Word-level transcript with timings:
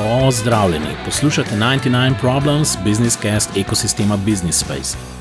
Pozdravljeni, 0.00 0.96
poslušate 1.04 1.50
99 1.56 2.20
Problems, 2.20 2.76
Business 2.84 3.18
Cast 3.22 3.56
ekosistema 3.56 4.16
Business 4.16 4.60
Space. 4.60 5.19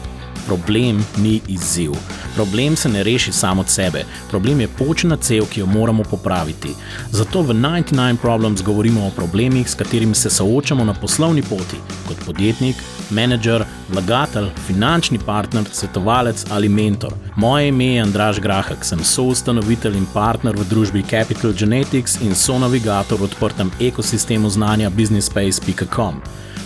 Problem 0.49 1.05
ni 1.17 1.41
izziv. 1.47 1.91
Problem 2.35 2.75
se 2.75 2.89
ne 2.89 3.03
reši 3.03 3.31
samo 3.31 3.61
od 3.61 3.69
sebe, 3.69 4.05
problem 4.29 4.61
je 4.61 4.67
počna 4.67 5.17
cev, 5.17 5.45
ki 5.45 5.59
jo 5.59 5.65
moramo 5.65 6.03
popraviti. 6.03 6.73
Zato 7.11 7.41
v 7.41 7.53
99 7.53 8.17
Problems 8.21 8.63
govorimo 8.63 9.05
o 9.07 9.11
problemih, 9.15 9.69
s 9.69 9.75
katerimi 9.75 10.15
se 10.15 10.29
soočamo 10.29 10.85
na 10.85 10.93
poslovni 10.93 11.41
poti, 11.41 11.77
kot 12.07 12.25
podjetnik, 12.25 12.75
menedžer, 13.09 13.65
vlagatelj, 13.89 14.49
finančni 14.67 15.19
partner, 15.25 15.69
svetovalec 15.71 16.45
ali 16.49 16.69
mentor. 16.69 17.13
Moje 17.35 17.67
ime 17.67 17.85
je 17.85 18.01
Andraš 18.01 18.39
Grahek, 18.39 18.85
sem 18.85 19.03
soustanovitelj 19.03 19.97
in 19.97 20.07
partner 20.13 20.57
v 20.57 20.65
družbi 20.69 21.05
Capital 21.09 21.53
Genetics 21.53 22.21
in 22.21 22.35
sonavigator 22.35 23.19
v 23.19 23.29
odprtem 23.29 23.71
ekosistemu 23.79 24.49
znanja 24.49 24.89
businessspace.com. 24.89 26.21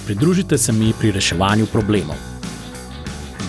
Pridružite 0.06 0.58
se 0.58 0.72
mi 0.72 0.94
pri 1.00 1.12
reševanju 1.12 1.66
problemov. 1.66 2.33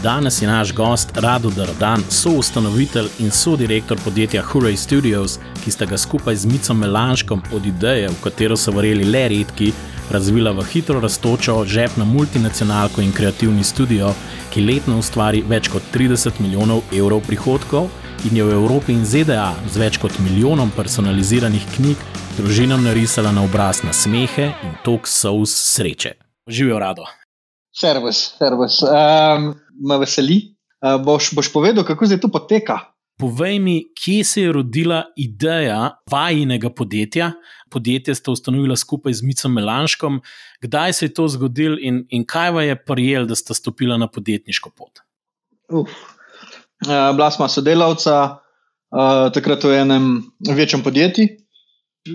Danes 0.05 0.43
je 0.43 0.49
naš 0.49 0.75
gost 0.75 1.09
Rado 1.17 1.51
Dardan, 1.51 2.03
soustanovitelj 2.11 3.07
in 3.19 3.31
sodirektor 3.31 3.99
podjetja 4.05 4.43
Hurray 4.43 4.77
Studios, 4.77 5.39
ki 5.65 5.71
sta 5.71 5.87
ga 5.87 5.97
skupaj 5.99 6.37
z 6.37 6.47
Micom 6.47 6.79
Melanškom 6.79 7.43
od 7.55 7.67
ideje, 7.67 8.09
v 8.09 8.19
katero 8.25 8.57
so 8.57 8.73
verjeli 8.77 9.05
le 9.05 9.23
redki, 9.29 9.71
razvila 10.12 10.53
v 10.53 10.67
hitro 10.73 11.01
raztočo 11.01 11.65
žepno 11.65 12.05
multinacionalko 12.05 13.01
in 13.01 13.12
kreativni 13.12 13.65
studio, 13.65 14.12
ki 14.53 14.67
letno 14.67 14.98
ustvari 14.98 15.41
več 15.48 15.73
kot 15.73 15.83
30 15.95 16.37
milijonov 16.41 16.84
evrov 16.93 17.25
prihodkov 17.25 17.89
in 18.29 18.37
je 18.37 18.45
v 18.45 18.61
Evropi 18.61 18.93
in 18.93 19.09
ZDA 19.09 19.55
z 19.73 19.81
več 19.87 19.97
kot 20.05 20.21
milijonom 20.21 20.71
personaliziranih 20.77 21.65
knjig 21.78 22.09
družinam 22.37 22.84
narisala 22.84 23.33
na 23.33 23.48
obraz 23.48 23.81
na 23.83 23.97
smehe 23.97 24.53
in 24.53 24.81
tok 24.84 25.09
sous 25.09 25.56
sreče. 25.73 26.19
Živijo 26.48 26.78
rado. 26.78 27.09
Servus, 27.73 28.34
servus. 28.39 28.83
Um, 28.83 29.55
me 29.80 29.98
veseli. 29.98 30.55
Uh, 30.84 30.98
boš, 31.00 31.33
boš 31.34 31.53
povedal, 31.53 31.84
kako 31.84 32.06
zdaj 32.06 32.20
to 32.20 32.28
poteka? 32.28 32.94
Povej 33.14 33.58
mi, 33.62 33.77
kje 33.94 34.25
se 34.25 34.42
je 34.42 34.53
rodila 34.53 35.05
ideja 35.16 36.03
vajnega 36.11 36.70
podjetja. 36.70 37.33
Podjetje 37.70 38.14
ste 38.14 38.31
ustanovili 38.31 38.77
skupaj 38.77 39.12
z 39.12 39.22
Micom 39.22 39.53
Melanškom. 39.53 40.20
Kdaj 40.62 40.92
se 40.92 41.05
je 41.06 41.14
to 41.14 41.28
zgodilo 41.28 41.78
in, 41.81 42.06
in 42.11 42.27
kaj 42.27 42.50
vam 42.50 42.64
je 42.64 42.77
prijel, 42.84 43.27
da 43.27 43.34
ste 43.34 43.55
stopili 43.55 43.98
na 43.98 44.08
podjetniško 44.11 44.70
pot? 44.70 45.00
Uh, 45.70 45.86
bila 47.16 47.31
smo 47.31 47.48
sodelavca 47.48 48.16
uh, 48.34 49.33
takrat 49.33 49.64
v 49.64 49.78
enem 49.78 50.22
večjem 50.50 50.83
podjetju. 50.83 51.28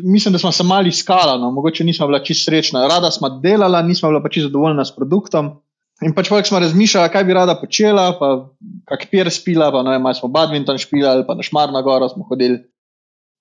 Mislim, 0.04 0.32
da 0.32 0.40
smo 0.40 0.52
se 0.52 0.64
malo 0.64 0.88
iskali, 0.88 1.40
no. 1.42 1.52
mogoče 1.52 1.84
nismo 1.84 2.08
bila 2.08 2.20
čisto 2.24 2.52
srečna. 2.52 2.88
Rada 2.88 3.12
smo 3.12 3.30
delala, 3.40 3.82
nismo 3.82 4.10
bila 4.10 4.22
pa 4.22 4.30
čisto 4.30 4.48
zadovoljna 4.48 4.86
s 4.86 4.96
produktom. 4.96 5.62
In 6.00 6.14
pač 6.16 6.30
pač 6.32 6.48
smo 6.48 6.62
razmišljali, 6.64 7.12
kaj 7.12 7.26
bi 7.28 7.36
rada 7.36 7.58
počela, 7.60 8.14
pa 8.16 8.48
kak 8.88 9.10
pier 9.12 9.28
spila, 9.34 9.68
pa 9.74 9.84
ne 9.84 9.98
vem, 9.98 10.06
smo 10.16 10.30
badminton 10.32 10.80
špilali, 10.80 11.26
pa 11.28 11.36
na 11.36 11.44
šmarna 11.44 11.82
gora 11.84 12.08
smo 12.12 12.24
hodili. 12.30 12.62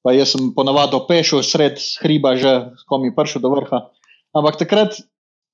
Pa 0.03 0.15
jaz 0.15 0.35
sem 0.35 0.51
ponavadi 0.55 0.99
pešil 1.07 1.43
sred 1.47 1.79
hriba, 2.03 2.35
že 2.39 2.75
ko 2.91 2.99
mi 3.03 3.15
prišel 3.15 3.43
do 3.43 3.53
vrha. 3.55 3.85
Ampak 4.35 4.59
takrat 4.59 4.99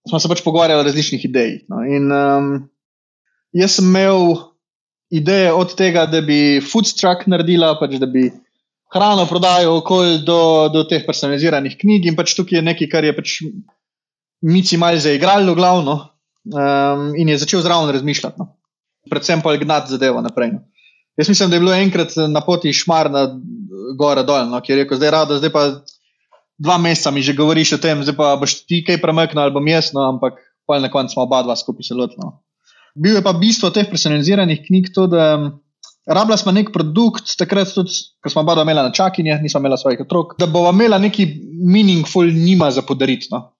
smo 0.08 0.20
se 0.20 0.30
pač 0.32 0.40
pogovarjali 0.44 0.80
o 0.80 0.86
različnih 0.86 1.24
idejah. 1.28 1.60
No. 1.72 1.84
In 1.84 2.08
um, 2.12 2.48
jaz 3.56 3.76
sem 3.76 3.88
imel 3.88 4.52
ideje 5.12 5.52
od 5.52 5.76
tega, 5.76 6.06
da 6.08 6.24
bi 6.24 6.60
food 6.64 6.88
truck 6.96 7.28
naredila, 7.28 7.74
pač 7.80 7.96
da 8.00 8.08
bi 8.08 8.30
hrano 8.94 9.26
prodajal 9.28 9.80
okolj 9.80 10.22
do, 10.24 10.40
do 10.72 10.84
teh 10.88 11.04
personaliziranih 11.04 11.76
knjig 11.80 12.08
in 12.08 12.16
pač 12.16 12.36
tukaj 12.36 12.60
je 12.60 12.64
nekaj, 12.64 12.88
kar 12.92 13.04
je 13.04 13.16
pač 13.16 13.38
mici 14.44 14.80
malo 14.80 15.00
zaigralo 15.00 15.56
glavno 15.56 16.13
um, 16.44 17.14
in 17.16 17.28
je 17.28 17.38
začel 17.38 17.62
zraven 17.62 17.90
razmišljati. 17.90 18.36
No. 18.38 18.56
Predvsem 19.10 19.42
pa 19.42 19.52
je 19.52 19.58
gnati 19.64 19.90
zadevo 19.90 20.20
naprej. 20.20 20.52
No. 20.52 20.60
Jaz 21.16 21.28
mislim, 21.28 21.50
da 21.50 21.56
je 21.56 21.60
bilo 21.60 21.74
enkrat 21.74 22.16
na 22.28 22.40
poti 22.40 22.72
šmar 22.72 23.10
na 23.10 23.28
gore 23.98 24.22
dol, 24.22 24.48
no, 24.50 24.60
ki 24.60 24.72
je 24.72 24.78
rekel, 24.82 24.98
zdaj 24.98 25.10
rado, 25.10 25.38
zdaj 25.38 25.52
pa 25.54 25.64
dva 26.58 26.78
meseca 26.78 27.10
mi 27.10 27.22
že 27.22 27.36
govoriš 27.36 27.76
o 27.76 27.78
tem, 27.78 28.02
zdaj 28.02 28.16
pa 28.16 28.34
boš 28.40 28.64
ti 28.66 28.82
kaj 28.86 29.00
premaknil 29.02 29.44
ali 29.44 29.54
bom 29.54 29.68
jaz, 29.68 29.92
no, 29.94 30.02
ampak 30.08 30.40
pa 30.66 30.80
na 30.80 30.90
koncu 30.90 31.14
smo 31.14 31.22
oba 31.22 31.42
dva 31.42 31.56
skupaj 31.56 31.86
se 31.86 31.94
lotili. 31.94 32.24
No. 32.24 32.40
Bil 32.94 33.18
je 33.18 33.22
pa 33.22 33.32
bistvo 33.32 33.70
teh 33.70 33.86
personaliziranih 33.90 34.64
knjig 34.66 34.90
to, 34.94 35.06
da 35.06 35.52
rabila 36.06 36.36
smo 36.36 36.52
nek 36.52 36.72
produkt, 36.72 37.36
takrat 37.38 37.70
tudi, 37.74 37.94
ko 38.22 38.30
smo 38.30 38.42
oba 38.42 38.58
dva 38.58 38.66
imela 38.66 38.88
na 38.88 38.92
čakinje, 38.92 39.38
nismo 39.42 39.62
imela 39.62 39.78
svojih 39.78 40.02
otrok, 40.06 40.34
da 40.38 40.46
bova 40.46 40.74
imela 40.74 40.98
neki 40.98 41.28
meaningful 41.62 42.26
njima 42.26 42.70
za 42.70 42.82
podariti. 42.82 43.28
No 43.30 43.53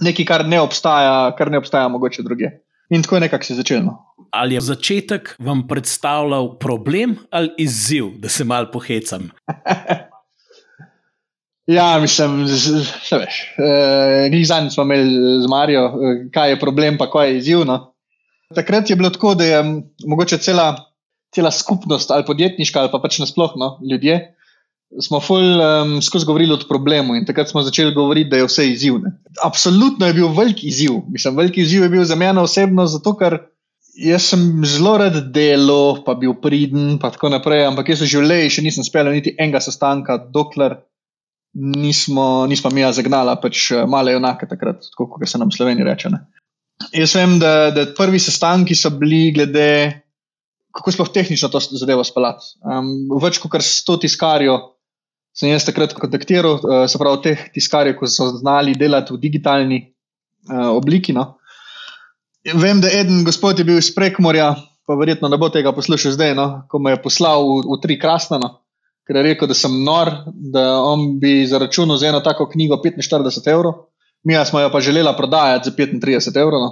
nekaj, 0.00 0.24
kar 0.24 0.48
ne 0.48 0.60
obstaja, 0.60 1.34
kar 1.38 1.50
ne 1.50 1.58
obstaja 1.58 1.88
mogoče 1.88 2.22
druge. 2.22 2.50
In 2.90 3.02
tako 3.02 3.16
je 3.16 3.20
nekako 3.20 3.44
se 3.44 3.54
začelo. 3.54 3.96
Ali 4.30 4.54
je 4.54 4.60
začetek 4.60 5.36
vam 5.38 5.68
predstavljal 5.68 6.58
problem 6.58 7.16
ali 7.30 7.50
izziv, 7.58 8.04
da 8.18 8.28
se 8.28 8.44
mal 8.44 8.70
pohecam? 8.72 9.30
ja, 11.78 11.98
mislim, 12.00 12.46
da 13.10 13.16
veš. 13.16 13.54
Eh, 13.58 14.44
Zadnji 14.44 14.70
smo 14.70 14.82
imeli 14.82 15.42
z 15.42 15.48
Marijo, 15.48 15.86
eh, 15.86 16.28
kaj 16.34 16.50
je 16.50 16.60
problem, 16.60 16.98
pa 16.98 17.10
kaj 17.10 17.30
je 17.30 17.38
izziv. 17.38 17.64
No? 17.64 17.94
Takrat 18.54 18.90
je 18.90 18.96
bilo 18.96 19.10
tako, 19.10 19.34
da 19.34 19.44
je 19.44 19.64
mogoče 20.06 20.38
cela, 20.38 20.76
cela 21.34 21.50
skupnost 21.50 22.10
ali 22.10 22.24
podjetniška 22.24 22.80
ali 22.80 22.88
pa 22.92 22.98
pač 22.98 23.18
nasplošno 23.18 23.78
ljudje 23.90 24.33
smo 25.02 25.20
ful, 25.20 25.42
um, 25.58 25.96
skozi 26.02 26.26
govorili 26.26 26.54
o 26.54 26.58
problemu 26.68 27.16
in 27.16 27.26
takrat 27.26 27.48
smo 27.50 27.62
začeli 27.62 27.94
govoriti, 27.94 28.30
da 28.30 28.36
je 28.36 28.46
vse 28.46 28.68
izzivne. 28.70 29.16
Absolutno 29.44 30.06
je 30.06 30.14
bil 30.14 30.28
velik 30.36 30.64
izziv. 30.64 31.00
Mislim, 31.08 31.36
velik 31.36 31.58
izziv 31.58 31.82
je 31.82 31.88
bil 31.88 32.04
za 32.04 32.14
mene 32.14 32.40
osebno, 32.40 32.86
zato 32.86 33.16
ker 33.18 33.38
jaz 33.94 34.28
sem 34.30 34.64
zelo 34.66 34.96
rad 34.98 35.16
delo, 35.34 36.02
pa 36.06 36.14
bil 36.14 36.34
pridn 36.42 36.94
in 36.94 36.98
tako 37.02 37.30
naprej, 37.30 37.66
ampak 37.66 37.92
jaz 37.94 38.02
v 38.02 38.10
življenju 38.10 38.54
še 38.54 38.66
nisem 38.66 38.86
speljal 38.86 39.14
niti 39.14 39.34
enega 39.38 39.62
sestanka, 39.62 40.18
dokler 40.18 40.78
nismo, 41.54 42.46
nismo 42.50 42.70
mi 42.74 42.86
zagnala, 42.92 43.36
pač 43.42 43.70
eh, 43.72 43.84
male 43.86 44.16
enake 44.18 44.48
takrat, 44.50 44.90
kot 44.96 45.22
se 45.26 45.38
nam 45.38 45.52
v 45.52 45.58
Sloveniji 45.58 45.86
reče. 45.86 46.10
Ne. 46.10 46.24
Jaz 46.94 47.14
vem, 47.14 47.38
da, 47.38 47.70
da 47.70 47.86
prvi 47.96 48.18
sestanki 48.18 48.74
so 48.74 48.90
bili 48.94 49.30
glede. 49.34 50.00
Kako 50.74 50.90
sploh 50.90 51.10
tehnično 51.14 51.52
to 51.54 51.60
zadevo 51.62 52.02
speljati? 52.02 52.56
Um, 52.66 52.88
več 53.22 53.38
kot 53.38 53.52
100 53.62 53.94
tiskarjev 54.02 54.56
sem 55.34 55.50
jaz 55.50 55.66
takrat 55.66 55.94
kontaktiral, 55.98 56.60
uh, 56.62 56.84
se 56.90 57.00
pravi, 57.00 57.22
teh 57.26 57.46
tiskarjev, 57.54 57.98
ki 57.98 58.10
so 58.10 58.30
znali 58.38 58.76
delati 58.78 59.14
v 59.14 59.20
digitalni 59.22 59.80
uh, 59.82 60.70
obliki. 60.74 61.14
No. 61.16 61.34
Vem, 62.44 62.82
da 62.84 62.92
eden 62.92 63.24
gospod 63.26 63.58
je 63.58 63.66
bil 63.66 63.80
iz 63.80 63.90
Prekmorja, 63.94 64.52
pa 64.86 64.98
verjetno 65.00 65.30
ne 65.32 65.40
bo 65.40 65.48
tega 65.50 65.72
poslušal 65.72 66.14
zdaj, 66.14 66.34
no, 66.38 66.46
ko 66.70 66.78
me 66.78 66.94
je 66.94 67.02
poslal 67.02 67.46
v, 67.48 67.64
v 67.72 67.80
tri 67.82 67.96
krasne, 68.00 68.38
no, 68.42 68.50
ker 69.08 69.18
je 69.18 69.26
rekel, 69.30 69.48
da 69.50 69.56
sem 69.56 69.74
nor, 69.84 70.12
da 70.28 70.64
on 70.84 71.16
bi 71.20 71.42
zaračunal 71.48 71.98
za 72.00 72.12
eno 72.12 72.20
tako 72.24 72.46
knjigo 72.52 72.78
45 72.84 73.50
evrov, 73.52 73.88
mi 74.24 74.36
smo 74.44 74.60
jo 74.60 74.70
pa 74.72 74.80
želela 74.80 75.16
prodajati 75.16 75.70
za 75.70 75.76
35 75.76 76.40
evrov. 76.40 76.60
No. 76.60 76.70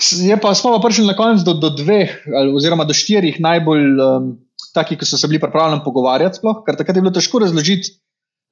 Je 0.00 0.36
pa 0.40 0.54
smo 0.54 0.72
pa 0.72 0.80
prišli 0.80 1.06
na 1.06 1.16
konec 1.16 1.42
do, 1.44 1.52
do 1.54 1.68
dveh, 1.68 2.24
oziroma 2.54 2.84
do 2.84 2.94
štirih 2.96 3.40
najbolj. 3.40 4.00
Um, 4.00 4.30
taki, 4.74 4.96
ki 4.98 5.08
so 5.08 5.18
se 5.20 5.28
bili 5.28 5.40
pripravljeni 5.40 5.84
pogovarjati, 5.84 6.40
sploh, 6.40 6.62
ker 6.66 6.78
takrat 6.78 6.96
je 6.96 7.04
bilo 7.04 7.14
težko 7.14 7.42
razložiti, 7.42 7.96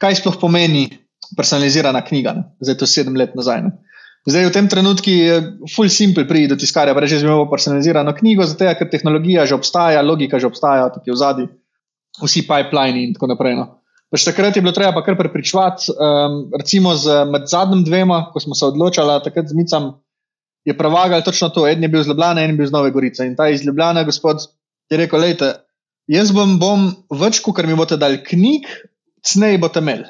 kaj 0.01 0.21
sploh 0.21 0.37
pomeni 0.41 0.89
personalizirana 1.37 2.03
knjiga. 2.05 2.35
Ne? 2.37 2.45
Zdaj 2.61 2.75
je 2.75 2.81
to 2.83 2.89
sedem 2.91 3.17
let 3.17 3.37
nazaj. 3.39 3.63
Ne? 3.67 3.73
Zdaj 4.29 4.51
v 4.51 4.53
tem 4.53 4.69
trenutku 4.69 5.09
je 5.09 5.37
full 5.73 5.89
simple 5.89 6.27
priti 6.29 6.51
do 6.53 6.57
tiskarja, 6.61 6.93
reči, 6.93 7.21
da 7.21 7.29
imamo 7.31 7.49
personalizirano 7.49 8.13
knjigo, 8.17 8.45
zato 8.45 8.69
ker 8.77 8.91
tehnologija 8.93 9.47
že 9.49 9.57
obstaja, 9.57 10.03
logika 10.05 10.39
že 10.39 10.51
obstaja, 10.51 10.91
tukaj 10.93 11.15
v 11.15 11.17
zadnji, 11.17 11.47
vsi 12.21 12.45
pipeline 12.45 13.07
in 13.07 13.15
tako 13.17 13.31
naprej. 13.33 13.57
No. 13.57 13.81
Pač 14.11 14.27
takrat 14.27 14.57
je 14.57 14.63
bilo 14.65 14.75
treba 14.77 14.93
pa 14.93 15.05
kar 15.07 15.17
prepričovati, 15.17 15.95
um, 15.95 16.51
recimo 16.53 16.97
z, 16.99 17.25
med 17.31 17.47
zadnjim 17.49 17.85
dvema, 17.87 18.27
ko 18.35 18.43
smo 18.43 18.59
se 18.59 18.67
odločali, 18.67 19.21
takrat 19.25 19.49
z 19.49 19.57
Micam 19.57 19.93
je 20.67 20.77
prevagal 20.77 21.23
točno 21.23 21.49
to. 21.49 21.65
En 21.69 21.83
je 21.83 21.89
bil 21.89 22.01
iz 22.01 22.09
Ljubljana, 22.09 22.43
en 22.43 22.51
je 22.51 22.57
bil 22.57 22.67
iz 22.67 22.73
Nove 22.73 22.91
Gorice. 22.91 23.25
In 23.27 23.37
ta 23.37 23.49
iz 23.49 23.65
Ljubljana, 23.65 24.05
gospod, 24.05 24.43
je 24.91 24.99
rekel: 24.99 25.21
Lejte, 25.21 25.55
Jaz 26.11 26.33
bom, 26.35 26.57
bom 26.59 26.89
več, 27.21 27.39
kot 27.45 27.61
mi 27.69 27.77
boste 27.79 27.95
dali 28.01 28.19
knjig, 28.27 28.67
cnej 29.23 29.61
boste 29.63 29.79
imeli. 29.79 30.09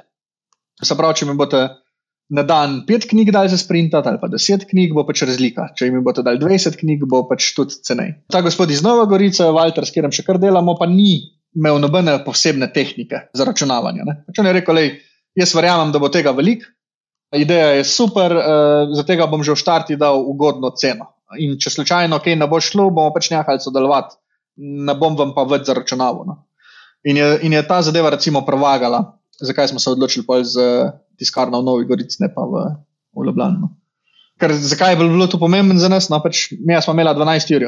Se 0.80 0.96
pravi, 0.96 1.18
če 1.18 1.26
mi 1.28 1.34
boste 1.36 1.60
na 2.32 2.44
dan 2.46 2.78
pet 2.88 3.04
knjig 3.10 3.32
dali 3.34 3.50
za 3.52 3.58
sprintati, 3.60 4.08
ali 4.08 4.20
pa 4.22 4.30
deset 4.32 4.64
knjig, 4.70 4.94
bo 4.96 5.04
pač 5.04 5.26
razlika. 5.28 5.66
Če 5.76 5.90
mi 5.92 6.00
boste 6.04 6.24
dali 6.24 6.40
dvajset 6.40 6.78
knjig, 6.80 7.04
bo 7.10 7.20
pač 7.28 7.50
tudi 7.56 7.82
cenej. 7.84 8.14
Ta 8.32 8.40
gospod 8.46 8.72
iz 8.72 8.80
Nova 8.86 9.04
Gorica, 9.10 9.50
Walter, 9.52 9.84
s 9.84 9.92
katerim 9.92 10.14
še 10.14 10.24
kar 10.24 10.40
delamo, 10.40 10.76
pa 10.78 10.88
ni 10.88 11.18
imel 11.58 11.82
nobene 11.82 12.16
posebne 12.24 12.70
tehnike 12.72 13.26
za 13.36 13.44
računavanje. 13.44 14.06
Če 14.32 14.46
ne 14.46 14.56
rekel, 14.56 14.80
lej, 14.80 14.90
jaz 15.36 15.52
verjamem, 15.58 15.92
da 15.92 16.00
bo 16.00 16.08
tega 16.14 16.32
veliko, 16.32 16.70
ideja 17.36 17.74
je 17.76 17.84
super, 17.84 18.38
uh, 18.38 18.96
za 18.96 19.04
tega 19.04 19.28
bom 19.28 19.44
že 19.44 19.52
v 19.52 19.60
štarti 19.60 20.00
dal 20.00 20.24
ugodno 20.32 20.72
ceno. 20.80 21.12
In 21.36 21.58
če 21.60 21.76
slučajno 21.76 22.22
kaj 22.24 22.40
ne 22.40 22.48
bo 22.48 22.62
šlo, 22.62 22.88
bomo 22.88 23.12
pač 23.12 23.28
nehali 23.34 23.60
sodelovati 23.60 24.16
ne 24.60 24.94
bom 24.94 25.16
vam 25.16 25.32
pa 25.34 25.46
več 25.48 25.66
zaračunaval. 25.68 26.28
No. 26.28 26.36
In, 27.08 27.16
in 27.16 27.56
je 27.56 27.62
ta 27.66 27.80
zadeva, 27.82 28.12
recimo, 28.12 28.44
prevagala, 28.44 29.16
zakaj 29.40 29.72
smo 29.72 29.80
se 29.80 29.90
odločili 29.90 30.44
za 30.44 30.92
tiskarno 31.16 31.60
v 31.60 31.64
Novi 31.64 31.88
Gorici, 31.88 32.20
ne 32.20 32.28
pa 32.32 32.44
v 32.44 32.68
v 33.16 33.26
Ljubljani. 33.26 33.60
No. 33.60 33.70
Ker, 34.40 34.54
zakaj 34.54 34.94
je 34.94 34.98
bilo 35.02 35.26
to 35.28 35.38
pomembno 35.38 35.76
za 35.78 35.90
nas? 35.92 36.08
No, 36.08 36.20
pač 36.22 36.50
mi 36.56 36.76
smo 36.80 36.94
imeli 36.96 37.14
12 37.16 37.54
ur. 37.56 37.66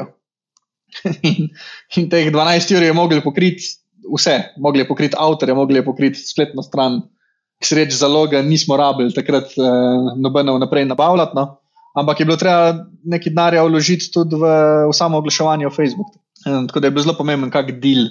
in, 1.29 1.49
in 1.97 2.09
teh 2.09 2.29
12 2.33 2.77
ur 2.77 2.83
je 2.83 2.93
mogli 2.93 3.21
pokriti 3.21 3.75
vse, 4.03 4.37
mogli 4.57 4.87
pokriti 4.87 5.17
avtorje, 5.19 5.55
mogli 5.55 5.83
pokriti 5.85 6.19
spletno 6.19 6.63
stran, 6.63 7.01
sreč 7.63 7.93
zaloga, 7.95 8.41
nismo 8.41 8.77
rabili 8.77 9.13
takrat 9.13 9.53
eh, 9.57 10.15
nobeno 10.19 10.57
naprej 10.59 10.87
nabavljati. 10.89 11.37
No. 11.37 11.59
Ampak 11.95 12.19
je 12.19 12.25
bilo 12.25 12.37
treba 12.41 12.87
nekaj 13.05 13.29
denarja 13.29 13.63
vložiti 13.63 14.09
tudi 14.11 14.35
v, 14.35 14.49
v 14.89 14.93
samo 14.97 15.21
oglaševanje 15.21 15.69
v 15.69 15.75
Facebooku. 15.75 16.17
Tako 16.43 16.79
da 16.79 16.87
je 16.87 16.91
bilo 16.91 17.03
zelo 17.03 17.17
pomembno, 17.17 17.49
kak 17.51 17.71
del 17.81 18.07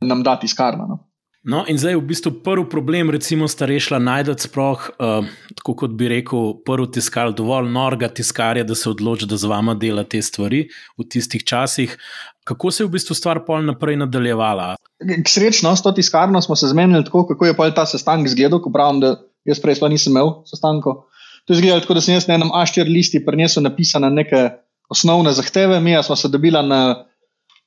nam 0.00 0.22
dati 0.22 0.46
iz 0.46 0.54
karma. 0.54 0.86
No. 0.86 1.08
No, 1.48 1.62
in 1.70 1.78
zdaj 1.78 1.94
je 1.94 1.98
v 2.00 2.06
bistvu 2.10 2.30
prvi 2.44 2.66
problem, 2.68 3.12
recimo, 3.14 3.46
starejša 3.48 4.00
najdete 4.02 4.48
sploh, 4.48 4.88
uh, 4.98 5.28
tako 5.56 5.74
kot 5.80 5.94
bi 5.96 6.10
rekel, 6.10 6.58
prvi 6.66 6.90
tiskar, 6.98 7.30
dovolj 7.32 7.70
norga 7.72 8.10
tiskarja, 8.10 8.66
da 8.68 8.74
se 8.76 8.90
odloči, 8.90 9.28
da 9.30 9.38
z 9.38 9.48
vama 9.48 9.76
dela 9.78 10.04
te 10.04 10.20
stvari 10.22 10.66
v 10.98 11.06
tistih 11.08 11.44
časih. 11.46 11.94
Kako 12.44 12.72
se 12.74 12.82
je 12.82 12.88
v 12.88 12.96
bistvu 12.96 13.14
stvar 13.16 13.44
pol 13.46 13.64
naprej 13.64 13.96
nadaljevala? 14.02 14.74
Srečno, 15.24 15.72
s 15.76 15.84
to 15.84 15.92
tiskarno 15.94 16.42
smo 16.42 16.56
se 16.58 16.68
zmenili 16.68 17.06
tako, 17.06 17.24
kako 17.30 17.46
je 17.46 17.56
pol 17.56 17.72
ta 17.72 17.86
sestanek 17.86 18.28
izgledal, 18.32 18.60
ko 18.60 18.74
pravim, 18.74 19.00
da 19.04 19.14
jaz 19.48 19.62
prej 19.62 19.78
sploh 19.78 19.94
nisem 19.94 20.12
imel 20.12 20.40
sestanka. 20.48 20.98
To 21.46 21.54
je 21.54 21.62
izgledalo 21.62 21.86
tako, 21.86 21.96
da 21.96 22.04
sem 22.04 22.18
jaz 22.18 22.26
na 22.28 22.36
enem 22.36 22.50
A4 22.50 22.90
listi 22.92 23.24
prinesel 23.24 23.62
napisane 23.62 24.10
neke 24.10 24.48
osnovne 24.90 25.32
zahteve, 25.32 25.80
mi 25.80 25.96
smo 26.02 26.16
se 26.16 26.28
dobili 26.28 26.60
na 26.66 27.04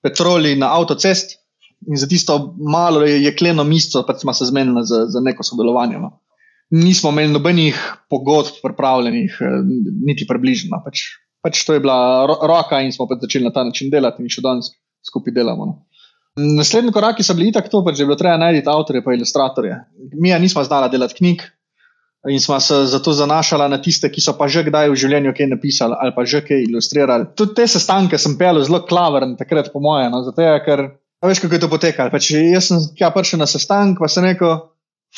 petroli 0.04 0.56
na 0.60 0.74
avtocest. 0.78 1.38
In 1.90 1.98
za 1.98 2.06
tisto 2.06 2.54
malo 2.62 3.02
jekleno 3.06 3.64
misto 3.66 4.04
pač 4.06 4.22
smo 4.22 4.34
se 4.38 4.46
zmenili 4.46 4.84
za, 4.86 5.06
za 5.10 5.22
neko 5.22 5.44
sodelovanje. 5.44 5.98
No. 5.98 6.20
Nismo 6.72 7.10
imeli 7.10 7.34
nobenih 7.34 7.80
pogodb, 8.10 8.62
pripravljenih, 8.64 9.38
eh, 9.42 9.56
niti 10.06 10.28
približno. 10.30 10.78
Pač, 10.86 11.08
pač 11.42 11.64
to 11.66 11.74
je 11.74 11.82
bila 11.82 12.28
ro 12.30 12.38
roka 12.48 12.80
in 12.86 12.94
smo 12.94 13.10
pač 13.10 13.26
začeli 13.26 13.50
na 13.50 13.54
ta 13.56 13.66
način 13.66 13.90
delati 13.90 14.22
in 14.22 14.30
še 14.30 14.46
danes 14.46 14.70
skupaj 15.08 15.34
delamo. 15.34 15.66
No. 15.66 15.74
Naslednji 16.38 16.94
koraki 16.96 17.26
so 17.26 17.34
bili 17.36 17.52
tako, 17.52 17.82
pač, 17.84 17.98
da 17.98 18.06
je 18.06 18.12
bilo 18.12 18.20
treba 18.20 18.38
najti 18.40 18.70
avtorje 18.70 19.02
in 19.02 19.18
ilustratorje. 19.18 19.80
Mi 20.22 20.32
nismo 20.40 20.64
znali 20.64 20.92
delati 20.94 21.18
knjig 21.18 21.42
in 22.30 22.40
smo 22.40 22.60
se 22.60 22.86
zato 22.86 23.14
zanašali 23.14 23.70
na 23.70 23.82
tiste, 23.82 24.12
ki 24.12 24.22
so 24.22 24.36
pa 24.38 24.48
že 24.48 24.64
kdaj 24.68 24.92
v 24.92 24.98
življenju 25.04 25.34
kaj 25.38 25.48
napisali 25.50 25.98
ali 25.98 26.14
pa 26.16 26.26
že 26.26 26.44
kaj 26.46 26.66
ilustrirali. 26.68 27.32
Tudi 27.36 27.56
te 27.58 27.68
sestanke 27.68 28.18
sem 28.22 28.38
pel 28.38 28.62
zelo 28.62 28.84
klaveren, 28.86 29.38
takrat 29.38 29.72
po 29.74 29.82
mojem, 29.82 30.12
no, 30.14 30.22
zato 30.24 30.42
je, 30.42 30.60
ker 30.66 30.84
veš, 31.26 31.42
kako 31.42 31.58
je 31.58 31.62
to 31.62 31.72
potekalo? 31.72 32.14
Pač 32.14 32.32
jaz 32.36 32.70
sem 32.70 32.84
tja 32.98 33.10
prišel 33.14 33.42
na 33.42 33.50
sestanek, 33.50 33.98
pa 34.02 34.10
sem 34.10 34.26
rekel, 34.30 34.60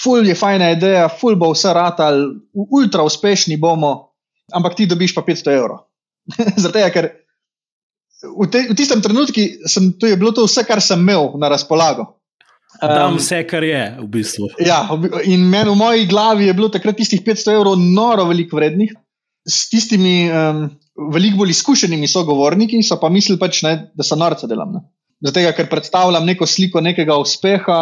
ful 0.03 0.23
je 0.27 0.35
fajna 0.35 0.71
ideja, 0.77 1.09
ful 1.11 1.35
bo 1.35 1.51
vse 1.51 1.73
ratal, 1.75 2.23
ultra 2.53 3.03
uspešni 3.03 3.59
bomo, 3.59 4.15
ampak 4.55 4.79
ti 4.79 4.87
dobiš 4.87 5.15
pa 5.15 5.25
500 5.27 5.59
evrov. 5.59 5.83
Zato, 6.63 6.79
ker 6.95 7.11
v, 8.23 8.47
te, 8.47 8.63
v 8.71 8.75
tistem 8.79 9.03
trenutku 9.03 9.67
sem, 9.67 9.91
to 9.99 10.07
je 10.07 10.15
bilo 10.15 10.31
to 10.31 10.47
vse, 10.47 10.63
kar 10.63 10.79
sem 10.79 11.03
imel 11.03 11.35
na 11.35 11.51
razpolago. 11.51 12.22
Um, 12.83 13.17
vse, 13.17 13.39
kar 13.47 13.63
je 13.63 13.81
v 14.01 14.07
bistvu. 14.11 14.49
Ja, 14.63 14.83
in 15.23 15.45
meni 15.47 15.71
v 15.71 15.77
moji 15.79 16.07
glavi 16.09 16.49
je 16.49 16.55
bilo 16.57 16.67
takrat 16.73 16.97
tistih 16.99 17.21
500 17.23 17.55
evrov 17.55 17.77
noro 17.79 18.25
veliko 18.27 18.59
vrednih, 18.59 18.91
s 19.47 19.69
tistimi 19.71 20.27
um, 20.27 20.65
veliko 21.13 21.43
bolj 21.43 21.53
izkušenimi 21.55 22.09
sogovorniki, 22.11 22.81
so 22.83 22.99
pa 22.99 23.11
mislili, 23.13 23.39
pač, 23.39 23.61
ne, 23.63 23.75
da 23.95 24.03
se 24.03 24.17
norce 24.19 24.49
delam. 24.51 24.75
Ne. 24.75 24.83
Zato, 25.23 25.43
ker 25.55 25.69
predstavljam 25.71 26.25
neko 26.27 26.45
sliko 26.49 26.81
nekega 26.83 27.15
uspeha, 27.15 27.77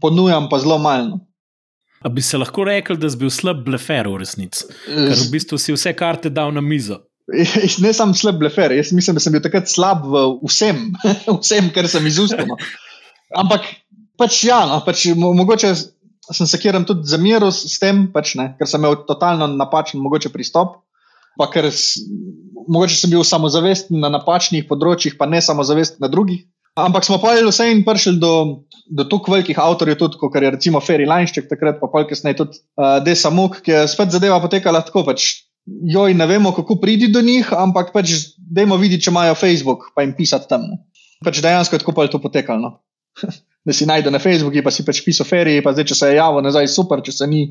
ponujam 0.00 0.46
pa 0.50 0.60
zelo 0.62 0.78
malo. 0.78 1.18
A 2.02 2.08
bi 2.08 2.22
se 2.22 2.38
lahko 2.38 2.64
rekel, 2.68 2.96
da 2.96 3.10
si 3.10 3.18
bil 3.18 3.30
slab 3.34 3.64
blefer 3.66 4.06
v 4.06 4.20
resnici? 4.20 4.68
Ker 4.86 5.16
v 5.18 5.30
bistvu 5.32 5.58
si 5.58 5.74
vse 5.74 5.92
karte 5.98 6.30
dal 6.30 6.54
na 6.54 6.62
mizo. 6.62 7.00
Ne 7.82 7.90
sem 7.92 8.14
slab 8.16 8.38
blefer, 8.40 8.72
jaz 8.72 8.92
mislim, 8.94 9.18
da 9.18 9.20
sem 9.20 9.34
bil 9.34 9.42
takrat 9.44 9.68
slab 9.68 10.06
v 10.06 10.22
vsem, 10.46 10.86
vsem 11.42 11.72
kar 11.74 11.90
sem 11.90 12.06
izustil. 12.06 12.46
No. 12.48 12.56
Ampak 13.36 13.66
pač 14.18 14.42
ja, 14.48 14.64
no, 14.68 14.80
pač, 14.86 15.06
mogoče 15.14 15.72
sem 16.34 16.46
se 16.46 16.60
kjeram 16.60 16.84
tudi 16.88 17.08
zamiril 17.08 17.50
s 17.54 17.78
tem, 17.80 18.06
pač, 18.12 18.34
ne, 18.38 18.52
ker 18.58 18.68
sem 18.68 18.82
imel 18.82 19.00
totalno 19.08 19.48
napačen 19.54 20.02
pristop. 20.32 20.82
Pa 21.38 21.46
ker 21.46 21.70
mogoče 22.66 22.96
sem 22.98 23.10
bil 23.10 23.22
samozavesten 23.22 24.00
na 24.02 24.10
napačnih 24.10 24.66
področjih, 24.66 25.14
pa 25.18 25.26
ne 25.30 25.38
samozavesten 25.40 26.02
na 26.02 26.10
drugih. 26.10 26.42
Ampak 26.78 27.06
smo 27.06 27.18
pa 27.18 27.34
vseeno 27.34 27.82
prišli 27.86 28.18
do, 28.22 28.62
do 28.86 29.04
tako 29.06 29.34
velikih 29.34 29.58
avtorjev, 29.58 29.98
tudi 29.98 30.18
kot 30.18 30.34
je 30.34 30.50
recimo 30.50 30.82
Ferry 30.82 31.08
Linešček, 31.08 31.48
takrat 31.50 31.80
pa 31.80 31.88
polk 31.90 32.10
kasneje 32.10 32.38
tudi 32.38 32.58
uh, 32.78 32.98
Desa 33.02 33.30
Muk, 33.34 33.60
ki 33.62 33.74
je 33.74 33.86
spet 33.90 34.14
zadeva 34.14 34.38
potekala 34.42 34.82
tako. 34.86 35.02
Pač, 35.08 35.46
joj, 35.66 36.14
ne 36.14 36.26
vemo, 36.30 36.52
kako 36.54 36.78
priti 36.82 37.10
do 37.10 37.22
njih, 37.24 37.50
ampak 37.54 37.90
pač 37.94 38.14
dajmo 38.38 38.78
videti, 38.78 39.08
če 39.08 39.14
imajo 39.14 39.38
Facebook, 39.38 39.90
pa 39.94 40.06
jim 40.06 40.14
pisati 40.18 40.50
tam. 40.50 40.70
Pač 41.24 41.42
dejansko 41.42 41.74
je 41.74 41.82
tako 41.82 41.96
pa 41.96 42.06
je 42.06 42.14
to 42.14 42.22
potekalo. 42.22 42.62
No. 42.62 42.78
da 43.68 43.76
si 43.76 43.86
najde 43.88 44.10
na 44.10 44.20
Facebooku, 44.22 44.64
pa 44.64 44.72
si 44.72 44.86
pač 44.86 45.02
pisal 45.04 45.28
Ferry, 45.28 45.58
pa 45.64 45.74
zdaj, 45.76 45.90
če 45.92 45.98
se 45.98 46.10
je 46.10 46.18
javno 46.18 46.40
nazaj, 46.44 46.70
super, 46.72 47.04
če 47.04 47.12
se 47.12 47.28
ni, 47.28 47.44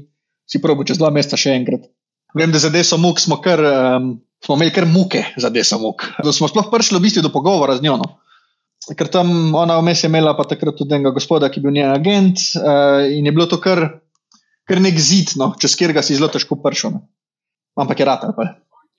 si 0.50 0.62
probo 0.64 0.86
čez 0.88 0.98
dva 0.98 1.12
meseca 1.14 1.38
še 1.38 1.54
enkrat. 1.54 1.86
Vem, 2.38 2.50
da 2.54 2.60
za 2.62 2.72
Desa 2.74 2.98
Muk 2.98 3.22
smo, 3.22 3.38
kar, 3.44 3.62
um, 3.62 4.16
smo 4.44 4.58
imeli 4.58 4.74
kar 4.74 4.88
muke 4.90 5.22
za 5.38 5.54
Desa 5.54 5.78
Muk. 5.81 6.04
Da 6.25 6.34
smo 6.34 6.50
sploh 6.50 6.72
prišli 6.74 6.98
v 6.98 7.06
bistvu 7.06 7.24
do 7.25 7.31
pogovora 7.34 7.78
z 7.78 7.86
njo. 7.86 8.00
No 8.02 8.18
ker 8.96 9.10
tam 9.12 9.56
ona 9.56 9.80
vmes 9.81 10.04
je 10.04 10.08
imela 10.08 10.36
pa 10.38 10.46
takrat 10.48 10.78
tudi 10.78 10.96
enega 10.96 11.12
gospoda, 11.16 11.50
ki 11.52 11.60
je 11.60 11.66
bil 11.66 11.75
njen 11.75 11.92
agent 11.92 12.44
uh, 12.60 13.04
in 13.12 13.25
je 13.25 13.34
bilo 13.36 13.48
to 13.50 13.60
kar, 13.60 13.84
kar 14.68 14.81
nek 14.84 15.00
zid, 15.02 15.36
no, 15.40 15.52
čez 15.60 15.75
katerega 15.75 16.06
si 16.06 16.16
zelo 16.16 16.30
težko 16.31 16.60
pršel. 16.64 16.96
No. 16.96 17.04
Ampak 17.78 18.00
je 18.00 18.08
rata. 18.08 18.31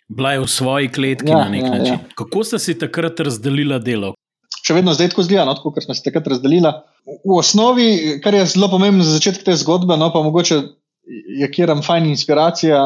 Bila 0.08 0.34
je 0.36 0.42
v 0.44 0.48
svoji 0.50 0.92
kletki 0.92 1.32
ja, 1.32 1.44
na 1.44 1.48
nek 1.52 1.64
ja, 1.64 1.70
način. 1.70 1.96
Ja. 2.00 2.16
Kako 2.18 2.44
ste 2.44 2.60
si 2.62 2.76
takrat 2.78 3.20
razdelila 3.20 3.78
delo? 3.78 4.14
Še 4.48 4.76
vedno 4.76 4.92
zdaj 4.96 5.12
tako 5.12 5.24
zgleda, 5.24 5.46
no, 5.48 5.54
kot 5.60 5.80
smo 5.84 5.96
se 5.96 6.04
takrat 6.04 6.26
razdelila. 6.28 6.72
V 7.24 7.38
osnovi, 7.38 8.18
kar 8.24 8.36
je 8.36 8.46
zelo 8.52 8.68
pomembno 8.72 9.04
za 9.04 9.16
začetek 9.16 9.46
te 9.46 9.56
zgodbe, 9.56 9.96
no 9.96 10.10
pa 10.12 10.20
mogoče 10.24 10.60
je 11.40 11.50
kjeram 11.50 11.82
fajn 11.82 12.06
inspiracija. 12.06 12.80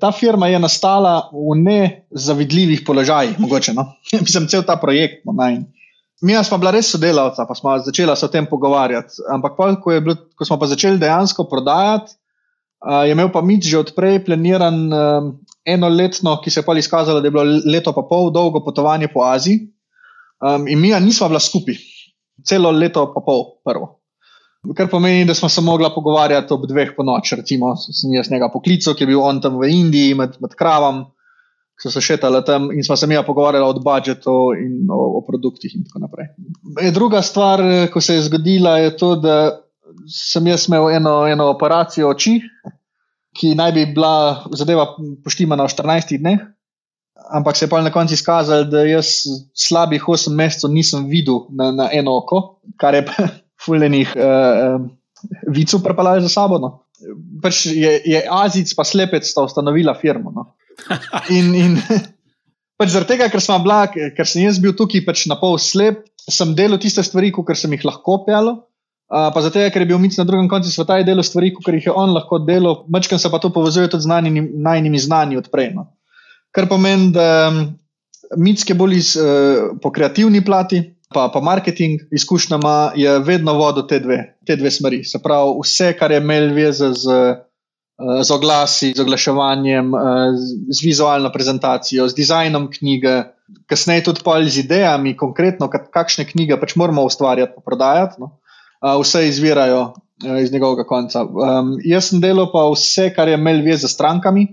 Ta 0.00 0.12
firma 0.12 0.48
je 0.48 0.58
nastala 0.60 1.30
v 1.32 1.56
nezavidljivih 1.62 2.82
položajih, 2.86 3.38
mogoče. 3.40 3.72
No. 3.76 3.86
Mislim, 4.24 4.48
cel 4.48 4.64
ta 4.68 4.76
projekt. 4.76 5.24
No, 5.24 5.32
Mi 6.22 6.36
smo 6.44 6.58
bila 6.62 6.70
res 6.70 6.92
sodelavca, 6.92 7.48
pa 7.48 7.54
smo 7.58 7.72
začela 7.82 8.14
se 8.16 8.26
o 8.28 8.30
tem 8.30 8.46
pogovarjati. 8.46 9.24
Ampak, 9.34 9.56
pol, 9.56 9.74
ko, 9.82 9.94
bilo, 10.04 10.14
ko 10.38 10.46
smo 10.46 10.58
pa 10.60 10.68
začeli 10.70 11.00
dejansko 11.02 11.48
prodajati, 11.50 12.14
uh, 12.86 13.02
je 13.08 13.16
imel 13.16 13.32
pa 13.34 13.42
Mič 13.42 13.66
že 13.66 13.80
odprej 13.80 14.20
planiran 14.28 14.78
um, 14.86 15.32
eno 15.66 15.90
letno, 15.90 16.36
ki 16.38 16.50
se 16.50 16.60
je 16.60 16.66
pa 16.68 16.76
izkazalo, 16.78 17.18
da 17.18 17.26
je 17.26 17.34
bilo 17.34 17.42
leto 17.66 17.90
pa 17.96 18.06
pol 18.06 18.30
dolgo 18.30 18.62
potovanje 18.62 19.10
po 19.10 19.26
Aziji. 19.26 19.71
Um, 20.42 20.66
in 20.68 20.80
mi 20.80 20.90
nismo 21.00 21.28
bila 21.30 21.40
skupaj, 21.40 21.78
celo 22.44 22.70
leto 22.74 23.06
pa 23.14 23.22
pol 23.24 23.44
prvo. 23.64 23.98
Kar 24.76 24.86
pomeni, 24.90 25.24
da 25.26 25.34
smo 25.34 25.48
se 25.50 25.60
mogla 25.60 25.90
pogovarjati 25.94 26.54
ob 26.54 26.68
dveh 26.70 26.92
po 26.96 27.02
noč, 27.02 27.32
recimo, 27.38 27.72
sem 27.76 28.12
jaz 28.14 28.30
njega 28.30 28.50
poklical, 28.52 28.94
ki 28.94 29.02
je 29.02 29.10
bil 29.10 29.22
on 29.22 29.40
tam 29.42 29.58
v 29.58 29.70
Indiji 29.74 30.14
med, 30.18 30.38
med 30.42 30.54
kravam 30.58 31.06
so 31.82 31.90
se 31.90 32.00
šetali 32.00 32.44
tam 32.46 32.70
in 32.72 32.84
smo 32.84 32.96
se 32.96 33.06
mi 33.06 33.16
pogovarjali 33.26 33.66
o 33.66 33.72
budžetu 33.82 34.36
in 34.64 34.90
o, 34.90 35.18
o 35.18 35.24
produktih 35.26 35.74
in 35.74 35.84
tako 35.84 35.98
naprej. 35.98 36.28
E, 36.80 36.90
druga 36.90 37.22
stvar, 37.22 37.60
ko 37.92 38.00
se 38.00 38.14
je 38.14 38.22
zgodila, 38.22 38.78
je 38.78 38.96
to, 38.96 39.16
da 39.16 39.36
sem 40.06 40.46
jaz 40.46 40.68
imel 40.68 40.90
eno, 40.90 41.26
eno 41.26 41.48
operacijo 41.50 42.10
oči, 42.14 42.38
ki 43.38 43.54
naj 43.58 43.72
bi 43.72 43.86
bila 43.94 44.44
zadeva 44.52 44.86
poštimana 45.24 45.66
v 45.66 45.74
14 45.74 46.18
dneh. 46.20 46.46
Ampak 47.32 47.56
se 47.56 47.64
je 47.64 47.70
pa 47.70 47.80
na 47.80 47.90
koncu 47.92 48.14
izkazalo, 48.14 48.64
da 48.68 48.84
jaz 48.84 49.24
slabih 49.56 50.04
8 50.08 50.34
mesecev 50.36 50.70
nisem 50.70 51.06
videl 51.08 51.46
na, 51.50 51.70
na 51.72 51.88
eno 51.92 52.18
oko, 52.20 52.42
kar 52.76 52.94
je 52.94 53.06
fuljenih 53.64 54.12
uh, 54.16 54.22
uh, 54.22 54.90
vicev 55.48 55.82
prepeljal 55.84 56.20
za 56.20 56.28
sabo. 56.28 56.58
No. 56.58 56.72
Pač 57.42 57.66
je, 57.66 58.00
je 58.06 58.24
Azic 58.30 58.74
pa 58.76 58.84
slepec 58.84 59.26
sta 59.26 59.46
ustanovila 59.46 59.94
firmo. 59.98 60.32
No. 60.34 60.50
In, 61.36 61.54
in 61.54 61.78
pač 62.80 62.92
zaradi 62.94 63.14
tega, 63.14 63.28
ker, 63.30 63.42
bila, 63.62 63.84
ker 63.92 64.26
sem 64.28 64.46
jaz 64.46 64.58
bil 64.62 64.74
tukaj 64.76 65.04
pač 65.06 65.26
na 65.30 65.36
pol 65.38 65.58
slep, 65.60 66.04
sem 66.30 66.54
delal 66.58 66.80
tiste 66.82 67.04
stvari, 67.04 67.30
kot 67.34 67.52
sem 67.58 67.72
jih 67.76 67.84
lahko 67.86 68.22
pel. 68.26 68.54
Uh, 69.12 69.28
pa 69.34 69.42
zato, 69.44 69.60
ker 69.60 69.84
je 69.84 69.88
bil 69.90 70.00
Mic 70.00 70.16
na 70.16 70.24
drugem 70.24 70.48
koncu 70.48 70.72
sveta 70.72 70.96
in 71.00 71.06
delal 71.06 71.24
stvari, 71.26 71.52
kot 71.52 71.68
jih 71.68 71.90
je 71.90 71.92
on 71.92 72.14
lahko 72.16 72.40
delal, 72.40 72.86
večkrat 72.88 73.20
se 73.20 73.30
pa 73.30 73.40
to 73.42 73.52
povezuje 73.52 73.90
tudi 73.92 74.06
z 74.06 74.08
najnižjimi 74.08 75.02
znanji 75.04 75.40
odprej. 75.42 75.74
No. 75.76 75.91
Kar 76.52 76.68
pomeni, 76.68 77.12
da 77.12 77.52
Mic 78.36 78.64
je 78.68 78.74
bolj 78.76 78.96
iz, 78.96 79.14
uh, 79.16 79.72
po 79.82 79.92
kreativni 79.92 80.44
plati, 80.44 80.82
pa, 81.12 81.28
pa 81.32 81.40
marketing 81.40 82.00
izkušnjama, 82.12 82.92
je 82.96 83.18
vedno 83.24 83.54
vodil 83.58 83.86
te 83.88 84.00
dve, 84.00 84.18
te 84.46 84.56
dve 84.56 84.70
smeri. 84.70 85.02
Se 85.04 85.20
pravi, 85.22 85.56
vse, 85.62 85.92
kar 85.98 86.12
je 86.12 86.20
imel 86.20 86.52
veze 86.56 86.92
z. 86.96 87.24
Eh, 88.02 88.24
z 88.24 88.30
oglasi, 88.34 88.94
z 88.96 89.00
oglaševanjem, 89.04 89.94
eh, 89.94 90.00
z 90.68 90.78
vizualno 90.82 91.30
prezentacijo, 91.30 92.08
z 92.08 92.16
dizajnom 92.16 92.70
knjige, 92.72 93.36
kasneje 93.68 94.08
tudi 94.08 94.24
pol 94.24 94.48
z 94.48 94.64
idejami, 94.64 95.12
konkretno, 95.16 95.68
kakšne 95.68 96.24
knjige 96.24 96.56
pač 96.58 96.74
moramo 96.74 97.04
ustvarjati, 97.04 97.62
prodajati. 97.64 98.18
No? 98.18 98.40
Vse 98.82 99.28
izvirajo 99.28 99.92
iz 100.40 100.50
njegovega 100.50 100.82
konca. 100.88 101.22
Um, 101.22 101.76
jaz 101.84 102.08
sem 102.10 102.18
delal 102.22 102.48
pa 102.50 102.64
vse, 102.72 103.12
kar 103.14 103.28
je 103.28 103.36
imel 103.38 103.62
veze 103.62 103.86
z 103.86 103.94
strankami, 103.94 104.48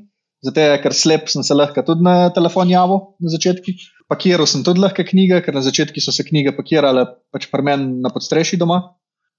Zato, 0.46 0.66
ker 0.84 0.96
slep 0.96 1.28
sem 1.28 1.44
se 1.44 1.56
lahko 1.56 1.84
tudi 1.84 2.06
na 2.06 2.30
telefon 2.36 2.70
javil 2.72 3.02
na 3.20 3.32
začetku. 3.34 3.74
Pakiral 4.10 4.48
sem 4.48 4.64
tudi 4.64 4.80
lahko 4.80 5.04
knjige, 5.04 5.42
ker 5.46 5.56
na 5.56 5.64
začetku 5.66 6.02
so 6.02 6.14
se 6.16 6.24
knjige 6.24 6.56
pakirale 6.56 7.06
pač 7.34 7.50
pri 7.52 7.66
meni 7.68 8.00
na 8.04 8.12
podstrešju 8.14 8.60
doma. 8.62 8.80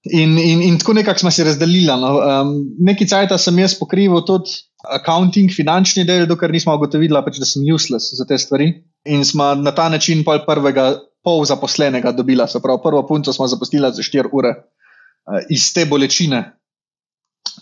In, 0.08 0.38
in, 0.40 0.62
in 0.64 0.78
tako 0.80 0.94
nekako 0.96 1.24
smo 1.24 1.30
si 1.32 1.44
razdelili. 1.44 1.88
No. 1.88 2.12
Um, 2.20 2.52
Nekaj 2.84 3.08
časa 3.08 3.38
sem 3.40 3.58
jaz 3.60 3.76
pokrival 3.76 4.24
tudi 4.28 4.60
accounting, 4.96 5.52
finančni 5.52 6.06
del, 6.08 6.24
dokler 6.28 6.52
nismo 6.52 6.76
ugotovili, 6.76 7.20
pač, 7.24 7.40
da 7.40 7.48
sem 7.48 7.64
useless 7.68 8.14
za 8.16 8.28
te 8.28 8.38
stvari. 8.40 8.70
In 9.12 9.24
smo 9.28 9.54
na 9.56 9.72
ta 9.76 9.88
način 9.92 10.24
pol 10.24 10.40
prvega 10.46 10.94
pol 11.24 11.44
zaposlenega 11.44 12.12
dobila. 12.16 12.46
Se 12.48 12.60
pravi, 12.60 12.80
prvo 12.84 13.04
punco 13.08 13.32
smo 13.32 13.48
zaposlili 13.48 13.92
za 13.92 14.02
4 14.02 14.32
ure 14.32 14.54
uh, 14.56 15.40
iz 15.52 15.72
te 15.74 15.84
bolečine, 15.84 16.44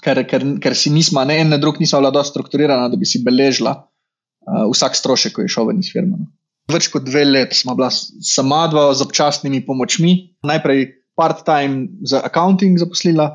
ker, 0.02 0.22
ker, 0.28 0.44
ker 0.62 0.76
si 0.76 0.92
nismo, 0.94 1.22
ne 1.26 1.38
en, 1.42 1.52
ne 1.52 1.58
drug, 1.62 1.80
nismo 1.82 2.00
bila 2.02 2.12
dosto 2.14 2.36
strukturirana, 2.36 2.88
da 2.90 2.98
bi 2.98 3.08
si 3.08 3.22
beležila 3.24 3.74
uh, 3.78 4.66
vsak 4.72 4.98
strošek, 4.98 5.36
ko 5.36 5.44
je 5.44 5.52
šel 5.52 5.70
ven 5.70 5.82
iz 5.82 5.90
firme. 5.94 6.18
No. 6.18 6.30
Več 6.68 6.90
kot 6.92 7.06
dve 7.06 7.24
leti 7.24 7.56
smo 7.56 7.74
bila 7.78 7.88
sama 7.90 8.66
dva 8.68 8.90
z 8.92 9.06
občasnimi 9.06 9.62
pomočmi. 9.64 10.14
Najprej 10.44 10.84
part-time 11.16 12.04
za 12.04 12.20
accounting 12.24 12.76
zaposlila, 12.78 13.30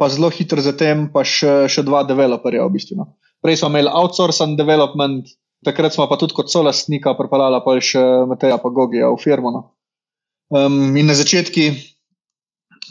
pa 0.00 0.08
zelo 0.08 0.30
hitro 0.32 0.64
zatem 0.64 1.10
pa 1.12 1.26
še, 1.26 1.68
še 1.68 1.84
dva 1.84 2.02
developerja. 2.08 2.64
V 2.66 2.74
bistvu, 2.78 2.96
no. 3.02 3.12
Prej 3.44 3.60
smo 3.60 3.70
imeli 3.72 3.92
outsourcing 3.92 4.56
development, 4.56 5.28
takrat 5.64 5.94
smo 5.96 6.08
pa 6.08 6.16
tudi 6.20 6.36
kot 6.36 6.48
solastnika 6.52 7.14
pripeljali 7.16 7.60
pa 7.64 7.76
še 7.84 8.02
Mateja 8.28 8.58
pa 8.60 8.72
Gogija 8.72 9.12
v 9.12 9.20
firmo. 9.20 9.52
No. 9.52 9.62
Um, 10.50 10.96
in 10.98 11.06
na 11.06 11.14
začetku 11.14 11.68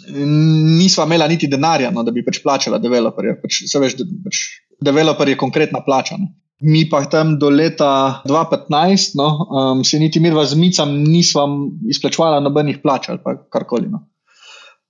nismo 0.08 1.06
imeli 1.06 1.28
niti 1.34 1.48
denarja, 1.48 1.92
no, 1.92 2.04
da 2.04 2.12
bi 2.12 2.24
pač 2.26 2.42
plačala 2.44 2.80
developerja. 2.82 3.38
Pač, 3.42 3.64
se 3.70 3.82
veš, 3.82 3.98
da 4.00 4.08
pač 4.26 4.44
developer 4.84 5.30
je 5.30 5.38
konkretna 5.40 5.84
plača. 5.86 6.18
No. 6.20 6.32
Mi 6.62 6.84
pa 6.92 7.06
tam 7.08 7.38
do 7.40 7.50
leta 7.50 8.22
2015, 8.28 9.16
no, 9.20 9.30
um, 9.48 9.84
se 9.84 10.00
niti 10.00 10.20
mi 10.20 10.32
dva 10.32 10.44
z 10.46 10.60
micam 10.60 10.92
nismo 11.04 11.46
izplačvali 11.88 12.44
nobenih 12.44 12.82
plač 12.84 13.10
ali 13.10 13.38
karkoli. 13.52 13.88
No. 13.92 14.04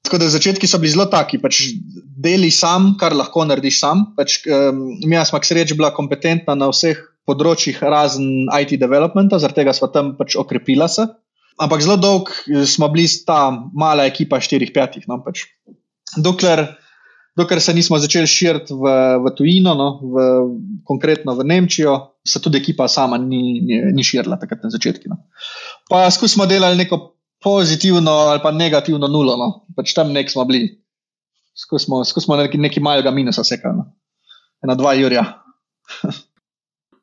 Tako 0.05 0.17
da 0.23 0.29
začetki 0.31 0.67
so 0.67 0.79
bili 0.79 0.93
zelo 0.95 1.05
taki, 1.11 1.37
pač 1.37 1.61
deli 2.17 2.49
sam, 2.51 2.95
kar 2.99 3.13
lahko 3.13 3.43
narediš 3.45 3.79
sam. 3.81 4.07
Pač, 4.17 4.41
um, 4.47 4.85
mi 5.05 5.19
smo 5.25 5.41
sreč 5.43 5.75
bila 5.77 5.91
kompetentna 5.93 6.55
na 6.57 6.71
vseh 6.71 6.97
področjih, 7.29 7.77
razen 7.85 8.49
IT 8.49 8.79
developmenta, 8.81 9.37
zaradi 9.37 9.61
tega 9.61 9.75
smo 9.77 9.91
tam 9.93 10.15
pač 10.17 10.37
okrepila 10.39 10.87
se. 10.89 11.05
Ampak 11.59 11.83
zelo 11.83 11.97
dolg 11.99 12.31
smo 12.65 12.87
bili 12.93 13.07
ta 13.27 13.49
mala 13.75 14.07
ekipa, 14.07 14.39
štirih, 14.39 14.71
petih. 14.75 15.07
No, 15.11 15.19
pač. 15.23 15.43
dokler, 16.17 16.63
dokler 17.37 17.61
se 17.61 17.73
nismo 17.73 17.99
začeli 17.99 18.27
širiti 18.27 18.73
v, 18.73 18.93
v 19.25 19.33
tujino, 19.35 19.75
no, 19.75 19.89
v, 19.99 20.25
konkretno 20.87 21.35
v 21.35 21.45
Nemčijo, 21.45 21.97
se 22.25 22.41
tudi 22.41 22.61
ekipa 22.61 22.87
sama 22.87 23.17
ni, 23.17 23.59
ni, 23.59 23.81
ni 23.93 24.03
širila 24.03 24.39
takrat 24.39 24.63
na 24.63 24.71
začetku. 24.71 25.11
No. 25.11 25.25
Pa 25.89 26.07
skusimo 26.11 26.47
delati 26.47 26.79
neko 26.79 27.19
pozitivno 27.43 28.11
ali 28.31 28.39
pa 28.43 28.51
negativno 28.51 29.07
nulo. 29.07 29.35
No. 29.37 29.49
Pač 29.75 29.93
tam 29.93 30.13
nek 30.15 30.31
smo 30.31 30.45
bili. 30.47 30.79
Skusimo, 31.55 32.05
skusimo 32.07 32.39
neki, 32.39 32.57
neki 32.57 32.79
malega 32.79 33.11
minusa, 33.11 33.43
sekano. 33.43 33.91
Ena, 34.63 34.75
dva, 34.79 34.95
Jurja. 34.95 35.25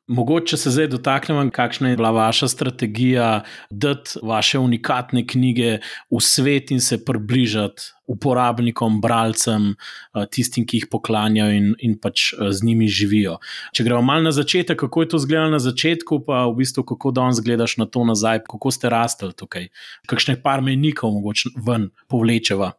Mogoče 0.07 0.57
se 0.57 0.71
zdaj 0.71 0.87
dotaknemo, 0.87 1.49
kakšna 1.51 1.89
je 1.89 1.95
bila 1.99 2.11
vaša 2.15 2.47
strategija, 2.47 3.43
da 3.69 3.95
vaše 4.23 4.59
unikatne 4.59 5.25
knjige 5.27 5.79
v 6.11 6.21
svet 6.21 6.71
in 6.71 6.79
se 6.81 7.05
približati 7.05 7.81
uporabnikom, 8.07 9.01
bralcem, 9.01 9.73
eh, 10.15 10.25
tistim, 10.31 10.65
ki 10.65 10.77
jih 10.77 10.85
poklanjajo 10.91 11.51
in, 11.51 11.73
in 11.79 11.97
pač 11.99 12.31
eh, 12.33 12.51
z 12.51 12.63
njimi 12.63 12.87
živijo. 12.87 13.35
Če 13.75 13.83
gremo 13.83 14.01
malo 14.01 14.29
na 14.29 14.31
začetek, 14.31 14.79
kako 14.79 15.01
je 15.01 15.09
to 15.09 15.19
izgledalo 15.19 15.51
na 15.51 15.59
začetku, 15.59 16.21
pa 16.23 16.45
v 16.47 16.55
bistvu 16.61 16.85
kako 16.87 17.11
danes 17.11 17.43
gledaš 17.43 17.75
na 17.77 17.85
to 17.85 18.05
nazaj, 18.07 18.45
kako 18.47 18.71
ste 18.71 18.89
rastli 18.89 19.33
tukaj, 19.35 19.67
kakšne 20.07 20.37
par 20.41 20.63
menikov 20.63 21.11
mogoče 21.19 21.51
ven 21.67 21.89
povlečeva. 22.07 22.71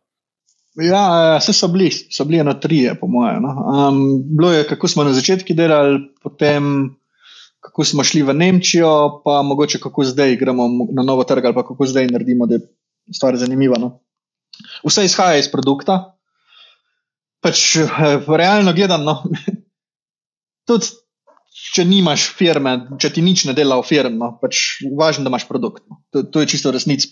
Ja, 0.80 1.36
vse 1.42 1.52
so 1.52 1.68
bili, 1.68 1.90
so 1.90 2.24
bili 2.24 2.40
eno 2.40 2.54
tri, 2.54 2.86
po 3.00 3.06
mojem. 3.10 3.42
No. 3.42 3.52
Um, 3.68 4.00
bilo 4.24 4.52
je, 4.52 4.64
kako 4.64 4.88
smo 4.88 5.04
na 5.04 5.12
začetku 5.12 5.52
delali, 5.58 6.00
potem 6.22 6.94
kako 7.60 7.84
smo 7.84 8.04
šli 8.04 8.22
v 8.22 8.34
Nemčijo, 8.34 9.22
pa 9.24 9.42
mogoče 9.42 9.80
kako 9.80 10.04
zdaj 10.04 10.36
gremo 10.36 10.68
na 10.96 11.02
novo 11.02 11.24
trg 11.24 11.44
ali 11.44 11.54
kako 11.54 11.86
zdaj 11.86 12.06
naredimo, 12.06 12.46
da 12.46 12.54
je 12.54 12.60
stvar 13.14 13.36
zanimiva. 13.36 13.78
No. 13.78 13.98
Vse 14.84 15.04
izhaja 15.04 15.38
iz 15.38 15.50
produkta. 15.50 16.14
Pač, 17.42 17.76
eh, 17.76 17.88
realno 18.26 18.72
gledano, 18.72 19.22
tudi 20.68 20.90
če 21.74 21.84
nimaš 21.86 22.28
firme, 22.38 22.74
če 23.02 23.10
ti 23.14 23.22
nič 23.22 23.44
ne 23.48 23.54
dela 23.56 23.78
v 23.80 23.86
firmi, 23.86 24.18
no, 24.18 24.30
pač 24.40 24.80
važno, 24.98 25.24
da 25.26 25.32
imaš 25.32 25.46
produkt. 25.48 25.84
No. 25.90 26.00
To, 26.14 26.22
to 26.22 26.42
je 26.42 26.50
čisto 26.50 26.72
resnic, 26.74 27.06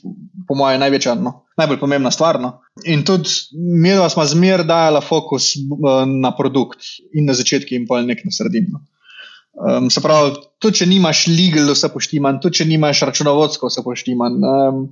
po 0.46 0.56
mojem, 0.58 0.80
največja, 0.82 1.16
no, 1.18 1.46
najbolj 1.58 1.80
pomembna 1.82 2.12
stvar. 2.14 2.38
No. 2.42 2.52
In 2.86 3.02
tudi 3.06 3.30
mi 3.54 3.94
smo 4.10 4.26
zmeraj 4.26 4.66
dajala 4.68 5.02
fokus 5.04 5.52
eh, 5.56 6.02
na 6.10 6.32
produkt 6.36 6.86
in 7.12 7.26
na 7.30 7.34
začetku, 7.38 7.74
in 7.74 7.88
pa 7.90 8.02
nek 8.02 8.22
na 8.26 8.34
sredino. 8.34 8.84
Um, 9.56 9.88
se 9.90 10.02
pravi, 10.04 10.34
tudi 10.60 10.82
če 10.82 10.86
nimaš 10.90 11.26
legal, 11.32 11.70
vse 11.72 11.88
poštiman, 11.88 12.40
tudi 12.44 12.60
če 12.60 12.66
nimaš 12.68 13.00
računovodsko, 13.08 13.70
vse 13.70 13.84
poštiman. 13.86 14.36
Um, 14.44 14.82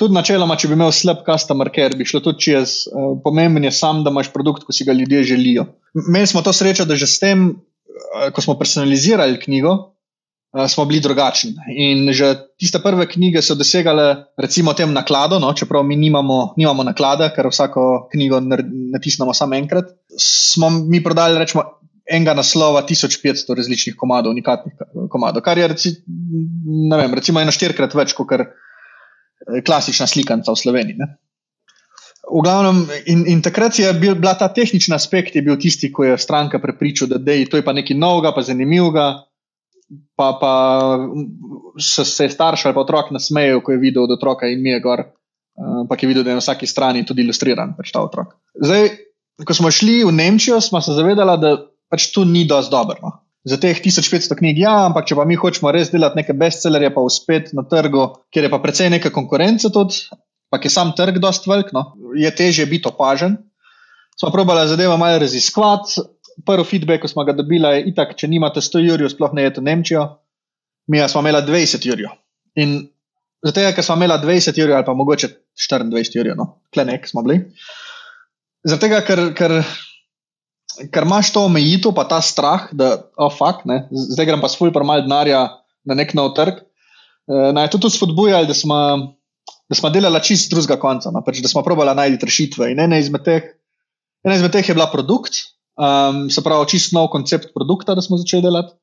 tudi 0.00 0.16
načeloma, 0.16 0.56
če 0.56 0.70
bi 0.70 0.78
imel 0.78 0.94
slab 0.94 1.20
customer 1.26 1.68
care, 1.74 1.98
bi 1.98 2.06
šlo 2.08 2.22
tudi 2.24 2.46
čez. 2.48 2.78
Uh, 2.88 3.18
pomemben 3.24 3.68
je 3.68 3.74
sam, 3.76 4.00
da 4.06 4.14
imaš 4.14 4.32
produkt, 4.32 4.64
ko 4.64 4.72
si 4.72 4.88
ga 4.88 4.96
ljudje 4.96 5.26
želijo. 5.34 5.68
Imeli 5.98 6.30
smo 6.30 6.40
to 6.46 6.54
srečo, 6.56 6.88
da 6.88 6.96
že 6.96 7.10
s 7.10 7.20
tem, 7.20 7.48
uh, 7.52 8.28
ko 8.32 8.44
smo 8.44 8.56
personalizirali 8.56 9.36
knjigo, 9.42 9.74
uh, 9.76 10.64
smo 10.72 10.86
bili 10.88 11.04
drugačni. 11.04 11.52
In 11.76 12.08
že 12.16 12.32
tiste 12.56 12.80
prve 12.80 13.04
knjige 13.10 13.44
so 13.44 13.58
dosegale, 13.58 14.32
recimo, 14.40 14.72
tem 14.72 14.96
naklado, 14.96 15.42
no, 15.44 15.52
čeprav 15.52 15.84
mi 15.84 16.00
nimamo, 16.00 16.54
nimamo 16.56 16.88
naklada, 16.88 17.28
ker 17.36 17.52
vsako 17.52 18.08
knjigo 18.14 18.40
natisnemo 18.96 19.36
samo 19.36 19.60
enkrat. 19.60 19.92
Smo 20.16 20.70
mi 20.70 21.02
prodali, 21.04 21.36
rečemo, 21.36 21.77
enega 22.08 22.34
naslova 22.34 22.82
1500 22.88 23.56
različnih 23.56 23.96
komadov, 23.96 24.32
unikatnih 24.32 24.74
komadov, 25.12 25.42
kar 25.44 25.58
je 25.58 25.68
reci, 25.68 25.94
vem, 26.90 27.14
recimo 27.14 27.40
eno 27.40 27.52
štirikrat 27.54 27.94
več 27.94 28.14
kot 28.16 28.34
eh, 28.38 28.46
klasična 29.66 30.08
slikanca 30.08 30.54
v 30.54 30.62
Sloveniji. 30.62 30.98
Ne? 30.98 31.10
V 32.28 32.42
glavnem, 32.44 32.82
in, 33.08 33.24
in 33.30 33.40
takrat 33.44 33.78
je 33.80 33.88
bil, 33.96 34.16
bila 34.20 34.34
ta 34.36 34.50
tehnični 34.52 34.92
aspekt, 34.96 35.36
je 35.36 35.56
tisti, 35.60 35.88
ki 35.92 36.10
je 36.10 36.18
stranka 36.20 36.60
prepričal, 36.60 37.08
da 37.08 37.20
dej, 37.20 37.46
to 37.48 37.60
je 37.60 37.64
pa 37.64 37.72
nekaj 37.76 37.96
novega, 37.96 38.34
pa 38.36 38.44
zanimivega. 38.44 39.08
Pa, 40.20 40.34
pa 40.36 40.52
se, 41.80 42.04
se 42.04 42.26
je 42.26 42.32
starš 42.34 42.66
ali 42.66 42.74
pa 42.76 42.82
otrok 42.82 43.08
nasmejal, 43.14 43.62
ko 43.64 43.72
je 43.72 43.78
videl 43.80 44.02
od 44.04 44.10
otroka 44.18 44.44
in 44.44 44.60
mi 44.60 44.74
je 44.74 44.82
gor, 44.84 45.00
uh, 45.00 45.86
pa 45.88 45.96
je 45.96 46.10
videl, 46.10 46.26
da 46.26 46.34
je 46.34 46.36
na 46.36 46.42
vsaki 46.42 46.68
strani 46.68 47.06
tudi 47.08 47.24
ilustriran 47.24 47.72
pač 47.72 47.94
ta 47.94 48.02
otrok. 48.04 48.34
Zdaj, 48.52 48.90
ko 49.48 49.56
smo 49.56 49.72
šli 49.72 50.02
v 50.04 50.12
Nemčijo, 50.12 50.60
smo 50.60 50.82
se 50.84 50.92
zavedali, 50.92 51.38
da 51.40 51.54
pač 51.90 52.10
tu 52.14 52.24
ni 52.28 52.44
dosti 52.48 52.72
dobro. 52.72 52.98
No. 53.02 53.12
Za 53.48 53.56
teh 53.60 53.78
1500 53.80 54.36
knjig, 54.36 54.60
ja, 54.64 54.74
ampak 54.88 55.06
če 55.08 55.16
pa 55.16 55.24
mi 55.28 55.38
hočemo 55.38 55.70
res 55.72 55.92
delati 55.92 56.20
neke 56.20 56.34
bestsellerje, 56.36 56.90
pa 56.94 57.04
uspeti 57.04 57.56
na 57.56 57.64
trgu, 57.68 58.08
kjer 58.34 58.48
je 58.48 58.52
pa 58.52 58.60
precej 58.60 58.90
neka 58.92 59.12
konkurenca 59.14 59.70
tudi, 59.72 60.02
pa 60.52 60.60
je 60.60 60.72
sam 60.72 60.92
trg 60.96 61.20
dosti 61.22 61.50
velik, 61.50 61.72
no, 61.76 61.94
je 62.18 62.30
težje 62.34 62.66
biti 62.68 62.90
opažen. 62.90 63.38
Smo 64.18 64.32
probali 64.34 64.68
zadevo 64.68 64.96
malo 65.00 65.20
raziskovati. 65.22 66.02
Prvi 66.46 66.64
feedback, 66.64 67.02
ko 67.02 67.08
smo 67.10 67.24
ga 67.26 67.32
dobili, 67.34 67.66
je 67.74 67.88
itak, 67.90 68.12
če 68.18 68.28
nimate 68.30 68.62
100 68.62 68.82
jurjev, 68.84 69.08
sploh 69.10 69.32
ne 69.34 69.42
je 69.42 69.54
to 69.56 69.62
Nemčijo. 69.64 70.04
Mi 70.86 71.00
smo 71.10 71.22
imeli 71.24 71.40
20 71.46 71.86
jurjev. 71.86 72.12
In 72.62 72.76
zato, 73.42 73.64
ker 73.74 73.84
smo 73.84 73.96
imeli 73.98 74.20
20 74.22 74.60
jurjev 74.60 74.76
ali 74.76 74.86
pa 74.86 74.94
mogoče 74.94 75.32
24 75.58 76.14
jurjev, 76.14 76.36
no, 76.38 76.46
klenek 76.74 77.08
smo 77.10 77.24
bili. 77.26 77.40
Zato, 78.66 78.86
ker, 79.06 79.24
ker 79.34 79.56
ker 80.92 81.06
imaš 81.06 81.32
to 81.34 81.44
omejitev, 81.48 81.92
pa 81.96 82.04
ta 82.08 82.20
strah, 82.24 82.68
da 82.72 82.94
oh, 83.18 83.32
fuck, 83.32 83.64
ne, 83.68 83.86
zdaj 83.90 84.28
grem 84.28 84.42
pa 84.42 84.50
svoj 84.52 84.72
premaj 84.74 85.04
denarja 85.06 85.42
na 85.88 85.96
nek 85.98 86.14
nov 86.18 86.32
trg. 86.38 86.62
E, 87.28 87.52
naj 87.56 87.70
to 87.72 87.80
tudi 87.82 87.96
spodbujali, 87.96 88.48
da 88.48 88.56
smo, 88.56 88.78
da 89.68 89.78
smo 89.78 89.92
delali 89.94 90.22
čist 90.24 90.52
drugega 90.52 90.78
konca, 90.80 91.12
no, 91.14 91.22
pač, 91.26 91.42
da 91.44 91.50
smo 91.50 91.64
probali 91.66 91.96
najti 91.98 92.28
rešitve. 92.28 92.72
In 92.72 92.82
ena 92.86 93.00
izmed 93.02 93.24
teh, 93.26 93.50
ena 94.26 94.38
izmed 94.38 94.54
teh 94.54 94.68
je 94.70 94.76
bila 94.76 94.88
produkt, 94.92 95.42
um, 95.80 96.26
se 96.32 96.44
pravi, 96.44 96.70
čist 96.74 96.94
nov 96.96 97.10
koncept 97.14 97.52
produkta, 97.56 97.96
da 97.98 98.04
smo 98.04 98.20
začeli 98.20 98.46
delati. 98.48 98.76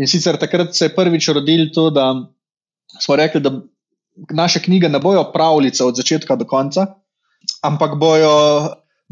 In 0.00 0.10
sicer 0.10 0.38
takrat 0.40 0.74
se 0.74 0.88
je 0.88 0.94
prvič 0.94 1.28
rodil 1.36 1.68
to, 1.74 1.86
da 1.94 2.10
smo 2.98 3.16
rekli, 3.18 3.42
da 3.42 3.52
naše 4.34 4.62
knjige 4.62 4.88
ne 4.88 4.98
bojo 5.02 5.24
pravljice 5.32 5.84
od 5.84 5.96
začetka 5.96 6.36
do 6.36 6.46
konca, 6.46 6.86
ampak 7.62 7.94
bojo 7.98 8.34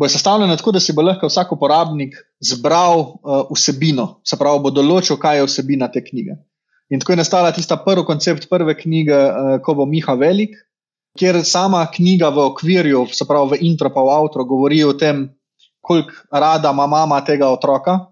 bo 0.03 0.09
sestavljena 0.11 0.57
tako, 0.59 0.75
da 0.75 0.81
si 0.83 0.95
bo 0.97 1.05
lahko 1.07 1.31
vsak 1.31 1.53
uporabnik 1.55 2.17
zbral 2.43 3.01
uh, 3.01 3.45
vsebino, 3.55 4.09
se 4.27 4.39
pravi, 4.39 4.63
bo 4.65 4.73
določil, 4.75 5.19
kaj 5.23 5.39
je 5.39 5.47
vsebina 5.47 5.89
te 5.95 6.03
knjige. 6.03 6.41
In 6.91 7.01
tako 7.01 7.15
je 7.15 7.21
nastala 7.23 7.53
tista 7.55 7.79
prvi 7.81 8.05
koncept 8.09 8.49
prve 8.51 8.75
knjige, 8.79 9.15
uh, 9.17 9.53
ko 9.63 9.77
bo 9.79 9.87
Miha 9.87 10.17
Velik, 10.19 10.59
kjer 11.19 11.39
sama 11.47 11.85
knjiga 11.95 12.33
v 12.35 12.49
okvirju, 12.51 13.07
se 13.15 13.29
pravi 13.29 13.55
v 13.55 13.69
intro, 13.71 13.93
pa 13.95 14.03
v 14.03 14.17
outro, 14.17 14.45
govori 14.49 14.83
o 14.85 14.97
tem, 14.99 15.29
koliko 15.83 16.15
rada 16.33 16.73
ima 16.75 16.89
mama 16.91 17.21
tega 17.25 17.53
otroka. 17.53 18.09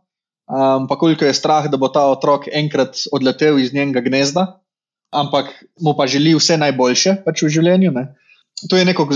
um, 0.50 0.86
pa 0.88 0.98
koliko 0.98 1.24
je 1.24 1.34
strah, 1.34 1.68
da 1.70 1.76
bo 1.76 1.88
ta 1.88 2.06
otrok 2.10 2.48
enkrat 2.52 3.06
odletel 3.12 3.58
iz 3.58 3.74
njenega 3.74 4.00
gnezda, 4.00 4.60
ampak 5.10 5.50
mu 5.80 5.94
pa 5.94 6.06
želi 6.06 6.34
vse 6.34 6.56
najboljše 6.58 7.22
pač 7.24 7.42
v 7.42 7.48
življenju. 7.48 7.92
Ne. 7.94 8.08
To 8.68 8.76
je 8.76 8.84
neko 8.84 9.06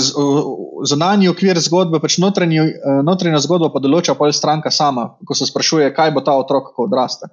zunanji 0.88 1.28
okvir 1.28 1.58
zgodbe, 1.60 2.00
pač 2.00 2.16
notranji, 2.22 2.62
notranja 3.04 3.42
zgodba 3.44 3.68
pa 3.74 3.82
določa 3.84 4.14
pa 4.16 4.30
stranka 4.32 4.72
sama, 4.72 5.10
ko 5.26 5.36
se 5.36 5.48
sprašuje, 5.50 5.90
kaj 5.96 6.14
bo 6.16 6.22
ta 6.24 6.36
otrok, 6.40 6.72
ko 6.76 6.86
odraste. 6.88 7.28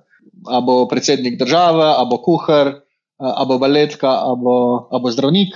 A 0.52 0.60
bo 0.60 0.84
predsednik 0.92 1.38
države, 1.40 1.88
a 1.96 2.04
bo 2.10 2.20
kuhar, 2.24 2.74
a 3.22 3.46
bo 3.48 3.60
baletka, 3.62 4.12
a 4.12 4.36
bo, 4.36 4.58
a 4.92 5.00
bo 5.00 5.14
zdravnik. 5.14 5.56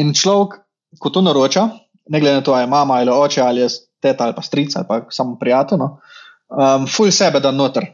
In 0.00 0.10
človek, 0.16 0.58
ko 0.98 1.12
to 1.14 1.22
naroča, 1.22 1.68
ne 2.10 2.20
glede 2.20 2.40
na 2.40 2.42
to, 2.42 2.52
ali 2.52 2.66
je 2.66 2.66
mama 2.66 2.94
ali 2.94 3.10
oče 3.10 3.42
ali 3.42 3.60
je 3.60 3.68
teta 4.02 4.24
ali 4.24 4.34
pa 4.34 4.42
strica 4.42 4.78
ali 4.78 4.88
pa 4.88 5.00
samo 5.10 5.36
prijatelj, 5.38 5.78
no, 5.78 6.00
um, 6.48 6.86
ful 6.86 7.10
sebe 7.10 7.40
da 7.40 7.50
noter 7.50 7.86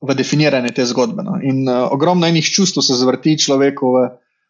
v 0.00 0.14
definiranje 0.14 0.74
te 0.74 0.84
zgodbe. 0.86 1.22
No. 1.22 1.38
In 1.42 1.68
uh, 1.68 1.88
ogromno 1.92 2.26
enih 2.26 2.44
čustv 2.44 2.80
se 2.80 2.94
zvrti 2.94 3.38
človeku 3.38 3.92
v, 3.94 4.08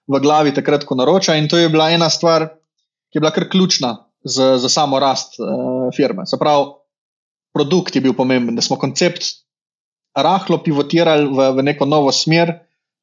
v 0.09 0.21
glavi, 0.25 0.55
takrat, 0.57 0.85
ko 0.89 0.97
naroča. 0.99 1.37
In 1.37 1.49
to 1.49 1.61
je 1.61 1.69
bila 1.69 1.91
ena 1.93 2.09
stvar, 2.11 2.49
ki 3.13 3.19
je 3.19 3.23
bila 3.23 3.33
kar 3.35 3.49
ključna 3.51 3.95
za, 4.25 4.57
za 4.59 4.69
samo 4.69 5.01
rast 5.01 5.39
uh, 5.41 5.89
firme. 5.97 6.27
Se 6.27 6.39
pravi, 6.41 6.73
produkt 7.55 7.97
je 7.97 8.03
bil 8.05 8.17
pomemben, 8.17 8.57
da 8.57 8.65
smo 8.65 8.79
koncept 8.81 9.45
rahlo 10.17 10.59
pivotirali 10.65 11.29
v, 11.29 11.51
v 11.59 11.67
neko 11.71 11.87
novo 11.87 12.13
smer, 12.13 12.55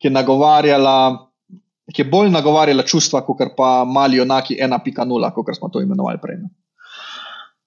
ki 0.01 0.09
je 0.09 0.15
nagovarjala. 0.15 0.97
Ki 1.93 2.01
je 2.01 2.09
bolj 2.09 2.31
nagovarjala 2.33 2.81
čustva, 2.83 3.21
kot 3.21 3.53
pa 3.57 3.83
mali, 3.85 4.17
enaki 4.17 4.57
1.0, 4.57 5.33
kot 5.35 5.53
smo 5.53 5.69
to 5.69 5.83
imenovali 5.85 6.17
prej. 6.21 6.41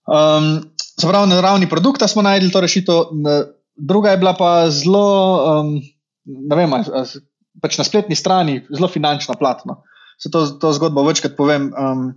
Um, 0.08 0.58
Zaprav 0.98 1.28
na 1.30 1.38
ravni 1.40 1.68
produkta 1.70 2.08
smo 2.10 2.24
najdli 2.26 2.50
to 2.50 2.60
rešitev, 2.60 2.94
druga 3.76 4.10
je 4.10 4.18
bila 4.18 4.34
pa 4.34 4.70
zelo, 4.70 5.06
um, 5.60 5.80
ne 6.26 6.56
vem, 6.56 6.74
pač 7.62 7.78
na 7.78 7.86
spletni 7.86 8.16
strani, 8.18 8.62
zelo 8.70 8.88
finančna 8.88 9.36
platno. 9.38 9.82
Se 10.18 10.30
to, 10.30 10.46
to 10.58 10.72
zgodbo 10.74 11.04
večkrat 11.06 11.36
povem. 11.38 11.70
Um, 11.72 12.08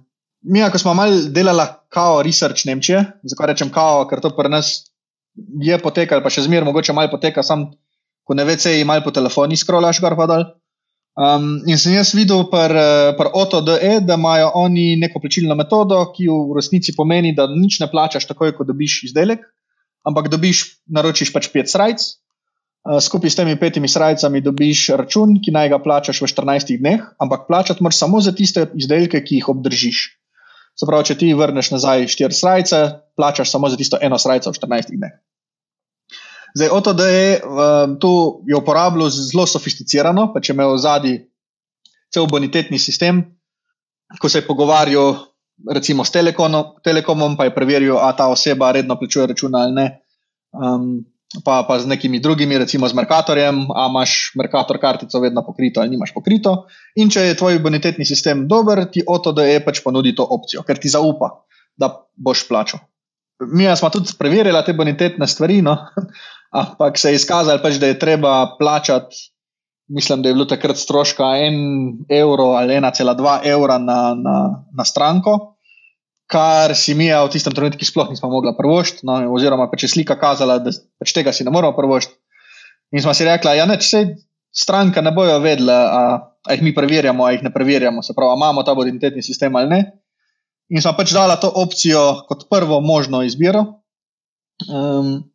mi, 0.42 0.64
ko 0.72 0.78
smo 0.82 0.94
malo 0.98 1.30
delali 1.30 1.68
kao 1.94 2.22
research 2.26 2.66
Nemčije, 2.66 3.04
zakaj 3.24 3.52
rečem 3.54 3.70
kao, 3.70 4.08
ker 4.10 4.22
to 4.22 4.34
pri 4.36 4.50
nas 4.50 4.74
je 5.62 5.78
potekalo, 5.80 6.24
pa 6.24 6.32
še 6.34 6.48
zmeraj 6.48 6.68
mogoče 6.68 6.96
malo 6.98 7.12
poteka, 7.12 7.44
sam, 7.46 7.70
ko 8.26 8.38
ne 8.38 8.46
veš, 8.48 8.72
malo 8.86 9.06
po 9.06 9.14
telefoni 9.14 9.58
skrolaš 9.58 10.02
gor 10.02 10.18
pa 10.18 10.28
dol. 10.30 10.50
Um, 11.12 11.60
in 11.68 11.76
sem 11.76 11.92
jaz 11.98 12.14
videl 12.16 12.46
pri 12.48 13.30
OTODE, 13.36 14.00
da 14.08 14.16
imajo 14.16 14.54
oni 14.56 14.96
neko 14.96 15.20
plačilno 15.20 15.58
metodo, 15.60 16.00
ki 16.16 16.30
v 16.32 16.56
resnici 16.56 16.96
pomeni, 16.96 17.36
da 17.36 17.50
nič 17.52 17.82
ne 17.84 17.90
plačaš 17.92 18.30
takoj, 18.30 18.54
ko 18.56 18.64
dobiš 18.64 19.12
izdelek, 19.12 19.44
ampak 20.08 20.32
dobiš, 20.32 20.64
naročiš 20.88 21.34
pač 21.36 21.52
pet 21.52 21.68
srajc. 21.68 22.06
Uh, 22.82 22.98
skupaj 22.98 23.30
s 23.30 23.38
temi 23.38 23.54
petimi 23.62 23.86
srajcami 23.86 24.42
dobiš 24.42 24.88
račun, 24.98 25.36
ki 25.38 25.54
naj 25.54 25.70
ga 25.70 25.78
plačaš 25.84 26.24
v 26.24 26.30
14 26.32 26.72
dneh, 26.82 27.04
ampak 27.22 27.46
plačati 27.46 27.84
moraš 27.84 28.00
samo 28.02 28.22
za 28.22 28.34
tiste 28.34 28.66
izdelke, 28.74 29.22
ki 29.22 29.38
jih 29.38 29.50
obdržiš. 29.54 30.00
Se 30.74 30.88
pravi, 30.90 31.06
če 31.12 31.18
ti 31.20 31.30
vrneš 31.38 31.70
nazaj 31.76 32.08
štiri 32.10 32.34
srajce, 32.34 32.80
plačaš 33.20 33.52
samo 33.54 33.70
za 33.70 33.78
tisto 33.78 34.00
eno 34.02 34.18
srajco 34.18 34.50
v 34.50 34.58
14 34.58 34.96
dneh. 34.98 35.14
Zdaj, 36.58 36.72
OTD 36.74 37.02
je 37.08 37.28
um, 37.46 37.94
tu 38.02 38.12
je 38.50 38.58
uporabljal 38.58 39.14
zelo 39.14 39.46
sofisticirano, 39.48 40.32
pa 40.34 40.42
če 40.42 40.56
imel 40.56 40.74
zadnji 40.82 41.20
cel 42.12 42.26
bonitetni 42.28 42.80
sistem, 42.82 43.22
ko 44.20 44.28
se 44.28 44.42
je 44.42 44.48
pogovarjal 44.48 45.32
recimo 45.70 46.04
s 46.06 46.12
Telekomom, 46.12 47.38
pa 47.38 47.46
je 47.46 47.56
preveril, 47.56 47.98
ali 47.98 48.18
ta 48.18 48.28
oseba 48.28 48.72
redno 48.72 48.98
plačuje 49.00 49.28
računa 49.28 49.60
ali 49.68 49.74
ne. 49.74 49.88
Um, 50.52 51.06
pa, 51.40 51.64
pa 51.64 51.80
z 51.80 51.88
nekimi 51.88 52.20
drugimi, 52.20 52.58
recimo 52.60 52.88
z 52.88 52.98
Merkatorjem, 52.98 53.64
a 53.72 53.88
imaš 53.88 54.36
Merkator 54.36 54.80
kartico 54.82 55.20
vedno 55.24 55.46
pokrito 55.46 55.80
ali 55.80 55.96
nimaš 55.96 56.12
pokrito. 56.14 56.68
In 57.00 57.10
če 57.10 57.30
je 57.30 57.38
tvoj 57.40 57.60
bonitetni 57.64 58.06
sistem 58.06 58.48
dober, 58.52 58.84
ti 58.92 59.04
OTD 59.08 59.64
pač 59.66 59.80
ponudi 59.86 60.16
to 60.16 60.28
opcijo, 60.28 60.66
ker 60.68 60.80
ti 60.82 60.92
zaupa, 60.92 61.32
da 61.80 61.94
boš 62.16 62.48
plačal. 62.50 62.84
Mi 63.42 63.66
smo 63.76 63.90
tudi 63.90 64.14
preverili 64.20 64.60
te 64.66 64.76
bonitetne 64.78 65.28
stvari, 65.28 65.62
no? 65.66 65.78
ampak 66.62 67.00
se 67.00 67.14
je 67.14 67.22
izkazalo, 67.22 67.62
pač, 67.64 67.80
da 67.80 67.88
je 67.88 68.00
treba 68.00 68.58
plačati. 68.60 69.32
Mislim, 69.92 70.22
da 70.24 70.30
je 70.30 70.36
bilo 70.36 70.46
takrat 70.48 70.78
stroška 70.80 71.24
1 71.24 72.06
evro 72.16 72.54
ali 72.56 72.78
1,2 72.80 73.40
evra 73.44 73.76
na, 73.78 74.16
na, 74.16 74.36
na 74.72 74.86
stranko, 74.88 75.58
kar 76.32 76.72
si 76.80 76.96
mi 76.96 77.10
v 77.12 77.32
tistem 77.32 77.52
trenutku 77.52 77.84
sploh 77.84 78.08
nismo 78.12 78.32
mogli 78.32 78.54
prvošiti. 78.56 79.04
No, 79.08 79.20
oziroma, 79.36 79.68
če 79.68 79.90
je 79.90 79.94
slika 79.98 80.16
kazala, 80.20 80.62
da 80.64 80.72
pač 81.02 81.16
tega 81.16 81.34
si 81.36 81.44
ne 81.44 81.52
moramo 81.52 81.76
prvošiti. 81.76 82.16
In 82.96 83.04
smo 83.04 83.16
si 83.16 83.28
rekli, 83.28 83.58
ja, 83.60 83.68
če 83.68 84.04
stranka 84.52 85.04
ne 85.04 85.12
bojo 85.16 85.40
vedela, 85.44 85.80
a, 85.88 86.04
a 86.48 86.56
jih 86.56 86.64
mi 86.64 86.76
preverjamo, 86.76 87.24
a 87.24 87.36
jih 87.36 87.44
ne 87.48 87.52
preverjamo, 87.52 88.04
se 88.04 88.16
pravi, 88.16 88.40
imamo 88.40 88.64
ta 88.68 88.76
bonitetni 88.76 89.24
sistem 89.24 89.56
ali 89.60 89.72
ne. 89.72 89.82
In 90.72 90.84
smo 90.84 90.96
pač 90.96 91.12
dali 91.12 91.36
to 91.40 91.52
opcijo 91.52 92.24
kot 92.32 92.48
prvo 92.52 92.80
možno 92.84 93.24
izbiro. 93.28 93.84
Um, 94.72 95.32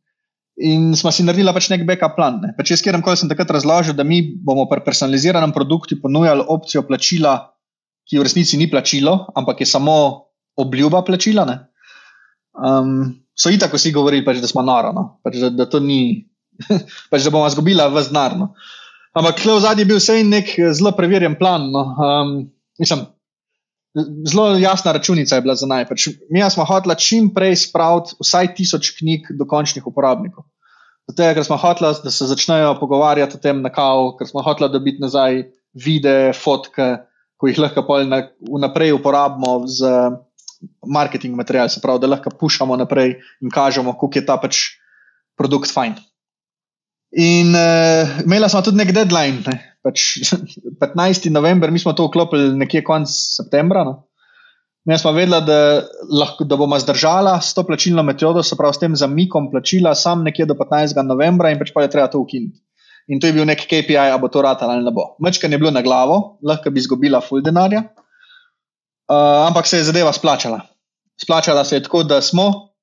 In 0.56 0.94
smo 0.96 1.12
si 1.12 1.20
naredili 1.20 1.52
pač 1.52 1.68
nek 1.68 1.82
backup 1.85 2.14
plan. 2.16 2.38
Ne. 2.40 2.54
Pač 2.56 2.70
jaz, 2.72 2.80
kjer 2.80 2.96
sem 2.96 3.28
takrat 3.28 3.50
razložil, 3.52 3.92
da 3.92 4.06
mi 4.09 4.22
bomo 4.24 4.64
pri 4.70 4.80
personaliziranem 4.80 5.52
produktu 5.52 5.98
ponujali 6.00 6.46
opcijo 6.48 6.80
plačila, 6.88 7.52
ki 8.09 8.16
v 8.16 8.24
resnici 8.24 8.56
ni 8.56 8.64
plačilo, 8.70 9.28
ampak 9.37 9.61
je 9.61 9.68
samo 9.68 10.26
obljuba 10.57 11.03
plačila. 11.05 11.47
Um, 12.57 13.14
so 13.37 13.53
i 13.53 13.59
tako 13.61 13.77
vsi 13.77 13.92
govorili, 13.92 14.25
pač, 14.25 14.40
da 14.40 14.49
smo 14.51 14.64
noro, 14.64 14.92
no. 14.97 15.05
pač, 15.25 15.38
da, 15.42 15.51
da 15.53 15.69
to 15.71 15.81
ni, 15.81 16.27
pač, 17.11 17.25
da 17.25 17.33
bomo 17.33 17.49
izgubili 17.49 17.85
v 17.92 18.05
znarno. 18.07 18.55
Ampak 19.16 19.45
v 19.45 19.61
zadnji 19.64 19.87
je 19.87 19.88
bil 19.88 20.01
vse 20.01 20.19
en 20.21 20.33
nek 20.33 20.51
zelo 20.77 20.92
preverjen 20.97 21.38
plan. 21.40 21.71
No. 21.73 21.85
Um, 21.97 22.33
mislim, 22.81 23.07
Zelo 24.29 24.59
jasna 24.61 24.92
računica 24.92 25.35
je 25.35 25.42
bila 25.42 25.55
za 25.57 25.66
naj. 25.66 25.87
Pač 25.88 26.09
mi 26.31 26.42
smo 26.51 26.64
hoteli 26.69 26.99
čim 27.01 27.31
prej 27.35 27.57
spraviti 27.57 28.19
vsaj 28.21 28.51
tisoč 28.55 28.90
knjig 28.99 29.31
do 29.38 29.47
končnih 29.49 29.87
uporabnikov. 29.88 30.45
Zato, 31.09 31.29
ker 31.38 31.45
smo 31.47 31.57
hoteli, 31.57 31.95
da 32.05 32.11
se 32.11 32.27
začnejo 32.29 32.75
pogovarjati 32.81 33.38
o 33.38 33.40
tem 33.40 33.62
na 33.62 33.71
kavu, 33.73 34.16
ker 34.19 34.29
smo 34.29 34.42
hoteli 34.45 34.69
dobiti 34.73 35.01
nazaj 35.01 35.47
videe, 35.73 36.35
fotke, 36.37 36.90
ko 37.40 37.49
jih 37.49 37.61
lahko 37.62 37.85
vnaprej 37.87 38.92
uporabimo 38.97 39.62
z 39.64 39.88
marketing 40.87 41.37
materialom, 41.37 41.71
se 41.71 41.81
pravi, 41.83 42.03
da 42.03 42.11
lahko 42.11 42.33
pušamo 42.40 42.77
naprej 42.77 43.16
in 43.40 43.53
kažemo, 43.53 43.95
kako 43.95 44.12
je 44.14 44.27
ta 44.27 44.37
pač 44.40 44.62
produkt 45.38 45.73
fajn. 45.73 45.97
In 47.16 47.55
uh, 47.55 48.19
imela 48.25 48.49
smo 48.49 48.62
tudi 48.66 48.81
nek 48.81 48.92
deadline, 48.92 49.45
ne? 49.47 49.57
pač 49.87 50.19
15. 50.83 51.31
november, 51.31 51.71
mi 51.71 51.79
smo 51.79 51.95
to 51.95 52.09
vklopili 52.09 52.51
nekje 52.59 52.83
konec 52.85 53.12
septembra. 53.12 53.85
No? 53.87 54.07
Mi 54.87 54.99
smo 54.99 55.12
vedeli, 55.14 55.42
da, 55.47 55.87
lahko, 56.11 56.45
da 56.47 56.59
bomo 56.59 56.79
zdržali 56.79 57.35
s 57.42 57.55
to 57.55 57.64
plačilno 57.66 58.03
metodo, 58.07 58.42
se 58.42 58.59
pravi 58.59 58.75
s 58.75 58.83
tem 58.83 58.97
zamikom 58.99 59.51
plačila, 59.51 59.95
sam 59.95 60.23
nekje 60.27 60.47
do 60.47 60.55
15. 60.59 60.99
novembra 61.07 61.51
in 61.51 61.59
pač 61.59 61.73
pa 61.75 61.87
je 61.87 61.92
treba 61.95 62.11
to 62.11 62.23
ukiniti. 62.23 62.61
In 63.07 63.23
to 63.23 63.31
je 63.31 63.35
bil 63.37 63.47
nek 63.47 63.62
KPI, 63.71 63.99
ali 63.99 64.19
bo 64.19 64.29
to 64.31 64.42
rata 64.42 64.66
ali 64.66 64.83
ne 64.83 64.90
bo. 64.95 65.14
Mečka 65.23 65.47
je 65.47 65.59
bilo 65.59 65.71
na 65.71 65.83
glavo, 65.83 66.38
lahko 66.42 66.71
bi 66.75 66.83
izgubila 66.83 67.21
full 67.23 67.42
denarja, 67.42 67.85
uh, 69.11 69.47
ampak 69.49 69.66
se 69.66 69.81
je 69.81 69.88
zadeva 69.88 70.12
splačala. 70.12 70.61
Splačala 71.21 71.64
se 71.64 71.77
je 71.77 71.83
tako, 71.83 72.03
da 72.03 72.21
smo 72.23 72.75